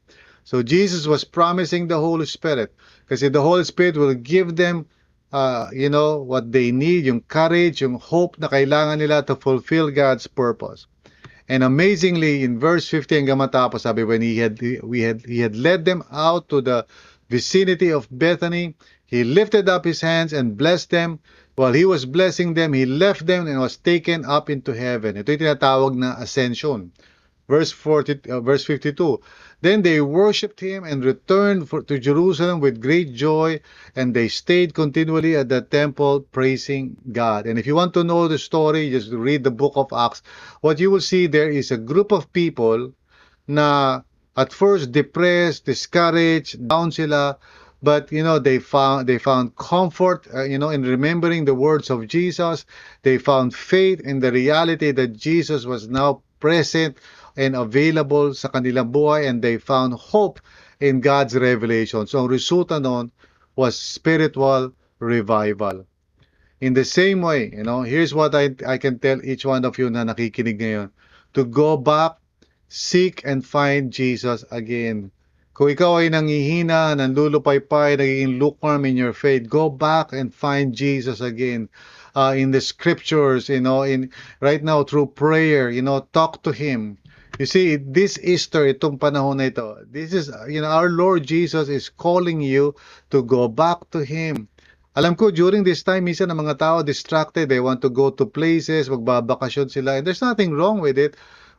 So 0.44 0.62
Jesus 0.62 1.08
was 1.08 1.24
promising 1.24 1.88
the 1.88 2.00
Holy 2.00 2.26
Spirit. 2.26 2.74
Kasi 3.10 3.30
the 3.30 3.42
Holy 3.42 3.64
Spirit 3.64 3.98
will 3.98 4.14
give 4.14 4.56
them, 4.56 4.86
uh, 5.34 5.70
you 5.74 5.90
know, 5.90 6.22
what 6.22 6.52
they 6.52 6.72
need, 6.72 7.06
yung 7.06 7.22
courage, 7.22 7.82
yung 7.82 7.98
hope 7.98 8.38
na 8.38 8.48
kailangan 8.48 9.02
nila 9.02 9.26
to 9.26 9.36
fulfill 9.36 9.90
God's 9.90 10.28
purpose. 10.28 10.86
And 11.50 11.64
amazingly, 11.64 12.44
in 12.44 12.60
verse 12.60 12.90
50 12.90 13.22
hanggang 13.26 13.42
sabi, 13.80 14.04
when 14.04 14.22
he 14.22 14.38
had, 14.38 14.62
we 14.82 15.02
had, 15.02 15.26
he 15.26 15.40
had 15.42 15.56
led 15.56 15.86
them 15.86 16.04
out 16.12 16.50
to 16.50 16.62
the 16.62 16.86
vicinity 17.30 17.92
of 17.92 18.08
Bethany, 18.10 18.76
he 19.06 19.24
lifted 19.24 19.70
up 19.70 19.86
his 19.86 20.02
hands 20.02 20.34
and 20.34 20.58
blessed 20.58 20.90
them. 20.90 21.20
While 21.56 21.74
he 21.74 21.86
was 21.86 22.06
blessing 22.06 22.54
them, 22.54 22.74
he 22.74 22.86
left 22.86 23.26
them 23.26 23.48
and 23.48 23.60
was 23.60 23.78
taken 23.78 24.26
up 24.26 24.50
into 24.50 24.74
heaven. 24.74 25.16
Ito 25.16 25.32
yung 25.32 25.40
tinatawag 25.40 25.96
na 25.96 26.20
ascension. 26.20 26.92
Verse 27.48 27.72
40, 27.72 28.28
uh, 28.28 28.42
verse 28.42 28.66
52. 28.66 29.22
Then 29.62 29.82
they 29.82 30.02
worshipped 30.02 30.60
him 30.60 30.84
and 30.84 31.06
returned 31.06 31.70
for, 31.70 31.82
to 31.84 31.98
Jerusalem 31.98 32.60
with 32.60 32.82
great 32.82 33.14
joy, 33.14 33.62
and 33.96 34.14
they 34.14 34.28
stayed 34.28 34.74
continually 34.74 35.38
at 35.38 35.48
the 35.48 35.62
temple 35.62 36.28
praising 36.32 36.98
God. 37.14 37.48
And 37.48 37.58
if 37.58 37.66
you 37.66 37.76
want 37.76 37.94
to 37.94 38.04
know 38.04 38.28
the 38.28 38.38
story, 38.38 38.90
just 38.90 39.12
read 39.12 39.46
the 39.46 39.52
book 39.52 39.74
of 39.78 39.94
Acts. 39.94 40.24
What 40.60 40.80
you 40.80 40.92
will 40.92 41.02
see 41.06 41.28
there 41.28 41.50
is 41.50 41.72
a 41.72 41.78
group 41.78 42.12
of 42.12 42.34
people 42.34 42.92
na 43.48 44.02
at 44.36 44.52
first 44.52 44.92
depressed, 44.92 45.64
discouraged, 45.66 46.68
down 46.68 46.92
sila, 46.92 47.38
but 47.86 48.12
you 48.12 48.24
know 48.24 48.40
they 48.40 48.58
found 48.58 49.08
they 49.08 49.18
found 49.18 49.56
comfort 49.56 50.28
uh, 50.34 50.44
you 50.44 50.58
know 50.58 50.70
in 50.70 50.82
remembering 50.82 51.46
the 51.46 51.54
words 51.54 51.90
of 51.90 52.08
Jesus 52.10 52.66
they 53.04 53.18
found 53.18 53.54
faith 53.54 54.02
in 54.02 54.20
the 54.20 54.32
reality 54.32 54.92
that 54.92 55.14
Jesus 55.14 55.64
was 55.66 55.88
now 55.88 56.26
present 56.40 56.98
and 57.38 57.56
available 57.56 58.34
sa 58.34 58.50
kanilang 58.50 58.92
buhay 58.92 59.28
and 59.28 59.42
they 59.42 59.58
found 59.58 59.94
hope 59.94 60.40
in 60.80 61.00
God's 61.00 61.36
revelation. 61.36 62.08
So 62.08 62.24
ang 62.24 62.30
resulta 62.32 62.82
noon 62.82 63.12
was 63.56 63.78
spiritual 63.80 64.76
revival. 65.00 65.86
In 66.62 66.74
the 66.74 66.86
same 66.88 67.22
way, 67.22 67.52
you 67.52 67.64
know, 67.64 67.84
here's 67.84 68.14
what 68.14 68.34
I, 68.34 68.56
I 68.66 68.78
can 68.80 69.00
tell 69.00 69.24
each 69.24 69.46
one 69.46 69.66
of 69.66 69.78
you 69.78 69.90
na 69.90 70.08
nakikinig 70.08 70.60
ngayon. 70.60 70.90
To 71.36 71.44
go 71.44 71.76
back, 71.76 72.16
seek 72.72 73.26
and 73.28 73.44
find 73.44 73.92
Jesus 73.92 74.44
again. 74.52 75.12
Kung 75.56 75.72
ikaw 75.72 76.04
ay 76.04 76.12
nangihina, 76.12 76.92
nanlulupaypay, 77.00 77.96
nagiging 77.96 78.44
lukewarm 78.44 78.84
in 78.84 79.00
your 79.00 79.16
faith, 79.16 79.48
go 79.48 79.72
back 79.72 80.12
and 80.12 80.36
find 80.36 80.76
Jesus 80.76 81.24
again. 81.24 81.72
Uh, 82.12 82.36
in 82.36 82.52
the 82.52 82.60
scriptures, 82.60 83.48
you 83.48 83.64
know, 83.64 83.88
in 83.88 84.12
right 84.44 84.60
now 84.60 84.84
through 84.84 85.08
prayer, 85.16 85.72
you 85.72 85.80
know, 85.80 86.04
talk 86.12 86.44
to 86.44 86.52
Him. 86.52 87.00
You 87.40 87.48
see, 87.48 87.80
this 87.80 88.20
Easter, 88.20 88.68
itong 88.68 89.00
panahon 89.00 89.40
na 89.40 89.48
ito, 89.48 89.80
this 89.88 90.12
is, 90.12 90.28
you 90.52 90.60
know, 90.60 90.68
our 90.68 90.92
Lord 90.92 91.24
Jesus 91.24 91.72
is 91.72 91.88
calling 91.88 92.44
you 92.44 92.76
to 93.16 93.24
go 93.24 93.48
back 93.48 93.80
to 93.96 94.04
Him. 94.04 94.52
Alam 94.96 95.16
ko, 95.16 95.32
during 95.32 95.64
this 95.64 95.84
time, 95.84 96.08
minsan 96.08 96.32
ang 96.32 96.40
mga 96.44 96.60
tao 96.60 96.80
distracted, 96.84 97.48
they 97.48 97.64
want 97.64 97.80
to 97.84 97.92
go 97.92 98.12
to 98.12 98.28
places, 98.28 98.92
magbabakasyon 98.92 99.72
sila, 99.72 100.00
and 100.00 100.08
there's 100.08 100.24
nothing 100.24 100.52
wrong 100.52 100.84
with 100.84 101.00
it. 101.00 101.16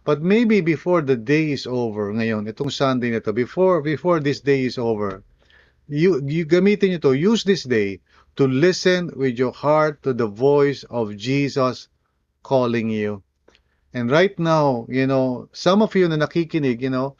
But 0.06 0.22
maybe 0.22 0.62
before 0.62 1.02
the 1.02 1.18
day 1.18 1.50
is 1.50 1.66
over, 1.66 2.14
ngayon, 2.14 2.46
itong 2.46 2.70
Sunday 2.70 3.10
na 3.10 3.18
to, 3.26 3.34
before, 3.34 3.82
before 3.82 4.22
this 4.22 4.38
day 4.38 4.62
is 4.62 4.78
over, 4.78 5.26
you, 5.90 6.22
you 6.22 6.46
gamitin 6.46 6.94
nyo 6.94 7.10
to, 7.10 7.18
use 7.18 7.42
this 7.42 7.66
day 7.66 7.98
to 8.38 8.46
listen 8.46 9.10
with 9.18 9.34
your 9.34 9.50
heart 9.50 10.06
to 10.06 10.14
the 10.14 10.30
voice 10.30 10.86
of 10.94 11.18
Jesus 11.18 11.90
calling 12.46 12.86
you. 12.86 13.26
And 13.90 14.06
right 14.06 14.38
now, 14.38 14.86
you 14.86 15.10
know, 15.10 15.50
some 15.50 15.82
of 15.82 15.90
you 15.98 16.06
na 16.06 16.22
nakikinig, 16.22 16.86
you 16.86 16.94
know, 16.94 17.18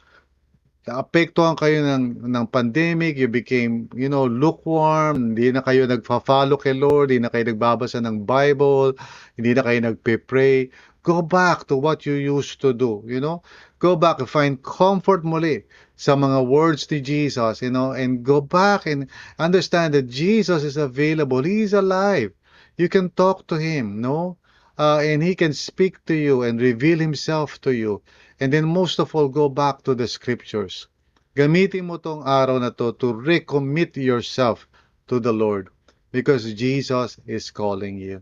naapektuhan 0.87 1.59
kayo 1.59 1.83
ng, 1.83 2.31
ng 2.31 2.45
pandemic, 2.47 3.19
you 3.19 3.27
became, 3.27 3.91
you 3.91 4.07
know, 4.07 4.23
lukewarm, 4.23 5.35
hindi 5.35 5.51
na 5.51 5.59
kayo 5.59 5.83
nagfa-follow 5.83 6.55
kay 6.55 6.71
Lord, 6.71 7.11
hindi 7.11 7.27
na 7.27 7.31
kayo 7.33 7.51
nagbabasa 7.51 7.99
ng 7.99 8.23
Bible, 8.23 8.95
hindi 9.35 9.51
na 9.51 9.67
kayo 9.67 9.79
nagpe-pray. 9.83 10.71
Go 11.03 11.21
back 11.21 11.67
to 11.67 11.75
what 11.75 12.05
you 12.05 12.13
used 12.13 12.61
to 12.61 12.73
do, 12.73 13.03
you 13.05 13.19
know? 13.19 13.43
Go 13.79 13.95
back 13.95 14.19
and 14.19 14.29
find 14.29 14.61
comfort 14.61 15.23
muli 15.23 15.63
sa 15.95 16.15
mga 16.15 16.45
words 16.47 16.89
ni 16.91 17.01
Jesus, 17.01 17.61
you 17.61 17.71
know, 17.71 17.91
and 17.91 18.23
go 18.23 18.41
back 18.41 18.85
and 18.85 19.07
understand 19.39 19.93
that 19.93 20.09
Jesus 20.09 20.63
is 20.63 20.77
available. 20.77 21.43
He 21.43 21.61
is 21.61 21.73
alive. 21.73 22.31
You 22.77 22.89
can 22.89 23.09
talk 23.11 23.47
to 23.47 23.55
Him, 23.55 24.01
no? 24.01 24.37
uh, 24.77 24.99
and 25.03 25.23
He 25.23 25.35
can 25.35 25.53
speak 25.53 26.03
to 26.05 26.13
you 26.13 26.43
and 26.43 26.61
reveal 26.61 26.99
Himself 26.99 27.59
to 27.61 27.73
you. 27.73 28.01
And 28.39 28.53
then 28.53 28.65
most 28.65 28.99
of 28.99 29.15
all, 29.15 29.27
go 29.27 29.49
back 29.49 29.83
to 29.83 29.95
the 29.95 30.07
scriptures. 30.07 30.87
Gamitin 31.35 31.85
mo 31.85 31.97
tong 31.97 32.25
araw 32.25 32.57
na 32.57 32.73
to 32.73 32.93
to 32.97 33.13
recommit 33.13 33.97
yourself 33.97 34.65
to 35.05 35.19
the 35.21 35.33
Lord 35.33 35.69
because 36.09 36.49
Jesus 36.53 37.17
is 37.25 37.53
calling 37.53 37.97
you. 37.97 38.21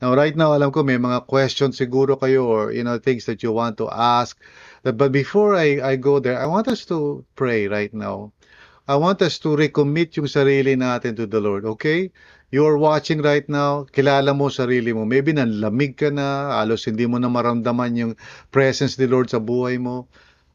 Now, 0.00 0.16
right 0.16 0.32
now, 0.32 0.56
alam 0.56 0.72
ko 0.72 0.80
may 0.80 0.96
mga 0.96 1.28
questions 1.28 1.76
siguro 1.76 2.16
kayo 2.16 2.48
or, 2.48 2.72
you 2.72 2.80
know, 2.80 2.96
things 2.96 3.28
that 3.28 3.44
you 3.44 3.52
want 3.52 3.76
to 3.84 3.88
ask. 3.92 4.40
But 4.80 5.12
before 5.12 5.52
I, 5.54 5.76
I 5.84 6.00
go 6.00 6.24
there, 6.24 6.40
I 6.40 6.48
want 6.48 6.72
us 6.72 6.88
to 6.88 7.20
pray 7.36 7.68
right 7.68 7.92
now. 7.92 8.32
I 8.88 8.96
want 8.96 9.20
us 9.20 9.36
to 9.44 9.52
recommit 9.54 10.16
yung 10.16 10.26
sarili 10.26 10.72
natin 10.72 11.14
to 11.20 11.28
the 11.28 11.38
Lord, 11.38 11.68
okay? 11.76 12.08
You're 12.50 12.80
watching 12.80 13.20
right 13.20 13.46
now, 13.46 13.86
kilala 13.92 14.34
mo 14.34 14.48
sarili 14.48 14.90
mo. 14.96 15.04
Maybe 15.04 15.36
nanlamig 15.36 16.00
ka 16.00 16.08
na, 16.08 16.58
alos 16.58 16.88
hindi 16.88 17.04
mo 17.04 17.20
na 17.20 17.30
maramdaman 17.30 17.94
yung 17.94 18.12
presence 18.50 18.98
ni 18.98 19.06
Lord 19.06 19.28
sa 19.30 19.38
buhay 19.38 19.78
mo. 19.78 20.08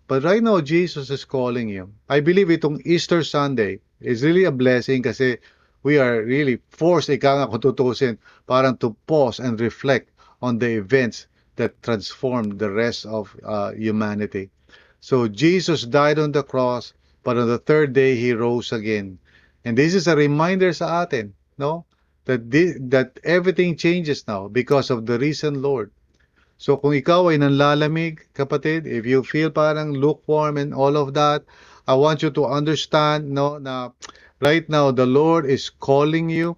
But 0.10 0.26
right 0.26 0.41
now, 0.41 0.60
Jesus 0.60 1.14
is 1.14 1.24
calling 1.24 1.70
you. 1.70 1.93
I 2.10 2.20
believe 2.20 2.50
itong 2.50 2.82
Easter 2.82 3.22
Sunday 3.22 3.80
is 4.02 4.26
really 4.26 4.43
a 4.43 4.52
blessing 4.52 5.06
kasi 5.06 5.38
we 5.86 6.02
are 6.02 6.26
really 6.26 6.58
forced, 6.74 7.14
ika 7.14 7.38
nga 7.38 7.46
kung 7.46 7.62
tutusin, 7.62 8.18
parang 8.50 8.74
to 8.82 8.98
pause 9.06 9.38
and 9.38 9.62
reflect 9.62 10.10
on 10.42 10.58
the 10.58 10.82
events 10.82 11.30
that 11.62 11.78
transformed 11.86 12.58
the 12.58 12.74
rest 12.74 13.06
of 13.06 13.30
uh, 13.46 13.70
humanity. 13.78 14.50
So 15.00 15.30
Jesus 15.30 15.86
died 15.86 16.18
on 16.18 16.34
the 16.34 16.42
cross, 16.42 16.98
but 17.22 17.38
on 17.38 17.46
the 17.46 17.62
third 17.62 17.94
day, 17.94 18.18
He 18.18 18.34
rose 18.34 18.74
again. 18.74 19.22
And 19.62 19.78
this 19.78 19.94
is 19.94 20.10
a 20.10 20.18
reminder 20.18 20.74
sa 20.74 21.06
atin 21.06 21.38
no? 21.58 21.86
That 22.26 22.50
this, 22.50 22.78
that 22.90 23.20
everything 23.24 23.78
changes 23.78 24.28
now 24.28 24.48
because 24.48 24.90
of 24.90 25.06
the 25.06 25.20
risen 25.20 25.62
Lord. 25.62 25.92
So 26.58 26.78
kung 26.78 26.96
ikaw 26.96 27.30
ay 27.30 27.38
nanlalamig, 27.38 28.32
kapatid, 28.34 28.88
if 28.88 29.06
you 29.06 29.22
feel 29.22 29.52
parang 29.52 29.94
lukewarm 29.94 30.58
and 30.58 30.74
all 30.74 30.98
of 30.98 31.14
that, 31.14 31.44
I 31.86 31.94
want 31.94 32.24
you 32.24 32.32
to 32.32 32.50
understand 32.50 33.30
no 33.30 33.62
na 33.62 33.94
right 34.40 34.68
now 34.70 34.92
the 34.92 35.06
Lord 35.06 35.46
is 35.46 35.70
calling 35.70 36.30
you. 36.30 36.58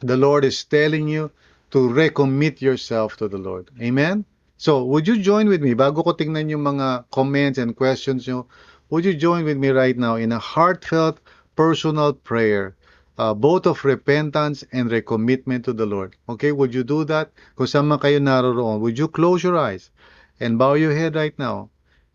The 0.00 0.16
Lord 0.16 0.44
is 0.44 0.64
telling 0.64 1.08
you 1.08 1.30
to 1.70 1.88
recommit 1.88 2.60
yourself 2.60 3.16
to 3.18 3.28
the 3.28 3.38
Lord. 3.38 3.70
Amen? 3.80 4.24
So, 4.56 4.84
would 4.84 5.08
you 5.08 5.18
join 5.22 5.48
with 5.48 5.62
me 5.62 5.74
bago 5.74 6.04
ko 6.04 6.12
tingnan 6.12 6.50
yung 6.50 6.64
mga 6.64 7.10
comments 7.10 7.58
and 7.58 7.76
questions 7.76 8.28
nyo? 8.28 8.46
Would 8.90 9.04
you 9.04 9.14
join 9.14 9.44
with 9.44 9.56
me 9.56 9.70
right 9.70 9.96
now 9.96 10.16
in 10.16 10.32
a 10.32 10.38
heartfelt 10.38 11.20
personal 11.54 12.12
prayer 12.12 12.76
uh, 13.20 13.34
both 13.34 13.66
of 13.66 13.84
repentance 13.84 14.64
and 14.72 14.88
recommitment 14.88 15.62
to 15.64 15.74
the 15.74 15.84
Lord. 15.84 16.16
Okay, 16.26 16.52
would 16.52 16.72
you 16.72 16.82
do 16.82 17.04
that? 17.04 17.28
Kung 17.52 17.68
saan 17.68 17.92
kayo 18.00 18.16
naroroon, 18.16 18.80
would 18.80 18.96
you 18.96 19.12
close 19.12 19.44
your 19.44 19.60
eyes 19.60 19.92
and 20.40 20.56
bow 20.56 20.72
your 20.72 20.96
head 20.96 21.12
right 21.14 21.36
now 21.36 21.68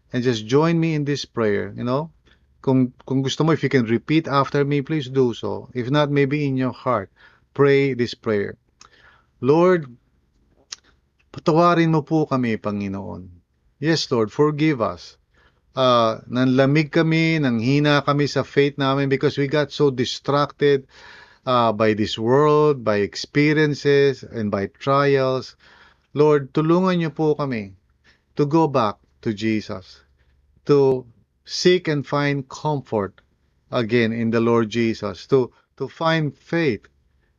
and 0.09 0.25
just 0.25 0.49
join 0.49 0.79
me 0.81 0.97
in 0.97 1.05
this 1.05 1.21
prayer, 1.23 1.69
you 1.77 1.85
know? 1.85 2.09
Kung, 2.65 2.89
kung 3.05 3.21
gusto 3.21 3.45
mo, 3.45 3.53
if 3.53 3.61
you 3.61 3.69
can 3.69 3.85
repeat 3.85 4.25
after 4.25 4.65
me, 4.65 4.81
please 4.81 5.05
do 5.05 5.37
so. 5.37 5.69
If 5.77 5.93
not, 5.93 6.09
maybe 6.09 6.49
in 6.49 6.57
your 6.57 6.73
heart, 6.73 7.13
pray 7.53 7.93
this 7.93 8.17
prayer. 8.17 8.57
Lord, 9.37 9.85
patawarin 11.29 11.93
mo 11.93 12.01
po 12.01 12.25
kami, 12.25 12.57
Panginoon. 12.57 13.29
Yes, 13.77 14.09
Lord, 14.09 14.33
forgive 14.33 14.81
us 14.81 15.21
uh, 15.75 16.23
nanlamig 16.31 16.89
kami, 16.89 17.37
nanghina 17.37 18.01
kami 18.01 18.25
sa 18.25 18.41
faith 18.47 18.79
namin 18.79 19.11
because 19.11 19.37
we 19.37 19.45
got 19.45 19.69
so 19.69 19.91
distracted 19.91 20.87
uh, 21.45 21.71
by 21.75 21.93
this 21.93 22.17
world, 22.17 22.81
by 22.83 23.03
experiences, 23.03 24.23
and 24.23 24.49
by 24.49 24.71
trials. 24.79 25.59
Lord, 26.15 26.55
tulungan 26.55 27.03
niyo 27.03 27.11
po 27.11 27.35
kami 27.35 27.75
to 28.39 28.47
go 28.47 28.71
back 28.71 28.97
to 29.21 29.35
Jesus, 29.35 30.01
to 30.65 31.03
seek 31.45 31.87
and 31.87 32.05
find 32.05 32.49
comfort 32.49 33.21
again 33.71 34.11
in 34.11 34.29
the 34.31 34.41
Lord 34.41 34.69
Jesus, 34.69 35.25
to, 35.27 35.53
to 35.77 35.87
find 35.87 36.35
faith 36.35 36.89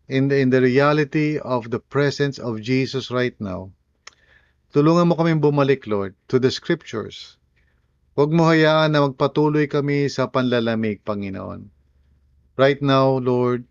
in 0.08 0.28
the, 0.28 0.38
in 0.38 0.50
the 0.50 0.62
reality 0.62 1.38
of 1.38 1.70
the 1.70 1.80
presence 1.80 2.38
of 2.38 2.62
Jesus 2.62 3.10
right 3.10 3.34
now. 3.40 3.70
Tulungan 4.72 5.10
mo 5.10 5.14
kami 5.14 5.34
bumalik, 5.36 5.86
Lord, 5.86 6.14
to 6.28 6.38
the 6.38 6.50
scriptures, 6.50 7.36
Huwag 8.16 8.32
mo 8.32 8.48
hayaan 8.48 8.96
na 8.96 9.04
magpatuloy 9.04 9.68
kami 9.68 10.08
sa 10.08 10.24
panlalamig, 10.24 11.04
Panginoon. 11.04 11.68
Right 12.56 12.80
now, 12.80 13.20
Lord, 13.20 13.68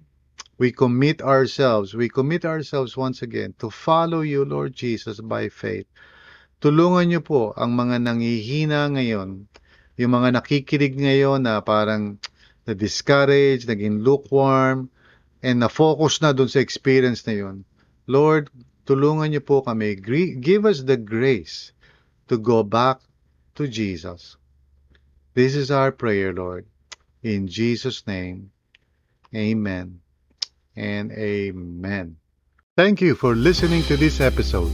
we 0.61 0.69
commit 0.69 1.17
ourselves, 1.25 1.97
we 1.97 2.13
commit 2.13 2.45
ourselves 2.45 2.93
once 2.93 3.25
again 3.25 3.57
to 3.57 3.73
follow 3.73 4.21
you, 4.21 4.45
Lord 4.45 4.77
Jesus, 4.77 5.17
by 5.17 5.49
faith. 5.49 5.89
Tulungan 6.61 7.09
niyo 7.09 7.25
po 7.25 7.57
ang 7.57 7.73
mga 7.73 8.05
nangihina 8.05 8.85
ngayon, 8.93 9.49
yung 9.95 10.11
mga 10.11 10.39
nakikinig 10.39 10.99
ngayon 10.99 11.47
na 11.47 11.63
parang 11.63 12.19
na-discourage, 12.67 13.69
naging 13.69 14.01
lukewarm, 14.03 14.89
and 15.45 15.61
na-focus 15.61 16.19
na 16.19 16.33
dun 16.33 16.49
sa 16.49 16.59
experience 16.59 17.21
na 17.29 17.37
yun. 17.37 17.63
Lord, 18.09 18.49
tulungan 18.89 19.29
niyo 19.31 19.45
po 19.45 19.61
kami. 19.61 19.95
Give 20.41 20.65
us 20.65 20.81
the 20.83 20.97
grace 20.97 21.71
to 22.27 22.41
go 22.41 22.65
back 22.65 23.01
to 23.55 23.69
Jesus. 23.69 24.37
This 25.37 25.53
is 25.53 25.69
our 25.69 25.93
prayer, 25.93 26.33
Lord. 26.33 26.65
In 27.21 27.47
Jesus' 27.47 28.05
name, 28.05 28.49
amen 29.33 30.01
and 30.75 31.11
amen. 31.13 32.17
Thank 32.75 32.99
you 32.99 33.15
for 33.15 33.35
listening 33.37 33.83
to 33.87 33.95
this 33.95 34.19
episode. 34.19 34.73